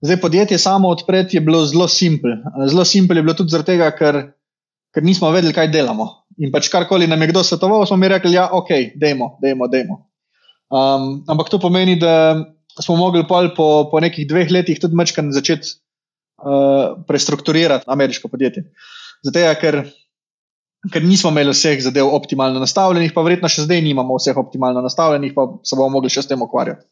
Zdaj, 0.04 0.20
podjetje 0.20 0.58
samo 0.58 0.88
odpreti 0.88 1.36
je 1.36 1.40
bilo 1.40 1.64
zelo 1.64 1.88
simpel. 1.88 2.36
Zelo 2.68 2.84
simpel 2.84 3.16
je 3.16 3.22
bilo 3.22 3.34
tudi 3.34 3.50
zato, 3.50 3.72
ker, 3.98 4.18
ker 4.94 5.04
nismo 5.04 5.30
vedeli, 5.32 5.54
kaj 5.56 5.70
delamo. 5.72 6.08
In 6.38 6.52
pač 6.52 6.68
karkoli 6.68 7.08
nam 7.08 7.22
je 7.22 7.30
kdo 7.32 7.44
svetoval, 7.44 7.86
smo 7.88 7.96
mi 7.96 8.08
rekli, 8.12 8.34
da 8.34 8.36
ja, 8.36 8.44
je 8.44 8.58
ok, 8.58 8.70
dajmo, 9.00 9.30
dajmo. 9.72 9.98
Um, 10.68 11.24
ampak 11.28 11.48
to 11.48 11.58
pomeni, 11.62 11.96
da 11.96 12.36
smo 12.82 12.96
mogli 12.96 13.24
po, 13.28 13.88
po 13.90 14.00
nekih 14.00 14.28
dveh 14.28 14.50
letih 14.52 14.80
tudi 14.82 14.98
mečkaj 14.98 15.30
začeti 15.32 15.78
uh, 16.44 16.98
prestrukturirati 17.08 17.88
ameriško 17.88 18.28
podjetje. 18.28 18.66
Zato, 19.24 19.46
ker, 19.60 19.80
ker 20.92 21.04
nismo 21.06 21.32
imeli 21.32 21.56
vseh 21.56 21.80
zadev 21.82 22.12
optimalno 22.12 22.60
nastavljenih, 22.60 23.14
pa 23.16 23.24
verjetno 23.24 23.48
še 23.48 23.64
zdaj 23.64 23.80
nimamo 23.80 24.18
vseh 24.20 24.36
optimalno 24.36 24.84
nastavljenih, 24.84 25.32
pa 25.32 25.48
se 25.64 25.78
bomo 25.78 25.96
mogli 25.96 26.12
še 26.12 26.26
s 26.26 26.30
tem 26.30 26.42
ukvarjati. 26.42 26.84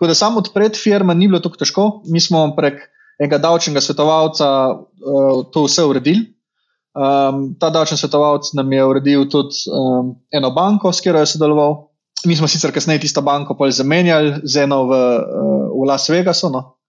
Tako 0.00 0.08
da 0.08 0.14
samo 0.16 0.38
odpreti 0.40 0.80
firma 0.80 1.12
ni 1.14 1.28
bilo 1.28 1.42
tako 1.44 1.58
težko. 1.60 1.82
Mi 2.08 2.20
smo 2.24 2.46
prek 2.56 2.78
enega 3.20 3.36
davčnega 3.38 3.82
svetovalca 3.84 4.46
uh, 4.72 5.42
to 5.52 5.66
vse 5.66 5.84
uredili. 5.84 6.22
Um, 6.96 7.50
ta 7.60 7.68
davčni 7.70 7.98
svetovalec 8.00 8.48
nam 8.56 8.72
je 8.72 8.84
uredil 8.84 9.26
tudi 9.28 9.68
um, 9.68 10.14
eno 10.32 10.50
banko, 10.56 10.88
s 10.92 11.04
katero 11.04 11.20
je 11.20 11.28
sodeloval. 11.34 11.76
Mi 12.24 12.36
smo 12.36 12.48
sicer 12.48 12.72
kasneje 12.72 13.04
tisto 13.04 13.20
banko 13.20 13.56
zamenjali 13.70 14.40
z 14.42 14.64
eno 14.64 14.86
v, 14.88 14.96
uh, 15.20 15.68
v 15.68 15.86
Las 15.88 16.08
Vegasu, 16.08 16.48
no? 16.48 16.80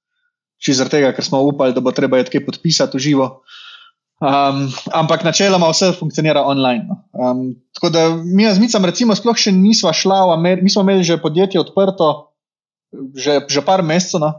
če 0.62 0.78
zaradi 0.80 1.02
tega, 1.02 1.12
ker 1.12 1.26
smo 1.26 1.44
upali, 1.44 1.76
da 1.76 1.84
bo 1.84 1.92
treba 1.92 2.18
je 2.22 2.32
kaj 2.32 2.46
podpisati 2.46 2.96
v 2.96 3.02
živo. 3.02 3.30
Um, 4.22 4.70
ampak 4.94 5.26
načeloma 5.28 5.68
vse 5.74 5.92
funkcionira 6.00 6.46
online. 6.48 6.88
No? 6.88 7.04
Um, 7.12 7.56
tako 7.76 7.90
da 7.90 8.10
mi 8.16 8.48
z 8.48 8.62
Micem, 8.62 8.86
recimo, 8.86 9.16
sploh 9.18 9.36
še 9.36 9.52
nismo 9.52 9.92
šli 9.92 10.16
v 10.16 10.36
Ameriko, 10.40 10.64
mi 10.64 10.70
smo 10.72 10.88
imeli 10.88 11.04
že 11.04 11.20
podjetje 11.20 11.60
odprto 11.60 12.31
že, 13.16 13.48
že 13.48 13.62
par 13.64 13.84
mesecev, 13.84 14.20
no? 14.22 14.32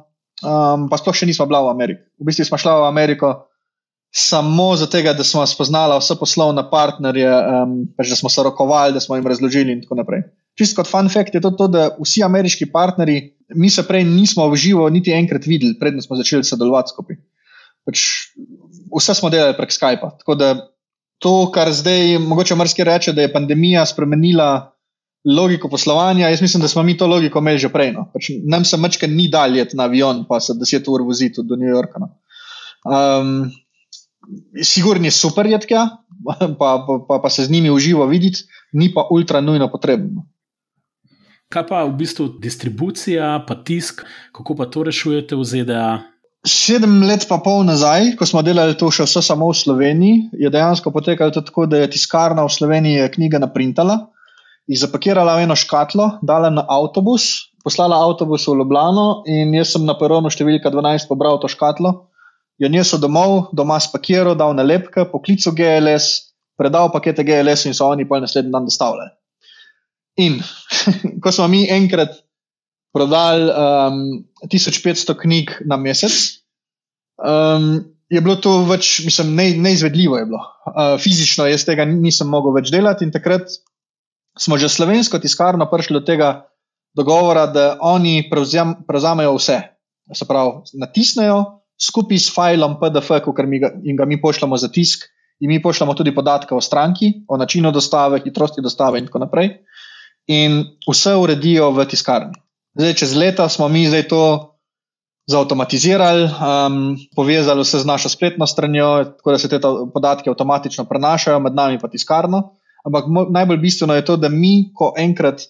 um, 0.42 0.88
pa 0.90 0.98
sploh 1.00 1.16
še 1.16 1.28
nismo 1.28 1.46
bila 1.48 1.64
v 1.66 1.72
Ameriki. 1.72 2.04
V 2.20 2.28
bistvu 2.28 2.46
smo 2.46 2.60
šla 2.60 2.84
v 2.84 2.90
Ameriko 2.90 3.48
samo 4.12 4.76
zato, 4.76 5.00
da 5.00 5.24
smo 5.24 5.44
spoznala 5.48 5.96
vse 5.96 6.18
poslovne 6.20 6.66
partnerje, 6.68 7.32
um, 7.32 7.76
pač 7.96 8.12
da 8.12 8.16
smo 8.18 8.28
se 8.28 8.44
rokovali, 8.44 8.92
da 8.92 9.00
smo 9.00 9.16
jim 9.16 9.26
razložili 9.26 9.72
in 9.72 9.80
tako 9.84 10.02
naprej. 10.02 10.26
Čisto 10.52 10.82
kot 10.82 10.90
fun 10.90 11.08
fact 11.08 11.32
je 11.32 11.40
to, 11.40 11.54
to, 11.56 11.68
da 11.72 11.88
vsi 11.96 12.20
ameriški 12.26 12.68
partnerji, 12.68 13.32
mi 13.56 13.72
se 13.72 13.86
prej 13.88 14.04
nismo 14.04 14.44
v 14.52 14.58
živo 14.60 14.84
niti 14.92 15.14
enkrat 15.16 15.48
videli, 15.48 15.78
predtem 15.80 16.04
smo 16.04 16.20
začeli 16.20 16.44
sodelovati 16.44 16.92
skupaj. 16.92 17.16
Pač 17.88 18.04
vse 18.92 19.16
smo 19.16 19.32
delali 19.32 19.56
prek 19.56 19.72
Skypa. 19.72 20.12
Tako 20.20 20.36
da 20.36 20.52
to, 21.22 21.48
kar 21.54 21.72
zdaj 21.72 22.18
mogoče 22.20 22.58
mrski 22.58 22.84
reče, 22.84 23.16
da 23.16 23.24
je 23.24 23.32
pandemija 23.32 23.86
spremenila 23.88 24.74
logiko 25.24 25.68
poslovanja. 25.68 26.28
Jaz 26.28 26.42
mislim, 26.42 26.60
da 26.60 26.68
smo 26.68 26.82
mi 26.82 26.96
to 26.96 27.06
logiko 27.06 27.38
imeli 27.38 27.58
že 27.58 27.68
prej. 27.72 27.92
No. 27.92 28.08
Pač 28.12 28.30
nam 28.44 28.64
se 28.64 28.76
mačka 28.76 29.06
ni 29.06 29.28
daljet 29.28 29.74
na 29.74 29.84
avion, 29.90 30.24
pa 30.28 30.40
se 30.40 30.54
deset 30.58 30.88
ur 30.88 31.02
voziti 31.02 31.42
do 31.44 31.56
New 31.56 31.70
Yorka. 31.70 32.02
No. 32.02 32.10
Um, 32.84 33.50
Sigurno 34.62 35.04
je 35.04 35.10
super 35.10 35.46
jedka, 35.46 35.88
pa, 36.26 36.36
pa, 36.58 36.68
pa, 37.08 37.18
pa 37.22 37.30
se 37.30 37.44
z 37.44 37.50
njimi 37.50 37.70
uživo 37.70 38.06
videti, 38.06 38.44
ni 38.72 38.92
pa 38.94 39.06
ultra 39.10 39.40
nujno 39.40 39.70
potrebno. 39.70 40.26
Kaj 41.52 41.66
pa 41.68 41.82
v 41.84 41.92
bistvu 41.98 42.28
distribucija, 42.40 43.42
pa 43.48 43.58
tisk, 43.64 44.06
kako 44.32 44.56
pa 44.56 44.66
to 44.72 44.86
rešujete 44.88 45.36
v 45.36 45.44
ZDA? 45.44 45.88
Sedem 46.48 47.02
let 47.04 47.26
pa 47.28 47.38
pol 47.44 47.60
nazaj, 47.66 48.14
ko 48.16 48.26
smo 48.26 48.40
delali 48.42 48.74
to 48.78 48.88
še 48.90 49.04
vse 49.04 49.20
samo 49.22 49.50
v 49.50 49.58
Sloveniji, 49.58 50.22
je 50.40 50.50
dejansko 50.50 50.90
potekalo 50.90 51.34
tako, 51.34 51.66
da 51.66 51.82
je 51.82 51.90
tiskarna 51.92 52.46
v 52.46 52.54
Sloveniji 52.54 53.10
knjige 53.14 53.42
naprintala, 53.42 53.98
jih 54.70 54.78
zapakirala 54.78 55.36
v 55.38 55.46
eno 55.46 55.56
škatlo, 55.58 56.18
dala 56.22 56.50
na 56.50 56.64
avtobus, 56.68 57.52
poslala 57.64 57.98
avtobus 58.02 58.46
v 58.46 58.58
Ljubljano 58.60 59.22
in 59.26 59.54
jaz 59.54 59.74
sem 59.74 59.86
na 59.86 59.96
peronu 59.98 60.30
številka 60.30 60.70
12 60.70 61.10
pobral 61.10 61.40
to 61.42 61.50
škatlo, 61.50 61.94
jo 62.62 62.70
nesel 62.70 63.00
domov, 63.02 63.50
doma 63.56 63.78
spakiral, 63.82 64.36
dal 64.38 64.54
nalepke, 64.54 65.06
poklical 65.10 65.54
GLS, 65.56 66.34
predal 66.58 66.92
pakete 66.94 67.24
GLS 67.26 67.66
in 67.66 67.74
so 67.74 67.90
oni 67.90 68.06
pa 68.06 68.20
naslednji 68.22 68.54
dan 68.54 68.68
dostavljali. 68.68 69.10
In 70.22 70.38
ko 71.22 71.32
smo 71.32 71.48
mi 71.48 71.64
enkrat 71.72 72.20
prodali 72.92 73.48
um, 73.48 74.02
1500 74.44 75.16
knjig 75.16 75.56
na 75.64 75.78
mesec. 75.80 76.12
Um, 77.16 77.94
je 78.12 78.20
bilo 78.20 78.36
to 78.36 78.58
več, 78.68 79.00
mislim, 79.06 79.32
ne, 79.38 79.46
neizvedljivo. 79.56 80.18
Je 80.20 80.26
uh, 80.28 80.42
fizično 81.00 81.46
jaz 81.48 81.64
tega 81.64 81.86
nisem 81.88 82.28
mogel 82.28 82.52
več 82.58 82.68
delati, 82.72 83.08
in 83.08 83.14
takrat 83.14 83.48
smo 84.38 84.58
že 84.58 84.68
slovensko 84.68 85.18
tiskarno 85.18 85.68
prišli 85.70 86.00
do 86.00 86.04
tega 86.04 86.48
dogovora, 86.96 87.46
da 87.46 87.78
oni 87.80 88.28
prevzem, 88.30 88.84
prevzamejo 88.88 89.36
vse. 89.36 89.58
Se 90.12 90.28
pravi, 90.28 90.66
natisnejo 90.80 91.62
skupaj 91.80 92.18
s 92.18 92.32
filom 92.34 92.76
PDF, 92.80 93.08
ki 93.24 93.58
ga, 93.60 93.70
ga 93.98 94.04
mi 94.04 94.20
pošljemo 94.20 94.56
za 94.56 94.68
tisk, 94.68 95.08
in 95.42 95.50
mi 95.50 95.62
pošljemo 95.62 95.94
tudi 95.94 96.14
podatke 96.14 96.54
o 96.54 96.60
stranki, 96.60 97.12
o 97.28 97.36
načinu 97.36 97.72
dostave, 97.72 98.20
hitrosti 98.24 98.62
dostave 98.62 98.98
in 98.98 99.06
tako 99.06 99.24
naprej. 99.24 99.50
In 100.30 100.62
vse 100.86 101.16
uredijo 101.18 101.72
v 101.74 101.86
tiskarni. 101.90 102.38
Zdaj, 102.78 102.94
čez 102.94 103.14
leta 103.18 103.48
smo 103.48 103.68
mi 103.68 103.88
zdaj 103.88 104.06
to 104.08 104.22
zautomatizirali, 105.26 106.24
um, 106.24 106.96
povezali 107.16 107.64
se 107.64 107.78
z 107.78 107.86
našo 107.86 108.08
spletno 108.08 108.46
stranjo, 108.46 109.04
tako 109.18 109.34
da 109.34 109.38
se 109.38 109.48
te 109.48 109.60
podatke 109.94 110.30
avtomatično 110.30 110.84
prenašajo 110.84 111.40
med 111.40 111.54
nami 111.54 111.74
in 111.74 111.90
tiskarno. 111.90 112.42
Ampak 112.86 113.10
najbolj 113.30 113.60
bistveno 113.62 113.94
je 113.94 114.04
to, 114.04 114.16
da 114.18 114.28
mi, 114.28 114.72
ko 114.74 114.92
enkrat 114.98 115.44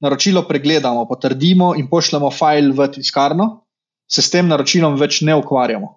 naročilo 0.00 0.44
pregledamo, 0.48 1.06
potrdimo 1.10 1.72
in 1.76 1.88
pošljemo 1.90 2.30
file 2.30 2.72
v 2.74 2.86
tiskarno, 2.94 3.48
se 4.08 4.22
s 4.22 4.30
tem 4.30 4.48
naročilom 4.48 4.96
več 4.98 5.20
ne 5.26 5.34
ukvarjamo. 5.36 5.90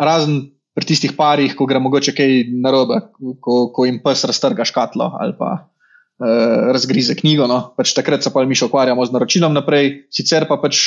Razen 0.00 0.40
pri 0.72 0.88
tistih 0.88 1.12
parih, 1.16 1.52
ko 1.56 1.66
gre 1.68 1.82
mogoče 1.82 2.14
kaj 2.16 2.32
narobe, 2.64 2.98
ko, 3.44 3.66
ko 3.74 3.84
jim 3.84 4.00
pes 4.04 4.24
raztrga 4.24 4.64
škatlo 4.64 5.10
ali 5.20 5.36
pa 5.38 5.50
uh, 5.52 6.72
razgrize 6.72 7.14
knjigo. 7.18 7.46
No. 7.50 7.60
Pač 7.76 7.92
takrat 7.96 8.24
se 8.24 8.32
pa 8.32 8.44
mi 8.48 8.56
še 8.56 8.70
ukvarjamo 8.70 9.04
z 9.04 9.14
naročilom 9.14 9.52
naprej, 9.52 10.08
sicer 10.12 10.48
pa 10.48 10.56
pač 10.62 10.80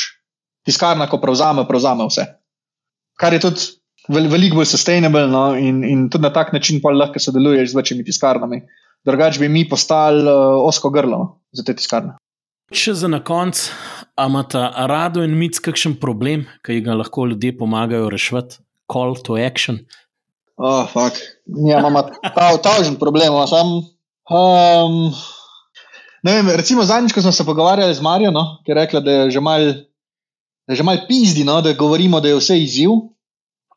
tiskarna, 0.65 1.05
ko 1.11 1.21
prevzame, 1.21 1.67
prevzame 1.69 2.09
vse. 2.09 2.25
Kar 3.21 3.37
je 3.37 3.43
tudi 3.45 3.69
vel, 4.09 4.25
veliko 4.31 4.59
bolj 4.59 4.71
sustainable 4.73 5.27
no, 5.29 5.51
in, 5.53 5.83
in 5.85 6.07
tudi 6.09 6.25
na 6.25 6.33
tak 6.33 6.51
način 6.53 6.81
lahko 6.83 7.21
sodeluješ 7.21 7.71
z 7.71 7.77
večjimi 7.77 8.03
tiskarnami. 8.03 8.63
Drugač 9.05 9.39
bi 9.39 9.49
mi 9.49 9.65
postali 9.69 10.23
uh, 10.25 10.61
osko 10.65 10.89
grlo 10.89 11.39
za 11.53 11.63
te 11.63 11.75
tiskarne. 11.77 12.15
Če 12.73 12.95
za 12.97 13.09
na 13.11 13.19
konec, 13.21 13.67
imate 14.17 14.61
rado 14.89 15.21
in 15.21 15.35
mic 15.37 15.59
kakšen 15.61 15.99
problem, 16.01 16.47
ki 16.65 16.81
ga 16.85 16.97
lahko 16.97 17.27
ljudje 17.29 17.53
pomagajo 17.59 18.09
rešiti, 18.09 18.63
call 18.89 19.13
to 19.21 19.37
action. 19.37 19.83
Oh, 20.57 20.87
fuck. 20.89 21.19
Ja, 21.67 21.83
imamo 21.83 22.07
ta 22.33 22.49
otožen 22.55 22.95
problem, 22.97 23.35
samo 23.49 23.83
Um, 24.25 25.13
vem, 26.23 26.49
recimo, 26.49 26.85
zadnjič, 26.85 27.13
ko 27.13 27.21
smo 27.21 27.31
se 27.31 27.45
pogovarjali 27.45 27.93
z 27.93 28.01
Marijo, 28.01 28.31
no, 28.31 28.61
ki 28.65 28.71
je 28.71 28.75
rekla, 28.75 28.99
da 28.99 29.11
je 29.11 29.31
že 29.31 29.41
malo 29.41 29.73
mal 30.83 30.97
pizdi, 31.07 31.43
no, 31.43 31.61
da 31.61 31.73
govorimo, 31.73 32.19
da 32.19 32.27
je 32.27 32.39
vse 32.39 32.57
izziv. 32.59 32.89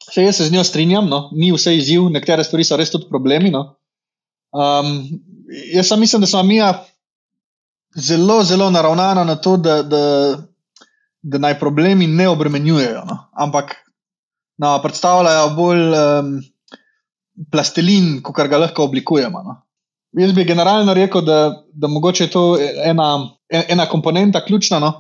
Vse 0.09 0.23
jaz 0.25 0.37
se 0.37 0.45
z 0.49 0.53
njo 0.53 0.65
strinjam, 0.65 1.09
no, 1.09 1.29
ni 1.37 1.53
vse 1.53 1.77
izziv, 1.77 2.09
nekatere 2.09 2.45
stvari 2.45 2.65
so 2.65 2.77
res 2.81 2.91
tudi 2.91 3.11
problemi. 3.11 3.51
No. 3.51 3.77
Um, 4.59 4.95
jaz 5.75 5.89
sem 5.89 6.01
mislim, 6.01 6.21
da 6.21 6.27
smo 6.27 6.43
mi 6.43 6.59
zelo, 7.97 8.43
zelo 8.45 8.71
naravnani 8.71 9.25
na 9.25 9.37
to, 9.37 9.57
da, 9.57 9.83
da, 9.83 10.03
da 11.23 11.39
naj 11.39 11.59
problemi 11.61 12.07
ne 12.07 12.29
obremenjujejo, 12.29 13.05
no, 13.07 13.19
ampak 13.33 13.77
no, 14.59 14.73
predstavljajo 14.83 15.51
bolj 15.57 15.85
um, 15.95 16.33
plastelin, 17.53 18.19
kot 18.23 18.51
ga 18.51 18.59
lahko 18.59 18.89
oblikujemo. 18.89 19.43
No. 19.47 19.57
Jaz 20.19 20.33
bi 20.35 20.45
generalno 20.45 20.95
rekel, 20.95 21.23
da, 21.23 21.39
da 21.73 21.89
mogoče 21.89 22.25
je 22.25 22.31
to 22.31 22.45
ena, 22.85 23.29
ena 23.49 23.87
komponenta 23.87 24.45
ključna, 24.45 24.81
no, 24.83 24.93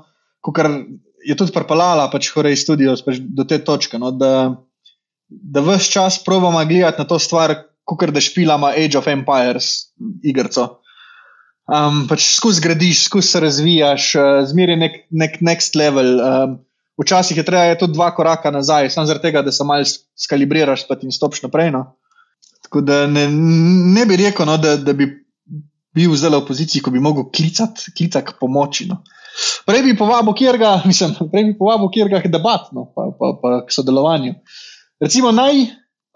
kar 0.54 0.70
je 1.26 1.36
tudi 1.36 1.52
pripeljala 1.52 2.06
pač 2.12 2.30
Horej 2.34 2.56
Studio 2.56 2.94
pač 3.04 3.18
do 3.20 3.44
te 3.44 3.59
točke. 3.64 3.98
No, 3.98 4.12
da, 4.14 4.54
da 5.28 5.64
vse 5.64 5.90
čas 5.92 6.22
probujemo 6.24 6.64
gledati 6.68 7.02
na 7.02 7.09
to 7.09 7.18
stvar, 7.18 7.56
kot 7.97 8.12
da 8.12 8.20
špilamo 8.20 8.68
Age 8.74 8.99
of 8.99 9.09
Empires 9.09 9.89
igrico. 10.22 10.68
Um, 11.68 12.07
pač 12.09 12.24
skozi 12.32 12.62
gradiš, 12.64 13.05
skozi 13.09 13.28
se 13.28 13.41
razvijaš, 13.45 14.09
uh, 14.16 14.28
zmeri 14.49 14.76
nek, 14.80 15.03
nek 15.11 15.39
next 15.45 15.76
level. 15.76 16.16
Um, 16.20 16.59
včasih 17.01 17.36
je 17.36 17.45
treba 17.45 17.68
je 17.68 17.78
tudi 17.84 17.97
dva 17.97 18.09
koraka 18.16 18.51
nazaj, 18.51 18.91
samo 18.91 19.07
zaradi 19.07 19.28
tega, 19.28 19.43
da 19.45 19.53
se 19.53 19.64
malo 19.64 19.84
skalibriraš 20.16 20.86
in 21.03 21.12
stopiš 21.12 21.43
naprej. 21.45 21.70
No. 21.70 21.84
Tako 22.64 22.80
da 22.80 23.07
ne, 23.07 23.28
ne 23.95 24.07
bi 24.07 24.16
rekel, 24.16 24.47
no, 24.49 24.57
da, 24.57 24.76
da 24.76 24.93
bi 24.93 25.11
bil 25.95 26.16
zelo 26.16 26.41
v 26.41 26.49
poziciji, 26.49 26.82
ko 26.82 26.91
bi 26.91 27.01
lahko 27.03 27.28
klicati 27.30 27.93
klicat 27.97 28.24
k 28.24 28.36
pomoči. 28.41 28.89
No. 28.89 29.03
Prej 29.66 29.84
bi 29.86 29.97
povabil 29.97 30.34
kjerga, 30.34 30.82
mislim, 30.89 31.14
prej 31.32 31.53
bi 31.53 31.59
povabil 31.59 31.91
kjerga 31.95 32.22
k 32.24 32.32
debatno, 32.32 32.89
pa, 32.95 33.11
pa, 33.18 33.32
pa 33.43 33.55
k 33.66 33.74
sodelovanju. 33.74 34.34
Recimo, 35.01 35.32
naj, 35.32 35.68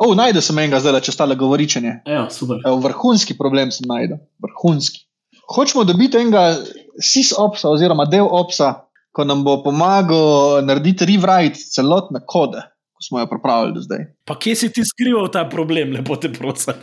oh, 0.02 0.14
najdel 0.18 0.44
sem 0.44 0.58
enega 0.58 0.80
zdaj, 0.82 1.00
če 1.06 1.14
stale 1.14 1.38
govoričenje. 1.38 1.94
Ja, 2.08 2.26
Evo, 2.66 2.76
vrhunski 2.82 3.38
problem 3.38 3.72
sem 3.74 3.88
najdel, 3.90 4.20
vrhunski. 4.42 5.04
Hočemo 5.52 5.84
dobiti 5.84 6.20
enega 6.20 6.56
SIS-opsa 7.02 7.70
oziroma 7.72 8.06
del 8.10 8.26
opsa, 8.26 8.88
ko 9.12 9.26
nam 9.28 9.42
bo 9.44 9.58
pomagal 9.64 10.62
narediti 10.64 11.08
rewrite 11.08 11.60
celotne 11.74 12.22
kode 12.26 12.62
smo 13.02 13.20
jo 13.20 13.26
pripravili 13.26 13.74
do 13.74 13.80
zdaj. 13.80 13.98
Pa 14.24 14.38
kje 14.38 14.56
si 14.56 14.72
ti 14.72 14.84
skrival 14.84 15.30
ta 15.32 15.48
problem, 15.48 15.92
lepo 15.92 16.16
te 16.16 16.32
prosim? 16.32 16.74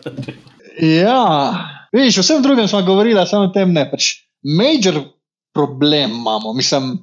ja, 1.04 1.56
vidiš, 1.92 2.18
vsem 2.18 2.44
drugim 2.44 2.68
smo 2.68 2.82
govorili, 2.82 3.28
samo 3.28 3.44
o 3.44 3.54
tem 3.54 3.74
ne. 3.74 3.86
Pač 3.92 4.12
major 4.58 5.02
problem 5.54 6.12
imamo, 6.12 6.54
mislim, 6.54 6.98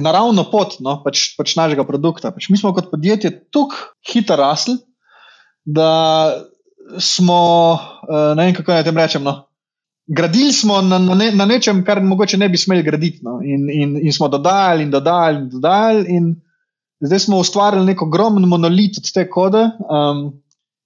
naravno 0.00 0.46
pot 0.50 0.78
no, 0.80 0.98
pač, 1.04 1.32
pač 1.36 1.56
našega 1.58 1.84
produkta. 1.88 2.32
Pač 2.32 2.48
mi 2.50 2.58
smo 2.60 2.72
kot 2.76 2.90
podjetje 2.90 3.32
tako 3.52 3.76
hitro 4.08 4.38
rasli, 4.40 4.76
da 5.64 5.90
smo, 7.02 7.42
eh, 8.08 8.32
ne 8.38 8.48
vem 8.48 8.56
kako 8.56 8.76
naj 8.76 8.86
tem 8.88 9.04
rečem. 9.04 9.26
No, 9.26 9.42
Gradili 10.06 10.52
smo 10.54 10.78
na, 10.86 11.00
na, 11.02 11.16
ne, 11.18 11.32
na 11.34 11.48
nečem, 11.50 11.80
kar 11.82 11.98
mogoče 11.98 12.38
ne 12.38 12.46
bi 12.48 12.58
smeli 12.58 12.84
graditi, 12.86 13.24
no. 13.26 13.40
in, 13.42 13.64
in, 13.74 13.96
in 13.98 14.12
smo 14.14 14.28
dodajali, 14.30 14.84
in 14.86 14.92
dodajali, 14.94 15.40
in 15.40 15.48
dodajali. 15.50 16.04
In 16.14 16.28
Zdaj 17.00 17.18
smo 17.18 17.38
ustvarili 17.38 17.84
nek 17.84 18.02
ogromen 18.02 18.48
monolit 18.48 18.98
od 18.98 19.12
te 19.12 19.26
kode, 19.30 19.66
um, 19.84 20.22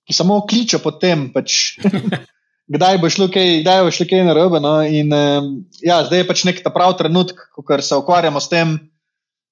ki 0.07 0.15
samo 0.15 0.41
kliče 0.47 0.81
po 0.83 0.91
tem, 0.91 1.29
pač, 1.35 1.79
kdaj 2.71 3.01
bo 3.03 3.11
šlo 3.11 3.29
kaj, 3.33 3.61
kdaj 3.65 3.83
bo 3.87 3.93
šlo 3.95 4.07
kaj 4.11 4.25
na 4.29 4.37
robe. 4.37 4.61
No? 4.63 4.79
In 4.87 5.13
um, 5.15 5.51
ja, 5.83 6.01
zdaj 6.07 6.23
je 6.23 6.29
pač 6.29 6.45
nek 6.49 6.63
ta 6.65 6.73
pravi 6.75 6.99
trenutek, 7.01 7.43
ko 7.57 7.81
se 7.83 7.99
ukvarjamo 7.99 8.41
s 8.41 8.53
tem, 8.53 8.79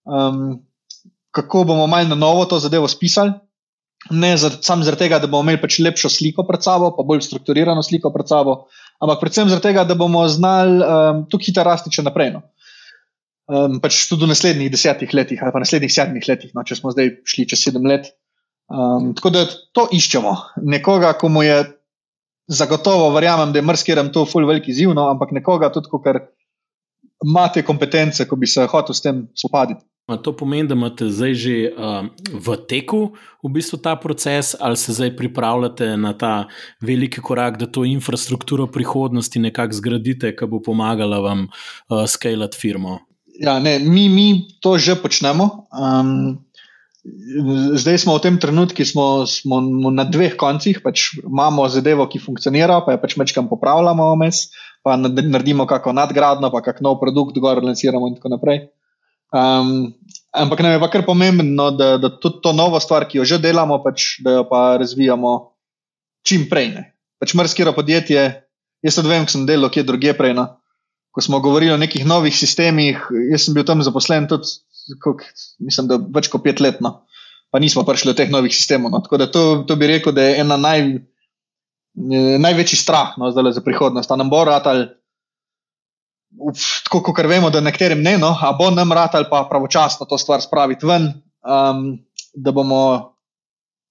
um, 0.07 0.59
kako 1.35 1.65
bomo 1.73 1.87
malo 1.87 2.15
na 2.15 2.19
novo 2.19 2.47
to 2.49 2.61
zadevo 2.63 2.89
spisali. 2.89 3.35
Ne 4.15 4.37
samo 4.39 4.87
zaradi 4.87 5.05
tega, 5.05 5.19
da 5.19 5.27
bomo 5.27 5.49
imeli 5.49 5.61
pač 5.61 5.81
lepšo 5.83 6.11
sliko 6.13 6.47
pred 6.47 6.63
sabo, 6.63 6.93
pa 6.95 7.03
bolj 7.03 7.27
strukturirano 7.27 7.83
sliko 7.83 8.13
pred 8.15 8.31
sabo, 8.31 8.69
ampak 9.03 9.25
predvsem 9.25 9.51
zaradi 9.51 9.73
tega, 9.73 9.83
da 9.85 9.99
bomo 9.99 10.23
znali 10.31 10.79
um, 10.79 11.27
tukaj 11.27 11.51
hitro 11.51 11.67
rasti 11.67 11.93
še 11.93 12.07
naprej. 12.07 12.37
No? 12.39 12.47
um, 13.49 13.81
pač 13.83 14.05
tudi 14.09 14.27
v 14.27 14.33
naslednjih 14.33 14.71
desetih 14.73 15.13
letih 15.17 15.43
ali 15.43 15.55
pa 15.55 15.63
naslednjih 15.63 15.93
sedmih 15.93 16.29
letih, 16.29 16.53
no, 16.55 16.65
če 16.65 16.79
smo 16.79 16.93
zdaj 16.95 17.19
šli 17.29 17.49
čez 17.49 17.65
sedem 17.65 17.89
let. 17.89 18.13
Um, 18.69 19.15
tako 19.17 19.33
da 19.33 19.47
to 19.49 19.87
iščemo. 19.97 20.35
Nekoga, 20.69 21.15
komu 21.17 21.43
je 21.47 21.63
zagotovo, 22.49 23.11
verjamem, 23.15 23.53
da 23.53 23.61
je 23.61 23.67
mrskirem 23.69 24.13
to 24.13 24.25
ful 24.27 24.47
veliki 24.49 24.73
ziv, 24.73 24.95
no, 24.97 25.09
ampak 25.13 25.33
nekoga 25.37 25.71
tudi, 25.73 25.93
ker 26.05 26.23
ima 27.25 27.49
te 27.53 27.63
kompetence, 27.67 28.25
ko 28.29 28.37
bi 28.37 28.47
se 28.47 28.67
hotel 28.67 28.95
s 28.95 29.05
tem 29.05 29.27
spopaditi. 29.37 29.85
To 30.25 30.33
pomeni, 30.33 30.65
da 30.69 30.73
imate 30.73 31.11
zdaj 31.13 31.35
že 31.37 31.55
uh, 31.69 32.07
v 32.33 32.55
teku 32.65 33.13
v 33.45 33.51
bistvu 33.53 33.77
ta 33.85 33.93
proces, 34.01 34.55
ali 34.57 34.77
se 34.81 34.93
zdaj 34.97 35.13
pripravljate 35.17 35.97
na 36.01 36.15
ta 36.17 36.49
veliki 36.81 37.21
korak, 37.21 37.59
da 37.61 37.67
to 37.69 37.85
infrastrukturo 37.85 38.67
prihodnosti 38.67 39.39
nekako 39.39 39.77
zgradite, 39.77 40.33
ki 40.33 40.49
bo 40.49 40.63
pomagala 40.65 41.21
vam 41.21 41.45
uh, 41.45 42.07
skalati 42.09 42.57
firmo? 42.57 43.05
Ja, 43.39 43.59
ne, 43.61 43.79
mi, 43.79 44.09
mi 44.09 44.49
to 44.65 44.79
že 44.79 44.97
počnemo. 44.97 45.69
Um, 45.77 46.48
zdaj 47.75 47.99
smo 47.99 48.17
v 48.19 48.23
tem 48.23 48.37
trenutku 48.39 48.85
smo, 48.85 49.27
smo 49.27 49.61
na 49.91 50.05
dveh 50.05 50.35
koncih. 50.37 50.81
Pač 50.83 51.19
imamo 51.23 51.69
zadevo, 51.71 52.09
ki 52.11 52.21
funkcionira, 52.23 52.81
pa 52.85 52.97
jo 52.97 53.03
pač 53.03 53.17
mečkam 53.21 53.49
popravljamo 53.51 54.13
vmes, 54.15 54.49
pa 54.83 54.99
naredimo 54.99 55.69
kakšno 55.69 55.95
nadgradno, 55.95 56.51
pa 56.51 56.63
kakšno 56.65 56.91
nov 56.91 57.01
produkt, 57.03 57.39
gor 57.39 57.63
lanciramo 57.63 58.11
in 58.11 58.19
tako 58.19 58.35
naprej. 58.35 58.69
Um, 59.29 59.93
ampak 60.33 60.65
nam 60.65 60.73
je 60.73 60.81
pa 60.81 60.89
kar 60.89 61.05
pomembno, 61.05 61.71
da, 61.77 61.97
da 62.01 62.09
tudi 62.09 62.41
to 62.43 62.53
novo 62.57 62.81
stvar, 62.81 63.05
ki 63.09 63.21
jo 63.21 63.29
že 63.29 63.41
delamo, 63.43 63.81
pač, 63.85 64.19
da 64.25 64.41
jo 64.41 64.45
pa 64.49 64.81
razvijamo 64.81 65.53
čim 66.25 66.49
prej. 66.49 66.73
Ne. 66.75 66.83
Pač 67.21 67.35
mrskiro 67.37 67.75
podjetje, 67.77 68.25
jaz 68.85 68.97
tudi 68.97 69.13
vem, 69.13 69.27
ko 69.27 69.35
sem 69.37 69.45
delal 69.47 69.71
kje 69.73 69.85
drugje 69.85 70.17
prej. 70.17 70.35
No. 70.39 70.59
Ko 71.13 71.25
smo 71.25 71.41
govorili 71.43 71.73
o 71.75 71.81
nekih 71.81 72.05
novih 72.07 72.35
sistemih, 72.37 73.01
jaz 73.33 73.47
sem 73.47 73.57
bil 73.57 73.67
tam 73.67 73.83
zaposlen 73.85 74.29
tudi, 74.31 74.49
kak, 75.03 75.25
mislim, 75.65 75.89
da 75.91 75.99
več 76.15 76.31
kot 76.33 76.45
pet 76.45 76.63
let, 76.65 76.81
no. 76.85 77.05
pa 77.51 77.61
nismo 77.61 77.85
prišli 77.85 78.13
do 78.13 78.17
teh 78.17 78.31
novih 78.31 78.53
sistemov. 78.53 78.93
No. 78.93 79.01
Tako 79.05 79.21
da 79.21 79.31
to, 79.33 79.45
to 79.69 79.77
bi 79.77 79.89
rekel, 79.89 80.13
da 80.13 80.27
je 80.27 80.41
ena 80.43 80.57
naj, 80.61 80.85
največji 82.45 82.79
strah 82.79 83.17
no, 83.19 83.31
za 83.33 83.63
prihodnost. 83.65 84.09
Ta 84.09 84.17
nam 84.17 84.31
bo 84.31 84.45
rad 84.45 84.67
ali 84.69 84.89
tako 86.85 87.01
kot 87.03 87.25
vemo, 87.27 87.51
da 87.51 87.61
nekaterim 87.61 88.03
ne, 88.03 88.19
no, 88.19 88.35
a 88.41 88.53
bo 88.59 88.71
nam 88.71 88.93
rad 88.93 89.15
ali 89.17 89.27
pa 89.31 89.47
pravočasno 89.51 90.07
to 90.07 90.19
stvar 90.19 90.43
spraviti 90.45 90.87
ven, 90.87 91.09
um, 91.43 91.99
da, 92.35 92.53
bomo, 92.53 93.15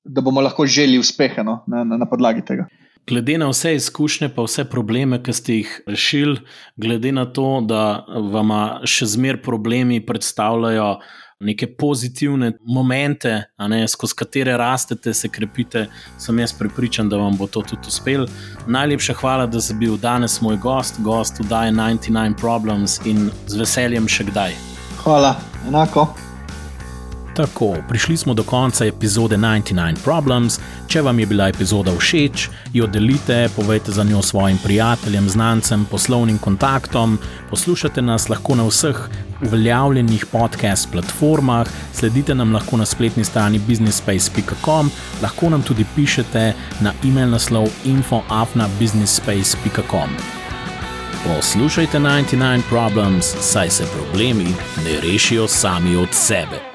da 0.04 0.22
bomo 0.22 0.42
lahko 0.42 0.66
želi 0.66 1.00
uspehe 1.00 1.44
no, 1.44 1.64
na, 1.68 1.84
na, 1.84 1.98
na 1.98 2.06
podlagi 2.06 2.46
tega. 2.46 2.68
Glede 3.10 3.38
na 3.38 3.48
vse 3.48 3.76
izkušnje, 3.76 4.30
pa 4.36 4.44
vse 4.44 4.66
probleme, 4.66 5.22
ki 5.24 5.34
ste 5.34 5.54
jih 5.54 5.82
rešili, 5.88 6.42
glede 6.76 7.12
na 7.12 7.26
to, 7.26 7.62
da 7.64 8.04
vam 8.34 8.52
še 8.84 9.08
zmeraj 9.08 9.42
problemi 9.46 10.02
predstavljajo 10.06 10.98
neke 11.40 11.70
pozitivne 11.78 12.52
momente, 12.66 13.32
ne, 13.70 13.88
skozi 13.88 14.16
katere 14.18 14.58
rastete, 14.58 15.14
se 15.14 15.30
krepite, 15.30 15.86
sem 16.20 16.40
jaz 16.40 16.54
prepričan, 16.60 17.10
da 17.10 17.22
vam 17.22 17.38
bo 17.38 17.48
to 17.48 17.62
tudi 17.62 17.88
uspel. 17.88 18.28
Najlepša 18.68 19.20
hvala, 19.22 19.48
da 19.48 19.62
si 19.62 19.78
bil 19.78 19.96
danes 19.98 20.42
moj 20.42 20.58
gost, 20.58 21.00
gost 21.00 21.40
v 21.40 21.48
Daj 21.48 21.72
99 21.72 22.40
Problems 22.42 23.00
in 23.06 23.30
z 23.48 23.64
veseljem 23.64 24.12
še 24.12 24.28
kdaj. 24.34 24.58
Hvala, 25.06 25.38
enako. 25.70 26.10
Tako, 27.38 27.76
prišli 27.90 28.18
smo 28.18 28.34
do 28.34 28.44
konca 28.44 28.86
epizode 28.86 29.38
99 29.38 29.96
Problems. 30.04 30.60
Če 30.88 31.02
vam 31.02 31.20
je 31.20 31.26
bila 31.26 31.48
epizoda 31.48 31.92
všeč, 31.94 32.50
jo 32.74 32.88
delite, 32.88 33.50
povejte 33.56 33.92
za 33.92 34.04
njo 34.04 34.22
svojim 34.22 34.58
prijateljem, 34.64 35.30
znancem, 35.30 35.86
poslovnim 35.86 36.38
kontaktom. 36.38 37.20
Poslušate 37.50 38.02
nas 38.02 38.30
lahko 38.30 38.56
na 38.56 38.64
vseh 38.66 39.10
uveljavljenih 39.46 40.26
podcast 40.32 40.92
platformah, 40.92 41.68
sledite 41.94 42.36
nam 42.36 42.54
lahko 42.54 42.78
na 42.78 42.86
spletni 42.86 43.24
strani 43.24 43.60
businessspace.com, 43.68 44.92
lahko 45.22 45.50
nam 45.50 45.62
tudi 45.62 45.86
pišete 45.96 46.54
na 46.82 46.94
e-mail 47.06 47.30
naslov 47.30 47.68
infoafnabusinessspace.com. 47.86 50.10
Poslušajte 51.28 52.00
99 52.00 52.62
Problems, 52.70 53.26
saj 53.42 53.70
se 53.70 53.84
problemi 53.94 54.48
ne 54.86 55.02
rešijo 55.02 55.48
sami 55.48 55.96
od 55.96 56.08
sebe. 56.12 56.67